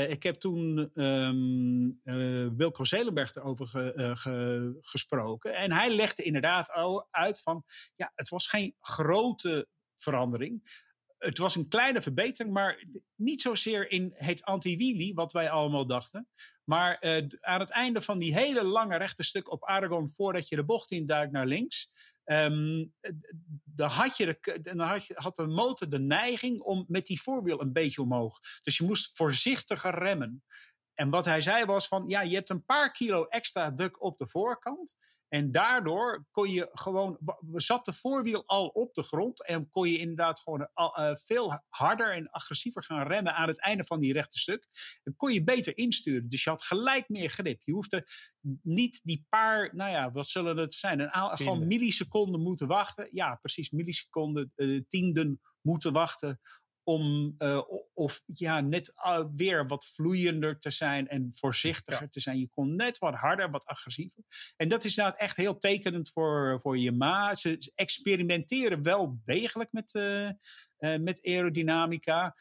[0.09, 2.01] Ik heb toen um,
[2.57, 5.55] Wilco Zelenberg erover ge, ge, gesproken.
[5.55, 6.71] En hij legde inderdaad
[7.11, 7.63] uit van,
[7.95, 9.67] ja, het was geen grote
[9.97, 10.83] verandering
[11.25, 12.83] het was een kleine verbetering, maar
[13.15, 16.27] niet zozeer in het anti-wheelie, wat wij allemaal dachten.
[16.63, 20.55] Maar uh, aan het einde van die hele lange rechte stuk op Aragon, voordat je
[20.55, 21.91] de bocht induikt naar links,
[22.25, 22.93] um,
[23.63, 27.21] dan, had je de, dan had, je, had de motor de neiging om met die
[27.21, 28.39] voorwiel een beetje omhoog.
[28.61, 30.43] Dus je moest voorzichtiger remmen.
[30.93, 34.17] En wat hij zei was van, ja, je hebt een paar kilo extra druk op
[34.17, 34.97] de voorkant.
[35.35, 37.17] En daardoor kon je gewoon,
[37.53, 42.13] zat de voorwiel al op de grond en kon je inderdaad gewoon uh, veel harder
[42.13, 44.67] en agressiever gaan remmen aan het einde van die rechte stuk.
[45.03, 46.29] Dan kon je beter insturen.
[46.29, 47.61] Dus je had gelijk meer grip.
[47.63, 48.07] Je hoefde
[48.61, 50.99] niet die paar, nou ja, wat zullen het zijn?
[50.99, 53.09] Een gewoon milliseconden moeten wachten.
[53.11, 56.39] Ja, precies, milliseconden, uh, tienden moeten wachten
[56.85, 57.61] om uh,
[57.93, 62.09] of ja, net uh, weer wat vloeiender te zijn en voorzichtiger ja.
[62.09, 62.39] te zijn.
[62.39, 64.23] Je kon net wat harder, wat agressiever.
[64.57, 67.35] En dat is inderdaad echt heel tekenend voor, voor je ma.
[67.35, 70.29] Ze experimenteren wel degelijk met, uh,
[70.97, 72.35] met aerodynamica,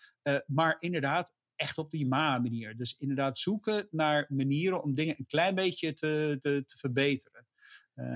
[0.47, 2.77] maar inderdaad echt op die ma-manier.
[2.77, 7.47] Dus inderdaad zoeken naar manieren om dingen een klein beetje te, te, te verbeteren.
[7.95, 8.07] Uh,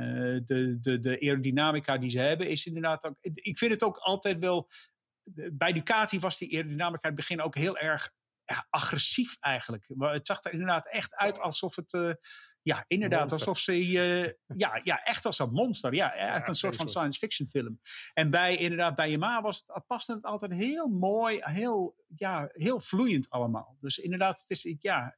[0.44, 3.16] de, de, de aerodynamica die ze hebben is inderdaad ook.
[3.20, 4.68] Ik vind het ook altijd wel
[5.52, 8.10] bij Ducati was die aerodynamica in het begin ook heel erg
[8.44, 9.88] ja, agressief eigenlijk.
[9.94, 11.92] Maar het zag er inderdaad echt uit alsof het...
[11.92, 12.12] Uh,
[12.62, 13.86] ja, inderdaad, alsof ze...
[13.86, 14.24] Uh,
[14.64, 15.94] ja, ja, echt als een monster.
[15.94, 17.80] Ja, echt ja, een soort van science fiction film.
[18.14, 22.80] En bij, inderdaad, bij Yamaha was het, paste het altijd heel mooi, heel, ja, heel
[22.80, 23.76] vloeiend allemaal.
[23.80, 25.14] Dus inderdaad, het is, ja,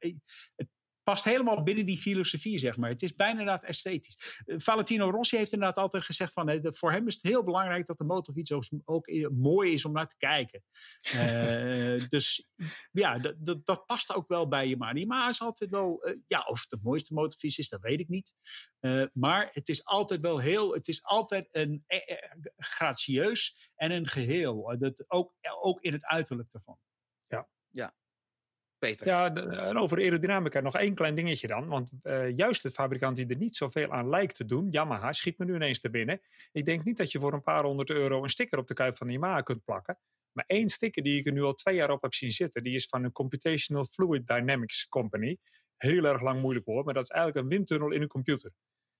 [0.55, 0.67] het
[1.03, 2.89] past helemaal binnen die filosofie, zeg maar.
[2.89, 4.41] Het is bijna inderdaad esthetisch.
[4.45, 6.49] Uh, Valentino Rossi heeft inderdaad altijd gezegd van...
[6.49, 9.91] Uh, voor hem is het heel belangrijk dat de motorfiets ook, ook mooi is om
[9.91, 10.63] naar te kijken.
[11.13, 12.47] Uh, dus
[12.91, 13.17] ja,
[13.63, 14.77] dat past ook wel bij je.
[14.77, 16.15] Maar die maar is altijd wel...
[16.27, 18.35] ja, of het de mooiste motorfiets is, dat weet ik niet.
[19.13, 20.73] maar het is altijd wel heel...
[20.73, 21.85] Het is altijd een
[22.57, 24.75] gracieus en een geheel.
[24.79, 26.79] Dat, ook, ook in het uiterlijk daarvan.
[27.23, 27.47] Ja.
[27.69, 27.93] Ja,
[28.81, 29.07] Peter.
[29.07, 31.67] Ja, en over aerodynamica nog één klein dingetje dan.
[31.67, 35.37] Want uh, juist de fabrikant die er niet zoveel aan lijkt te doen, Yamaha, schiet
[35.37, 36.21] me nu ineens te binnen.
[36.51, 38.97] Ik denk niet dat je voor een paar honderd euro een sticker op de kuip
[38.97, 39.99] van de Yamaha kunt plakken.
[40.31, 42.75] Maar één sticker die ik er nu al twee jaar op heb zien zitten, die
[42.75, 45.37] is van een Computational Fluid Dynamics Company.
[45.77, 48.51] Heel erg lang moeilijk woord, maar dat is eigenlijk een windtunnel in een computer.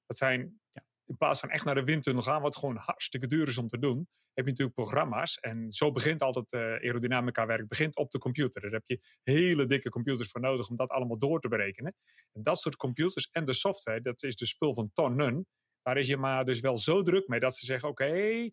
[0.05, 3.47] Dat zijn ja, in plaats van echt naar de windtunnel gaan, wat gewoon hartstikke duur
[3.47, 5.39] is om te doen, heb je natuurlijk programma's.
[5.39, 8.61] En zo begint altijd uh, aerodynamica werk, begint op de computer.
[8.61, 11.95] Daar heb je hele dikke computers voor nodig om dat allemaal door te berekenen.
[12.31, 15.47] En dat soort computers en de software, dat is de spul van tonnen.
[15.81, 18.49] Daar is je maar dus wel zo druk mee dat ze zeggen, oké,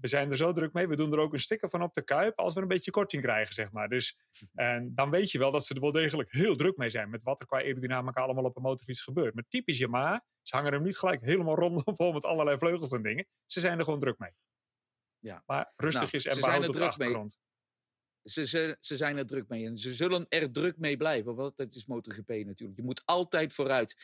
[0.00, 0.88] we zijn er zo druk mee.
[0.88, 3.22] We doen er ook een sticker van op de kuip als we een beetje korting
[3.22, 3.88] krijgen, zeg maar.
[3.88, 4.18] Dus
[4.54, 7.10] en dan weet je wel dat ze er wel degelijk heel druk mee zijn.
[7.10, 9.34] Met wat er qua aerodynamica allemaal op een motorfiets gebeurt.
[9.34, 13.02] Maar typisch Yamaha, ze hangen hem niet gelijk helemaal rondom vol met allerlei vleugels en
[13.02, 13.26] dingen.
[13.46, 14.32] Ze zijn er gewoon druk mee.
[15.18, 15.42] Ja.
[15.46, 17.47] Maar rustigjes Nou, en zijn behouden er op de mee.
[18.30, 21.74] Ze, ze zijn er druk mee en ze zullen er druk mee blijven, want dat
[21.74, 22.78] is MotoGP natuurlijk.
[22.78, 23.96] Je moet altijd vooruit.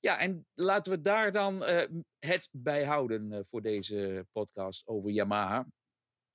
[0.00, 1.88] Ja, en laten we daar dan eh,
[2.18, 5.66] het bij houden eh, voor deze podcast over Yamaha.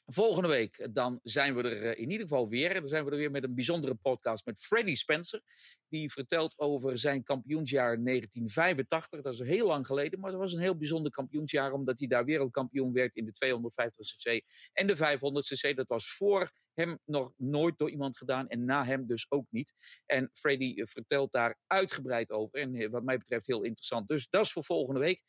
[0.06, 2.74] Volgende week eh, dan zijn we er eh, in ieder geval weer.
[2.74, 5.42] Dan zijn we er weer met een bijzondere podcast met Freddie Spencer.
[5.88, 9.22] Die vertelt over zijn kampioensjaar 1985.
[9.22, 11.72] Dat is heel lang geleden, maar dat was een heel bijzonder kampioensjaar.
[11.72, 15.76] Omdat hij daar wereldkampioen werd in de 250cc en de 500cc.
[15.76, 19.74] Dat was voor hem nog nooit door iemand gedaan en na hem dus ook niet.
[20.06, 22.60] En Freddie eh, vertelt daar uitgebreid over.
[22.60, 24.08] En wat mij betreft heel interessant.
[24.08, 25.24] Dus dat is voor volgende week.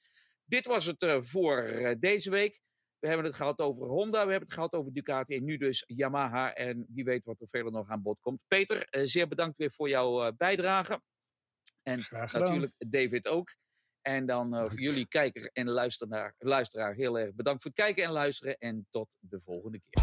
[0.44, 2.61] Dit was het voor deze week.
[3.03, 5.85] We hebben het gehad over Honda, we hebben het gehad over Ducati en nu dus
[5.87, 6.55] Yamaha.
[6.55, 8.41] En wie weet wat er verder nog aan bod komt.
[8.49, 11.01] Peter, eh, zeer bedankt weer voor jouw eh, bijdrage.
[11.83, 13.57] En natuurlijk David ook.
[14.01, 18.05] En dan eh, voor jullie kijker en luisteraar, luisteraar heel erg bedankt voor het kijken
[18.05, 18.59] en luisteren.
[18.59, 20.03] En tot de volgende keer.